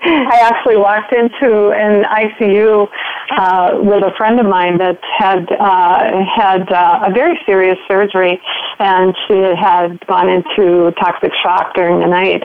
I 0.05 0.39
actually 0.41 0.75
walked 0.75 1.13
into 1.13 1.71
an 1.71 2.03
ICU 2.03 2.89
uh, 3.37 3.79
with 3.79 4.03
a 4.03 4.11
friend 4.17 4.39
of 4.39 4.45
mine 4.45 4.77
that 4.77 4.99
had 5.17 5.49
uh, 5.51 6.23
had 6.25 6.71
uh, 6.71 7.07
a 7.07 7.13
very 7.13 7.39
serious 7.45 7.77
surgery, 7.87 8.41
and 8.79 9.15
she 9.27 9.39
had 9.55 10.05
gone 10.07 10.29
into 10.29 10.91
toxic 10.99 11.31
shock 11.41 11.73
during 11.73 11.99
the 11.99 12.07
night. 12.07 12.43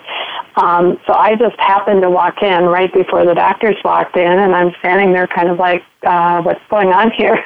Um, 0.56 1.00
so 1.06 1.14
I 1.14 1.34
just 1.34 1.58
happened 1.58 2.02
to 2.02 2.10
walk 2.10 2.42
in 2.42 2.64
right 2.64 2.92
before 2.92 3.24
the 3.24 3.34
doctors 3.34 3.76
walked 3.84 4.16
in, 4.16 4.38
and 4.38 4.54
I'm 4.54 4.72
standing 4.78 5.12
there, 5.12 5.26
kind 5.26 5.48
of 5.48 5.58
like, 5.58 5.82
uh, 6.04 6.42
"What's 6.42 6.62
going 6.70 6.92
on 6.92 7.10
here?" 7.10 7.42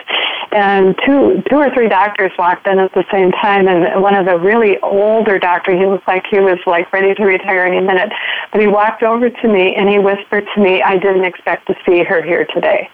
And 0.51 0.99
two 1.07 1.43
two 1.49 1.57
or 1.57 1.73
three 1.75 1.89
doctors 1.89 2.33
walked 2.39 2.67
in 2.67 2.79
at 2.79 2.93
the 2.95 3.05
same 3.13 3.31
time 3.33 3.69
and 3.69 4.03
one 4.03 4.15
of 4.15 4.27
the 4.27 4.39
really 4.39 4.79
older 4.81 5.39
doctors 5.39 5.79
he 5.79 5.87
looked 5.87 6.09
like 6.09 6.25
he 6.31 6.41
was 6.41 6.59
like 6.67 6.93
ready 6.93 7.15
to 7.15 7.25
retire 7.25 7.65
any 7.65 7.81
minute 7.81 8.11
but 8.51 8.61
he 8.61 8.67
walked 8.67 9.03
over 9.03 9.31
to 9.31 9.49
me 9.49 9.75
and 9.77 9.89
he 9.89 9.99
whispered 9.99 10.47
to 10.55 10.61
me 10.61 10.83
i 10.83 10.97
didn't 10.99 11.25
expect 11.25 11.67
to 11.67 11.75
see 11.87 12.03
her 12.03 12.23
here 12.23 12.47
today 12.55 12.91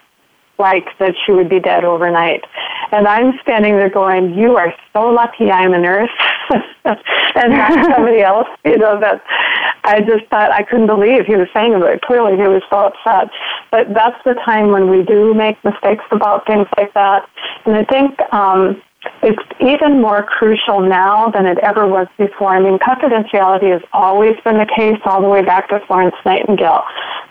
like 0.58 0.86
that 0.98 1.14
she 1.24 1.32
would 1.32 1.48
be 1.48 1.60
dead 1.60 1.84
overnight. 1.84 2.44
And 2.90 3.06
i'm 3.06 3.38
standing 3.42 3.76
there 3.76 3.90
going 3.90 4.34
you 4.34 4.56
are 4.56 4.74
so 4.92 5.10
lucky 5.10 5.50
i'm 5.50 5.74
a 5.74 5.78
nurse 5.78 6.10
and 6.84 7.52
not 7.52 7.94
somebody 7.94 8.22
else 8.22 8.48
you 8.64 8.78
know 8.78 8.98
that 8.98 9.22
i 9.84 10.00
just 10.00 10.24
thought 10.30 10.50
i 10.52 10.62
couldn't 10.62 10.86
believe 10.86 11.26
he 11.26 11.36
was 11.36 11.48
saying 11.52 11.74
it 11.74 12.02
clearly 12.02 12.36
he 12.36 12.48
was 12.48 12.62
so 12.70 12.88
upset. 12.88 13.30
But 13.70 13.92
that's 13.94 14.16
the 14.24 14.34
time 14.34 14.70
when 14.70 14.90
we 14.90 15.02
do 15.02 15.34
make 15.34 15.62
mistakes 15.64 16.04
about 16.10 16.46
things 16.46 16.66
like 16.76 16.94
that. 16.94 17.28
And 17.66 17.76
I 17.76 17.84
think 17.84 18.18
um, 18.32 18.80
it's 19.22 19.42
even 19.60 20.00
more 20.00 20.24
crucial 20.24 20.80
now 20.80 21.30
than 21.30 21.46
it 21.46 21.58
ever 21.58 21.86
was 21.86 22.08
before. 22.18 22.56
I 22.56 22.60
mean, 22.60 22.78
confidentiality 22.78 23.70
has 23.72 23.82
always 23.92 24.34
been 24.44 24.58
the 24.58 24.66
case 24.66 24.98
all 25.04 25.22
the 25.22 25.28
way 25.28 25.42
back 25.42 25.68
to 25.68 25.80
Florence 25.86 26.16
Nightingale. 26.24 26.82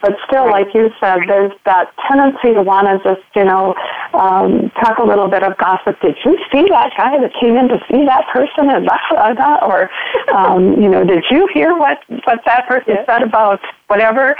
But 0.02 0.16
still, 0.28 0.50
like 0.50 0.68
you 0.74 0.92
said, 1.00 1.20
there's 1.28 1.52
that 1.66 1.92
tendency 2.08 2.54
to 2.54 2.62
want 2.62 2.88
to 2.88 3.02
just, 3.04 3.26
you 3.36 3.44
know, 3.44 3.74
um, 4.14 4.70
talk 4.80 5.00
a 5.00 5.04
little 5.04 5.28
bit 5.28 5.44
of 5.44 5.58
gossip. 5.58 6.00
Did 6.02 6.16
you 6.24 6.38
see 6.52 6.66
that 6.70 6.94
guy 6.96 7.18
that 7.20 7.34
came 7.40 7.58
in 7.58 7.68
to 7.68 7.80
see 7.90 8.06
that 8.06 8.26
person 8.32 8.70
and 8.70 8.86
blah, 8.86 9.00
blah, 9.10 9.34
blah? 9.34 9.60
Or, 9.66 9.90
um, 10.34 10.80
you 10.82 10.88
know, 10.88 11.04
did 11.04 11.24
you 11.32 11.50
hear 11.54 11.76
what, 11.76 12.00
what 12.26 12.40
that 12.46 12.68
person 12.68 12.96
said 13.06 13.24
about 13.24 13.60
whatever? 13.88 14.36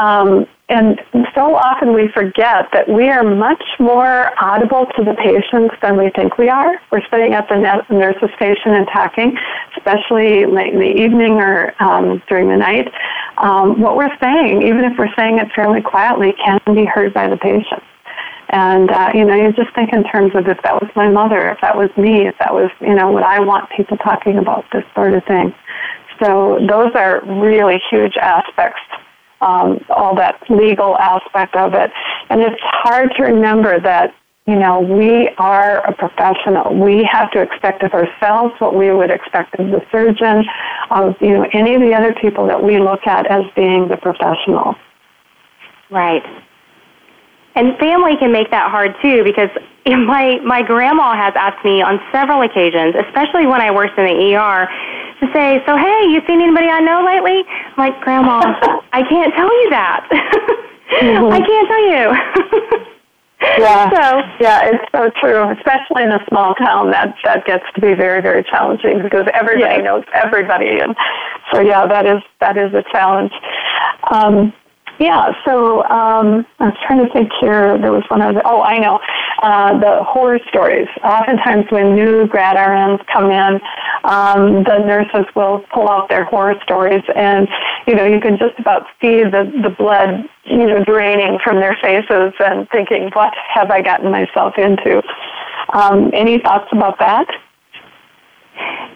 Um, 0.00 0.46
and 0.68 0.98
so 1.34 1.54
often 1.54 1.92
we 1.92 2.08
forget 2.08 2.68
that 2.72 2.88
we 2.88 3.10
are 3.10 3.22
much 3.22 3.62
more 3.78 4.32
audible 4.42 4.86
to 4.96 5.04
the 5.04 5.14
patients 5.14 5.74
than 5.82 5.98
we 5.98 6.10
think 6.16 6.38
we 6.38 6.48
are. 6.48 6.80
We're 6.90 7.04
sitting 7.10 7.34
at 7.34 7.46
the 7.48 7.56
nurse's 7.90 8.30
station 8.36 8.72
and 8.72 8.86
talking, 8.90 9.36
especially 9.76 10.46
late 10.46 10.72
in 10.72 10.80
the 10.80 10.86
evening 10.86 11.34
or 11.34 11.74
um, 11.82 12.22
during 12.26 12.48
the 12.48 12.56
night. 12.56 12.88
Um, 13.36 13.80
what 13.80 13.96
we're 13.96 14.16
saying, 14.18 14.62
even 14.62 14.84
if 14.84 14.96
we're 14.98 15.14
saying 15.14 15.38
it 15.38 15.52
fairly 15.54 15.82
quietly, 15.82 16.34
can 16.42 16.60
be 16.74 16.86
heard 16.86 17.12
by 17.12 17.28
the 17.28 17.36
patient. 17.36 17.82
And, 18.48 18.90
uh, 18.90 19.10
you 19.14 19.24
know, 19.24 19.34
you 19.34 19.52
just 19.52 19.74
think 19.74 19.92
in 19.92 20.04
terms 20.04 20.32
of 20.34 20.46
if 20.46 20.60
that 20.62 20.80
was 20.80 20.90
my 20.94 21.08
mother, 21.08 21.50
if 21.50 21.60
that 21.62 21.76
was 21.76 21.90
me, 21.96 22.26
if 22.26 22.36
that 22.38 22.52
was, 22.52 22.70
you 22.80 22.94
know, 22.94 23.10
what 23.10 23.24
I 23.24 23.40
want 23.40 23.70
people 23.70 23.96
talking 23.96 24.38
about 24.38 24.64
this 24.72 24.84
sort 24.94 25.14
of 25.14 25.24
thing. 25.24 25.54
So 26.22 26.58
those 26.68 26.92
are 26.94 27.22
really 27.24 27.80
huge 27.90 28.16
aspects 28.16 28.80
um, 29.42 29.84
all 29.90 30.14
that 30.16 30.40
legal 30.48 30.96
aspect 30.96 31.56
of 31.56 31.74
it. 31.74 31.90
And 32.30 32.40
it's 32.40 32.60
hard 32.60 33.12
to 33.16 33.24
remember 33.24 33.80
that, 33.80 34.14
you 34.46 34.56
know, 34.56 34.80
we 34.80 35.28
are 35.38 35.78
a 35.86 35.92
professional. 35.94 36.74
We 36.74 37.06
have 37.10 37.30
to 37.32 37.42
expect 37.42 37.82
of 37.82 37.92
ourselves 37.92 38.54
what 38.58 38.74
we 38.74 38.90
would 38.92 39.10
expect 39.10 39.58
of 39.58 39.66
the 39.66 39.82
surgeon, 39.90 40.44
of, 40.90 41.14
you 41.20 41.30
know, 41.30 41.46
any 41.52 41.74
of 41.74 41.82
the 41.82 41.94
other 41.94 42.14
people 42.14 42.46
that 42.46 42.62
we 42.62 42.78
look 42.78 43.06
at 43.06 43.26
as 43.30 43.44
being 43.54 43.88
the 43.88 43.96
professional. 43.96 44.74
Right. 45.90 46.22
And 47.54 47.76
family 47.78 48.16
can 48.16 48.32
make 48.32 48.50
that 48.50 48.70
hard 48.70 48.96
too 49.02 49.24
because 49.24 49.50
my 49.86 50.38
my 50.44 50.62
grandma 50.62 51.14
has 51.14 51.34
asked 51.36 51.64
me 51.64 51.82
on 51.82 52.00
several 52.12 52.42
occasions, 52.42 52.94
especially 53.06 53.46
when 53.46 53.60
I 53.60 53.70
worked 53.70 53.98
in 53.98 54.06
the 54.06 54.34
ER, 54.34 54.68
to 55.20 55.32
say, 55.32 55.62
"So 55.66 55.76
hey, 55.76 56.06
you 56.08 56.22
seen 56.26 56.40
anybody 56.40 56.68
I 56.68 56.80
know 56.80 57.04
lately?" 57.04 57.44
I'm 57.46 57.78
like, 57.78 58.00
"Grandma, 58.00 58.40
I 58.92 59.02
can't 59.02 59.34
tell 59.34 59.50
you 59.62 59.70
that. 59.70 60.08
mm-hmm. 60.12 61.32
I 61.32 61.40
can't 61.40 61.68
tell 61.68 61.84
you." 61.90 62.04
yeah. 63.58 63.90
So 63.90 64.04
yeah, 64.40 64.70
it's 64.70 64.84
so 64.92 65.10
true, 65.20 65.50
especially 65.58 66.04
in 66.04 66.12
a 66.12 66.24
small 66.28 66.54
town. 66.54 66.90
That 66.90 67.14
that 67.24 67.44
gets 67.44 67.64
to 67.74 67.80
be 67.80 67.94
very 67.94 68.22
very 68.22 68.44
challenging 68.44 69.02
because 69.02 69.26
everybody 69.34 69.82
yes. 69.82 69.84
knows 69.84 70.04
everybody, 70.14 70.78
and 70.78 70.94
so 71.52 71.60
yeah, 71.60 71.86
that 71.86 72.06
is 72.06 72.22
that 72.40 72.56
is 72.56 72.72
a 72.72 72.84
challenge. 72.92 73.32
Um, 74.10 74.52
yeah, 75.02 75.32
so 75.44 75.82
um, 75.90 76.46
I 76.60 76.66
was 76.66 76.78
trying 76.86 77.04
to 77.04 77.12
think 77.12 77.30
here. 77.40 77.76
There 77.76 77.90
was 77.90 78.04
one 78.08 78.22
other. 78.22 78.40
Oh, 78.44 78.62
I 78.62 78.78
know. 78.78 79.00
Uh, 79.42 79.78
the 79.80 80.04
horror 80.04 80.38
stories. 80.48 80.86
Oftentimes, 81.02 81.66
when 81.70 81.96
new 81.96 82.28
grad 82.28 82.56
RNs 82.56 83.04
come 83.12 83.32
in, 83.32 83.60
um, 84.04 84.62
the 84.62 84.78
nurses 84.78 85.26
will 85.34 85.64
pull 85.74 85.88
out 85.88 86.08
their 86.08 86.24
horror 86.24 86.54
stories, 86.62 87.02
and 87.16 87.48
you 87.88 87.96
know 87.96 88.06
you 88.06 88.20
can 88.20 88.38
just 88.38 88.56
about 88.60 88.86
see 89.00 89.24
the 89.24 89.50
the 89.62 89.74
blood, 89.76 90.22
you 90.44 90.66
know, 90.66 90.84
draining 90.84 91.38
from 91.42 91.58
their 91.58 91.76
faces, 91.82 92.32
and 92.38 92.68
thinking, 92.70 93.10
"What 93.12 93.32
have 93.52 93.72
I 93.72 93.82
gotten 93.82 94.08
myself 94.08 94.54
into?" 94.56 95.02
Um, 95.72 96.10
any 96.14 96.38
thoughts 96.38 96.68
about 96.70 97.00
that? 97.00 97.26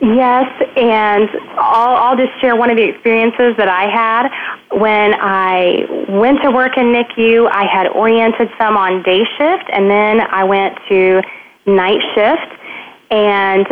Yes, 0.03 0.47
and 0.77 1.29
I'll, 1.57 1.97
I'll 1.97 2.17
just 2.17 2.39
share 2.41 2.55
one 2.55 2.71
of 2.71 2.77
the 2.77 2.85
experiences 2.85 3.57
that 3.57 3.69
I 3.69 3.89
had 3.89 4.29
when 4.79 5.15
I 5.15 5.87
went 6.11 6.43
to 6.43 6.51
work 6.51 6.77
in 6.77 6.93
NICU. 6.93 7.49
I 7.51 7.65
had 7.65 7.89
oriented 7.89 8.51
some 8.59 8.77
on 8.77 9.03
day 9.03 9.25
shift, 9.39 9.65
and 9.73 9.91
then 9.91 10.21
I 10.21 10.45
went 10.45 10.79
to 10.91 11.23
night 11.65 12.01
shift. 12.15 12.53
And 13.11 13.67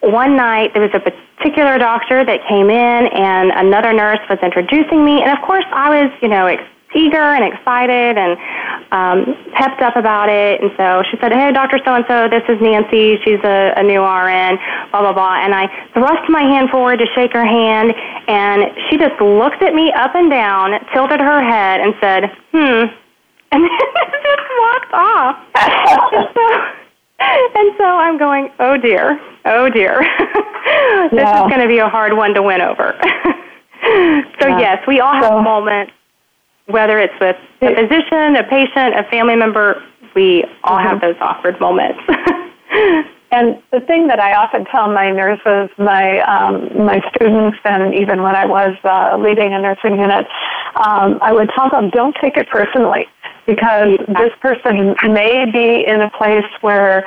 one 0.00 0.36
night 0.36 0.72
there 0.74 0.82
was 0.82 0.90
a 0.94 1.00
particular 1.00 1.78
doctor 1.78 2.24
that 2.24 2.40
came 2.48 2.68
in, 2.68 3.06
and 3.06 3.52
another 3.52 3.92
nurse 3.92 4.20
was 4.28 4.38
introducing 4.42 5.04
me. 5.04 5.22
And 5.22 5.30
of 5.30 5.44
course, 5.46 5.64
I 5.70 6.02
was, 6.02 6.12
you 6.20 6.28
know, 6.28 6.46
eager 6.94 7.22
and 7.22 7.44
excited 7.44 8.18
and 8.18 8.36
um, 8.90 9.36
pepped 9.54 9.82
up 9.82 9.96
about 9.96 10.28
it. 10.28 10.60
And 10.60 10.70
so 10.76 11.02
she 11.10 11.16
said, 11.20 11.32
"Hey, 11.32 11.52
Doctor 11.52 11.78
So 11.84 11.94
and 11.94 12.04
So, 12.08 12.28
this 12.28 12.42
is 12.48 12.60
Nancy. 12.60 13.18
She's 13.24 13.40
a, 13.44 13.74
a 13.76 13.82
new 13.82 14.02
RN." 14.02 14.58
Blah 14.90 15.00
blah 15.00 15.12
blah. 15.12 15.38
And 15.42 15.54
I 15.54 15.66
thrust 15.94 16.28
my 16.28 16.42
hand 16.42 16.70
forward 16.70 16.98
to 16.98 17.06
shake 17.14 17.32
her 17.32 17.46
hand, 17.46 17.94
and 18.26 18.64
she 18.88 18.98
just 18.98 19.20
looked 19.20 19.62
at 19.62 19.74
me 19.74 19.92
up 19.92 20.14
and 20.14 20.30
down, 20.30 20.72
tilted 20.92 21.20
her 21.20 21.42
head, 21.42 21.80
and 21.80 21.94
said, 22.00 22.24
"Hmm," 22.50 22.90
and 23.52 23.60
then 23.62 23.70
just 24.26 24.48
walked 24.58 24.92
off. 24.92 25.36
and, 25.54 26.28
so, 26.34 26.44
and 27.20 27.70
so 27.78 27.84
I'm 27.84 28.18
going, 28.18 28.50
"Oh 28.58 28.76
dear, 28.76 29.20
oh 29.44 29.70
dear, 29.70 30.00
this 31.10 31.22
yeah. 31.22 31.44
is 31.44 31.50
going 31.50 31.62
to 31.62 31.68
be 31.68 31.78
a 31.78 31.88
hard 31.88 32.16
one 32.16 32.34
to 32.34 32.42
win 32.42 32.60
over." 32.60 32.98
so 34.40 34.46
yeah. 34.46 34.58
yes, 34.58 34.86
we 34.86 35.00
all 35.00 35.14
have 35.14 35.24
so, 35.24 35.42
moments 35.42 35.92
whether 36.70 36.98
it's 36.98 37.14
with 37.20 37.36
a 37.62 37.74
physician, 37.74 38.36
a 38.36 38.44
patient, 38.44 38.98
a 38.98 39.04
family 39.10 39.36
member, 39.36 39.82
we 40.14 40.44
all 40.64 40.78
mm-hmm. 40.78 40.88
have 40.88 41.00
those 41.00 41.16
awkward 41.20 41.60
moments. 41.60 42.00
and 43.30 43.62
the 43.72 43.80
thing 43.86 44.08
that 44.08 44.20
I 44.20 44.34
often 44.34 44.64
tell 44.66 44.90
my 44.92 45.10
nurses, 45.10 45.70
my 45.78 46.20
um, 46.20 46.86
my 46.86 47.00
students, 47.14 47.58
and 47.64 47.94
even 47.94 48.22
when 48.22 48.34
I 48.34 48.46
was 48.46 48.76
uh, 48.84 49.16
leading 49.18 49.52
a 49.52 49.60
nursing 49.60 49.98
unit, 49.98 50.26
um, 50.76 51.18
I 51.22 51.32
would 51.32 51.50
tell 51.54 51.70
them, 51.70 51.90
don't 51.90 52.16
take 52.20 52.36
it 52.36 52.48
personally 52.48 53.06
because 53.46 53.98
this 54.08 54.30
person 54.40 54.94
may 55.08 55.50
be 55.50 55.84
in 55.86 56.00
a 56.00 56.10
place 56.10 56.44
where 56.60 57.04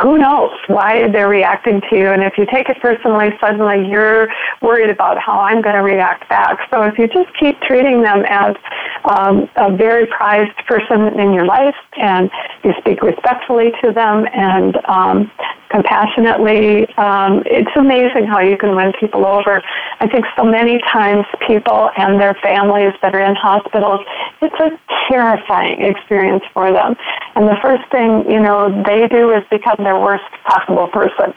who 0.00 0.16
knows 0.16 0.52
why 0.68 1.08
they're 1.08 1.28
reacting 1.28 1.80
to 1.90 1.96
you. 1.96 2.06
And 2.06 2.22
if 2.22 2.38
you 2.38 2.46
take 2.46 2.68
it 2.68 2.78
personally, 2.80 3.30
suddenly 3.40 3.88
you're 3.88 4.28
worried 4.62 4.90
about 4.90 5.18
how 5.18 5.40
I'm 5.40 5.60
going 5.60 5.74
to 5.74 5.82
react 5.82 6.28
back. 6.28 6.58
So 6.70 6.82
if 6.82 6.98
you 6.98 7.06
just 7.08 7.28
keep 7.38 7.60
treating 7.60 8.02
them 8.02 8.24
as 8.26 8.56
um, 9.04 9.48
a 9.56 9.74
very 9.76 10.06
prized 10.06 10.56
person 10.66 11.18
in 11.20 11.32
your 11.32 11.44
life 11.44 11.74
and 12.00 12.30
you 12.64 12.72
speak 12.78 13.02
respectfully 13.02 13.72
to 13.82 13.92
them 13.92 14.26
and 14.32 14.76
um, 14.86 15.30
compassionately, 15.72 16.86
um, 16.96 17.42
it's 17.46 17.72
amazing 17.76 18.26
how 18.26 18.40
you 18.40 18.56
can 18.58 18.76
win 18.76 18.92
people 19.00 19.24
over. 19.26 19.62
I 20.00 20.06
think 20.06 20.26
so 20.36 20.44
many 20.44 20.78
times 20.92 21.24
people 21.46 21.90
and 21.96 22.20
their 22.20 22.34
families 22.42 22.92
that 23.00 23.14
are 23.14 23.24
in 23.24 23.34
hospitals, 23.34 24.00
it's 24.42 24.54
a 24.60 24.70
terrifying 25.10 25.80
experience 25.82 26.44
for 26.52 26.70
them. 26.70 26.94
And 27.34 27.48
the 27.48 27.56
first 27.62 27.90
thing, 27.90 28.30
you 28.30 28.38
know, 28.38 28.68
they 28.84 29.08
do 29.08 29.32
is 29.32 29.42
become 29.50 29.76
their 29.78 29.98
worst 29.98 30.28
possible 30.44 30.88
person. 30.88 31.32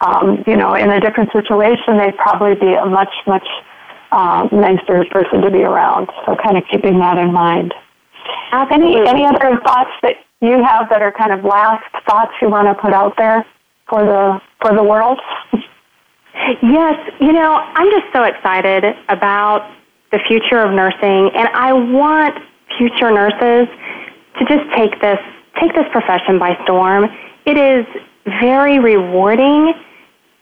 Um, 0.00 0.44
you 0.46 0.56
know, 0.56 0.74
in 0.74 0.90
a 0.90 1.00
different 1.00 1.32
situation, 1.32 1.96
they'd 1.98 2.16
probably 2.16 2.54
be 2.54 2.74
a 2.74 2.86
much, 2.86 3.12
much 3.26 3.46
uh, 4.12 4.48
nicer 4.52 5.04
person 5.10 5.40
to 5.40 5.50
be 5.50 5.62
around. 5.64 6.08
So, 6.24 6.36
kind 6.36 6.56
of 6.56 6.64
keeping 6.70 6.98
that 7.00 7.18
in 7.18 7.32
mind. 7.32 7.74
Any 8.52 8.96
any 9.06 9.26
other 9.26 9.60
thoughts 9.60 9.90
that 10.02 10.16
you 10.40 10.62
have 10.62 10.88
that 10.88 11.02
are 11.02 11.12
kind 11.12 11.32
of 11.32 11.44
last 11.44 11.84
thoughts 12.08 12.32
you 12.40 12.48
want 12.48 12.68
to 12.68 12.80
put 12.80 12.94
out 12.94 13.14
there 13.18 13.44
for 13.88 14.04
the 14.04 14.40
for 14.60 14.74
the 14.74 14.82
world? 14.82 15.20
yes, 16.62 16.96
you 17.20 17.32
know, 17.32 17.54
I'm 17.54 17.90
just 17.90 18.12
so 18.12 18.24
excited 18.24 18.84
about 19.08 19.70
the 20.12 20.18
future 20.26 20.58
of 20.58 20.72
nursing, 20.72 21.30
and 21.34 21.48
I 21.48 21.72
want 21.72 22.36
future 22.78 23.10
nurses 23.10 23.68
to 24.38 24.44
just 24.46 24.64
take 24.76 25.00
this 25.00 25.18
take 25.60 25.74
this 25.74 25.86
profession 25.92 26.38
by 26.38 26.56
storm 26.64 27.08
it 27.48 27.56
is 27.56 27.86
very 28.42 28.78
rewarding, 28.78 29.72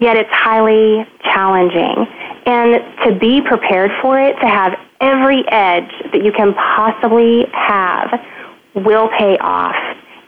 yet 0.00 0.16
it's 0.16 0.32
highly 0.32 1.06
challenging. 1.22 2.04
And 2.46 2.82
to 3.04 3.16
be 3.16 3.40
prepared 3.40 3.92
for 4.02 4.18
it, 4.18 4.34
to 4.40 4.48
have 4.48 4.76
every 5.00 5.44
edge 5.48 5.92
that 6.12 6.24
you 6.24 6.32
can 6.32 6.52
possibly 6.54 7.46
have, 7.52 8.20
will 8.74 9.08
pay 9.16 9.38
off. 9.38 9.76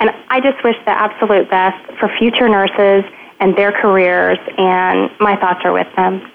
And 0.00 0.10
I 0.28 0.40
just 0.40 0.62
wish 0.62 0.76
the 0.84 0.90
absolute 0.90 1.50
best 1.50 1.84
for 1.98 2.08
future 2.18 2.48
nurses 2.48 3.04
and 3.40 3.56
their 3.56 3.72
careers, 3.72 4.38
and 4.56 5.10
my 5.20 5.36
thoughts 5.36 5.60
are 5.64 5.72
with 5.72 5.88
them. 5.96 6.30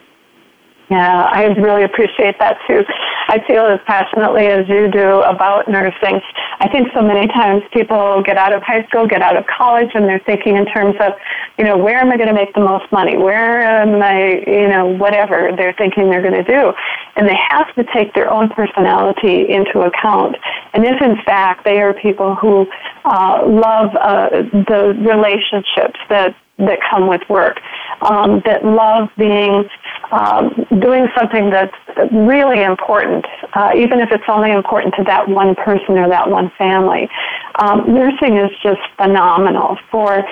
Yeah, 0.89 1.23
I 1.23 1.45
really 1.45 1.83
appreciate 1.83 2.37
that 2.39 2.57
too. 2.67 2.83
I 3.27 3.39
feel 3.47 3.65
as 3.65 3.79
passionately 3.85 4.47
as 4.47 4.67
you 4.67 4.91
do 4.91 5.21
about 5.21 5.69
nursing. 5.69 6.19
I 6.59 6.67
think 6.69 6.89
so 6.93 7.01
many 7.01 7.27
times 7.27 7.63
people 7.71 8.21
get 8.21 8.37
out 8.37 8.53
of 8.53 8.61
high 8.63 8.85
school, 8.87 9.07
get 9.07 9.21
out 9.21 9.37
of 9.37 9.45
college, 9.47 9.89
and 9.93 10.05
they're 10.05 10.21
thinking 10.25 10.57
in 10.57 10.65
terms 10.65 10.95
of, 10.99 11.13
you 11.57 11.63
know, 11.63 11.77
where 11.77 11.97
am 11.97 12.11
I 12.11 12.17
going 12.17 12.27
to 12.27 12.33
make 12.33 12.53
the 12.53 12.61
most 12.61 12.91
money? 12.91 13.17
Where 13.17 13.61
am 13.61 14.01
I, 14.01 14.43
you 14.45 14.67
know, 14.67 14.85
whatever 14.85 15.51
they're 15.55 15.73
thinking 15.73 16.09
they're 16.09 16.21
going 16.21 16.33
to 16.33 16.43
do. 16.43 16.73
And 17.15 17.27
they 17.27 17.37
have 17.49 17.73
to 17.75 17.85
take 17.93 18.13
their 18.13 18.29
own 18.29 18.49
personality 18.49 19.49
into 19.49 19.81
account. 19.81 20.35
And 20.73 20.85
if 20.85 21.01
in 21.01 21.15
fact 21.25 21.63
they 21.63 21.81
are 21.81 21.93
people 21.93 22.35
who 22.35 22.67
uh, 23.05 23.43
love 23.47 23.95
uh, 23.95 24.29
the 24.29 24.95
relationships 24.99 25.99
that 26.09 26.35
that 26.59 26.79
come 26.87 27.07
with 27.07 27.21
work, 27.29 27.59
um, 28.01 28.41
that 28.45 28.65
love 28.65 29.09
being 29.17 29.67
um, 30.11 30.65
doing 30.79 31.07
something 31.17 31.49
that's 31.49 31.75
really 32.11 32.63
important, 32.63 33.25
uh, 33.53 33.71
even 33.75 33.99
if 33.99 34.09
it's 34.11 34.23
only 34.27 34.51
important 34.51 34.93
to 34.95 35.03
that 35.05 35.27
one 35.27 35.55
person 35.55 35.97
or 35.97 36.09
that 36.09 36.29
one 36.29 36.51
family. 36.57 37.09
Um, 37.55 37.93
nursing 37.93 38.37
is 38.37 38.51
just 38.61 38.81
phenomenal 38.97 39.77
for 39.91 40.23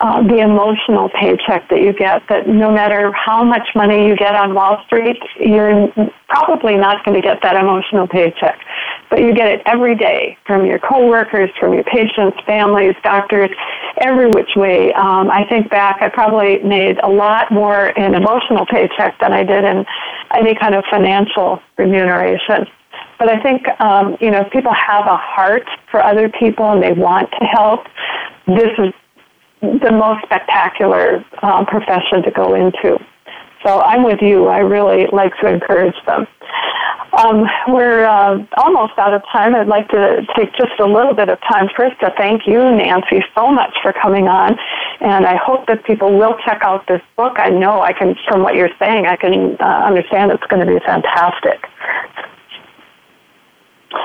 uh, 0.00 0.22
the 0.22 0.40
emotional 0.40 1.08
paycheck 1.10 1.68
that 1.70 1.80
you 1.80 1.92
get. 1.92 2.22
That 2.28 2.48
no 2.48 2.70
matter 2.70 3.12
how 3.12 3.42
much 3.42 3.68
money 3.74 4.06
you 4.06 4.16
get 4.16 4.34
on 4.34 4.54
Wall 4.54 4.82
Street, 4.86 5.18
you're 5.40 5.88
probably 6.28 6.76
not 6.76 7.04
going 7.04 7.20
to 7.20 7.22
get 7.22 7.42
that 7.42 7.56
emotional 7.56 8.06
paycheck. 8.06 8.58
but 9.10 9.20
you 9.20 9.32
get 9.34 9.48
it 9.48 9.62
every 9.66 9.94
day 9.94 10.36
from 10.46 10.66
your 10.66 10.78
coworkers, 10.78 11.50
from 11.58 11.72
your 11.72 11.84
patients, 11.84 12.36
families, 12.46 12.94
doctors, 13.02 13.50
every 13.98 14.26
which 14.28 14.50
way. 14.56 14.92
Um, 14.94 15.30
I 15.30 15.44
think 15.48 15.70
back, 15.70 16.02
I 16.02 16.08
probably 16.08 16.58
made 16.58 16.98
a 17.06 17.10
lot 17.10 17.52
more 17.52 17.88
in 17.90 18.14
emotional 18.14 18.66
paycheck 18.66 19.18
than 19.20 19.32
I 19.32 19.44
did 19.44 19.64
in 19.64 19.84
any 20.34 20.54
kind 20.54 20.74
of 20.74 20.84
financial 20.90 21.60
remuneration. 21.78 22.66
But 23.18 23.30
I 23.30 23.40
think, 23.40 23.62
um, 23.80 24.16
you 24.20 24.30
know, 24.30 24.40
if 24.40 24.52
people 24.52 24.74
have 24.74 25.06
a 25.06 25.16
heart 25.16 25.66
for 25.90 26.02
other 26.02 26.28
people 26.28 26.72
and 26.72 26.82
they 26.82 26.92
want 26.92 27.30
to 27.38 27.44
help, 27.46 27.86
this 28.46 28.72
is 28.78 28.92
the 29.62 29.92
most 29.92 30.22
spectacular 30.24 31.24
um, 31.42 31.64
profession 31.66 32.22
to 32.24 32.30
go 32.30 32.54
into. 32.54 32.98
So 33.64 33.80
I'm 33.80 34.04
with 34.04 34.20
you. 34.20 34.46
I 34.46 34.58
really 34.58 35.06
like 35.12 35.32
to 35.40 35.48
encourage 35.48 35.96
them. 36.06 36.26
Um, 37.16 37.46
we're 37.68 38.04
uh, 38.04 38.44
almost 38.58 38.92
out 38.98 39.14
of 39.14 39.22
time. 39.32 39.54
I'd 39.54 39.68
like 39.68 39.88
to 39.88 40.26
take 40.36 40.52
just 40.52 40.78
a 40.78 40.84
little 40.84 41.14
bit 41.14 41.30
of 41.30 41.38
time 41.50 41.68
first 41.74 41.98
to 42.00 42.12
thank 42.18 42.46
you, 42.46 42.58
Nancy, 42.58 43.24
so 43.34 43.50
much 43.50 43.72
for 43.82 43.94
coming 43.94 44.28
on. 44.28 44.56
And 45.00 45.24
I 45.24 45.36
hope 45.36 45.66
that 45.68 45.84
people 45.84 46.16
will 46.18 46.36
check 46.44 46.60
out 46.62 46.86
this 46.88 47.00
book. 47.16 47.38
I 47.38 47.48
know 47.48 47.80
I 47.80 47.94
can, 47.94 48.16
from 48.28 48.42
what 48.42 48.54
you're 48.54 48.74
saying, 48.78 49.06
I 49.06 49.16
can 49.16 49.56
uh, 49.58 49.64
understand 49.64 50.30
it's 50.30 50.44
going 50.44 50.66
to 50.66 50.70
be 50.70 50.78
fantastic. 50.84 51.64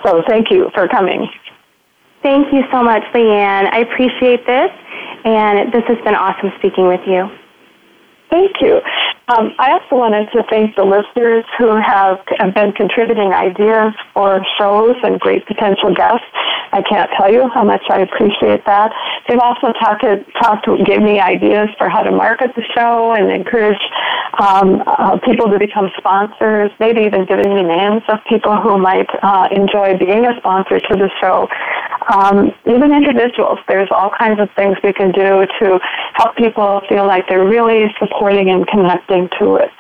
So 0.06 0.24
thank 0.28 0.50
you 0.50 0.70
for 0.74 0.88
coming. 0.88 1.28
Thank 2.24 2.54
you 2.54 2.64
so 2.72 2.82
much, 2.82 3.04
Leanne. 3.14 3.68
I 3.74 3.80
appreciate 3.80 4.46
this, 4.46 4.72
and 5.26 5.74
this 5.74 5.84
has 5.88 5.98
been 6.06 6.16
awesome 6.16 6.52
speaking 6.60 6.88
with 6.88 7.02
you. 7.06 7.30
Thank 8.30 8.62
you. 8.62 8.80
Um, 9.32 9.56
I 9.60 9.72
also 9.72 9.96
wanted 9.96 10.28
to 10.34 10.44
thank 10.50 10.76
the 10.76 10.84
listeners 10.84 11.46
who 11.58 11.80
have 11.80 12.20
been 12.54 12.74
contributing 12.74 13.32
ideas 13.32 13.94
for 14.14 14.44
shows 14.58 14.96
and 15.04 15.20
great 15.22 15.46
potential 15.46 15.94
guests. 15.96 16.28
I 16.74 16.82
can't 16.82 17.10
tell 17.16 17.32
you 17.32 17.48
how 17.54 17.64
much 17.64 17.84
I 17.90 18.02
appreciate 18.02 18.66
that. 18.66 18.92
They've 19.28 19.40
also 19.40 19.72
talked 19.80 20.04
to, 20.04 20.24
talked 20.42 20.66
to 20.66 20.84
give 20.84 21.02
me 21.02 21.20
ideas 21.20 21.70
for 21.78 21.88
how 21.88 22.04
to 22.04 22.12
market 22.12 22.52
the 22.56 22.64
show 22.76 23.14
and 23.14 23.32
encourage 23.32 23.80
um, 24.40 24.84
uh, 24.88 25.18
people 25.24 25.48
to 25.52 25.60
become 25.60 25.92
sponsors, 25.98 26.72
maybe 26.80 27.02
even 27.02 27.26
giving 27.26 27.54
me 27.56 27.64
names 27.64 28.04
of 28.10 28.20
people 28.28 28.60
who 28.60 28.78
might 28.78 29.08
uh, 29.24 29.48
enjoy 29.52 29.98
being 29.98 30.26
a 30.26 30.36
sponsor 30.40 30.80
to 30.80 30.94
the 30.96 31.10
show. 31.20 31.48
Um, 32.12 32.52
even 32.66 32.92
individuals, 32.92 33.60
there's 33.68 33.90
all 33.92 34.12
kinds 34.18 34.40
of 34.40 34.50
things 34.56 34.76
we 34.84 34.92
can 34.92 35.12
do 35.12 35.46
to 35.60 35.80
help 36.16 36.36
people 36.36 36.82
feel 36.90 37.06
like 37.06 37.28
they're 37.28 37.46
really 37.46 37.94
supporting 38.00 38.50
and 38.50 38.66
connecting 38.68 39.21
to 39.40 39.56
it. 39.56 39.72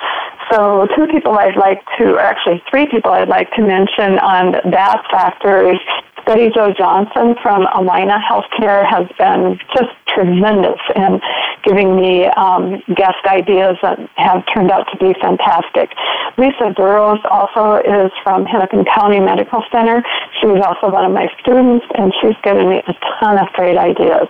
So 0.52 0.88
two 0.96 1.08
people 1.08 1.38
I'd 1.38 1.56
like 1.56 1.82
to, 1.98 2.18
actually 2.20 2.62
three 2.70 2.88
people 2.88 3.12
I'd 3.12 3.30
like 3.30 3.52
to 3.54 3.62
mention 3.62 4.20
on 4.20 4.52
that 4.52 5.04
factor 5.10 5.72
is 5.72 5.80
Betty 6.26 6.50
Jo 6.54 6.74
Johnson 6.74 7.36
from 7.42 7.66
Allina 7.68 8.22
Healthcare 8.22 8.86
has 8.86 9.08
been 9.18 9.58
just 9.76 9.89
tremendous 10.08 10.80
in 10.96 11.20
giving 11.64 11.96
me 11.96 12.26
um, 12.26 12.82
guest 12.96 13.24
ideas 13.26 13.78
that 13.82 13.98
have 14.18 14.44
turned 14.54 14.72
out 14.72 14.86
to 14.92 14.98
be 14.98 15.14
fantastic. 15.20 15.89
Lisa 16.38 16.74
Burrows 16.76 17.20
also 17.30 17.82
is 17.82 18.12
from 18.24 18.46
Hennepin 18.46 18.86
County 18.86 19.20
Medical 19.20 19.64
Center. 19.72 20.04
She 20.39 20.48
was 20.48 20.62
also 20.62 20.94
one 20.94 21.06
of 21.06 21.12
my 21.12 21.28
students, 21.42 21.86
and 21.96 22.14
she's 22.22 22.38
given 22.44 22.70
me 22.70 22.82
a 22.86 22.94
ton 23.20 23.38
of 23.39 23.48
great 23.54 23.78
ideas. 23.78 24.28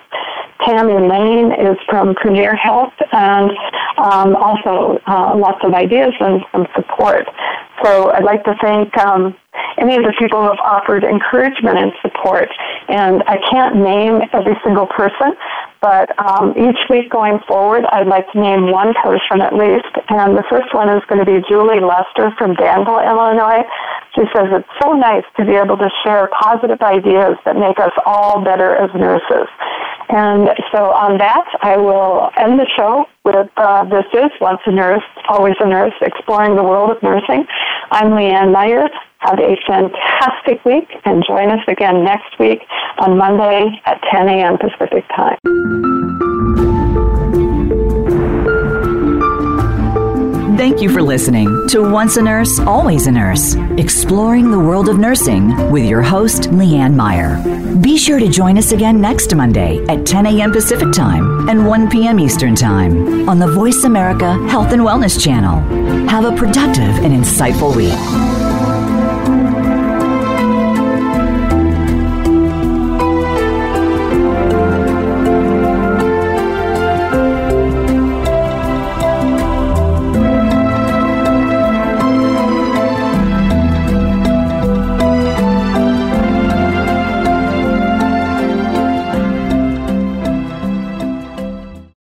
Tammy 0.66 0.94
Lane 0.94 1.52
is 1.52 1.78
from 1.90 2.16
Premier 2.16 2.56
Health, 2.56 2.94
and 3.12 3.52
um, 3.98 4.36
also 4.36 5.00
uh, 5.08 5.36
lots 5.36 5.60
of 5.64 5.74
ideas 5.74 6.14
and 6.20 6.42
some 6.52 6.68
support. 6.76 7.26
So 7.84 8.12
I'd 8.12 8.24
like 8.24 8.44
to 8.44 8.56
thank 8.62 8.96
um, 8.98 9.36
any 9.82 9.98
of 9.98 10.04
the 10.04 10.14
people 10.18 10.42
who 10.42 10.48
have 10.48 10.62
offered 10.62 11.04
encouragement 11.04 11.78
and 11.78 11.92
support. 12.02 12.50
And 12.88 13.24
I 13.28 13.38
can't 13.50 13.76
name 13.76 14.22
every 14.32 14.56
single 14.64 14.86
person, 14.86 15.34
but 15.82 16.14
um, 16.20 16.54
each 16.54 16.78
week 16.90 17.10
going 17.10 17.40
forward, 17.48 17.86
I'd 17.90 18.08
like 18.08 18.32
to 18.32 18.40
name 18.40 18.72
one 18.72 18.94
person 19.02 19.42
at 19.42 19.58
least. 19.58 19.90
And 20.10 20.38
the 20.38 20.46
first 20.50 20.74
one 20.74 20.90
is 20.90 21.02
going 21.10 21.20
to 21.20 21.26
be 21.26 21.42
Julie 21.50 21.82
Lester 21.82 22.32
from 22.38 22.54
Danville, 22.54 23.02
Illinois. 23.02 23.66
She 24.14 24.22
says 24.36 24.54
it's 24.54 24.70
so 24.82 24.94
nice 24.94 25.24
to 25.38 25.46
be 25.46 25.56
able 25.56 25.78
to 25.78 25.90
share 26.04 26.30
positive 26.40 26.82
ideas 26.82 27.38
that 27.46 27.56
make 27.56 27.80
us 27.80 27.94
all 28.06 28.44
better 28.44 28.76
as 28.76 28.94
nurses. 28.94 29.48
And 30.10 30.50
so 30.72 30.92
on 30.92 31.18
that, 31.20 31.48
I 31.62 31.78
will 31.78 32.30
end 32.36 32.60
the 32.60 32.68
show 32.76 33.06
with 33.24 33.48
uh, 33.56 33.86
This 33.86 34.06
is 34.14 34.30
Once 34.42 34.60
a 34.66 34.72
Nurse, 34.72 35.04
Always 35.30 35.56
a 35.62 35.68
Nurse, 35.68 35.94
Exploring 36.02 36.58
the 36.58 36.64
World 36.64 36.92
of 36.92 37.02
Nursing. 37.02 37.48
I'm 37.92 38.12
Leanne 38.12 38.52
Meyer. 38.52 38.90
Have 39.22 39.38
a 39.38 39.56
fantastic 39.68 40.66
week 40.66 40.90
and 41.06 41.24
join 41.28 41.52
us 41.52 41.64
again 41.68 42.04
next 42.04 42.40
week 42.40 42.60
on 42.98 43.18
Monday 43.18 43.70
at 43.86 44.02
10 44.12 44.28
a.m. 44.28 44.58
Pacific 44.58 45.08
Time. 45.16 45.38
Thank 50.58 50.82
you 50.82 50.90
for 50.90 51.04
listening 51.04 51.48
to 51.70 51.88
Once 51.88 52.18
a 52.18 52.22
Nurse, 52.24 52.60
Always 52.60 53.06
a 53.06 53.12
Nurse, 53.12 53.56
exploring 53.78 54.50
the 54.50 54.60
world 54.60 54.90
of 54.90 54.98
nursing 54.98 55.72
with 55.72 55.86
your 55.86 56.02
host, 56.02 56.44
Leanne 56.44 56.96
Meyer. 56.96 57.40
Be 57.78 57.98
sure 57.98 58.20
to 58.20 58.28
join 58.28 58.58
us 58.58 58.72
again 58.72 59.00
next 59.00 59.36
Monday 59.36 59.84
at 59.88 60.06
10 60.06 60.26
a.m. 60.26 60.52
Pacific 60.52 60.92
Time 60.94 61.48
and 61.48 61.68
1 61.68 61.90
p.m. 61.92 62.20
Eastern 62.20 62.56
Time 62.56 63.30
on 63.30 63.38
the 63.38 63.52
Voice 63.52 63.84
America 63.84 64.34
Health 64.50 64.72
and 64.72 64.82
Wellness 64.82 65.24
Channel. 65.24 65.60
Have 66.10 66.26
a 66.26 66.36
productive 66.36 67.04
and 67.04 67.14
insightful 67.14 67.76
week. 67.76 68.41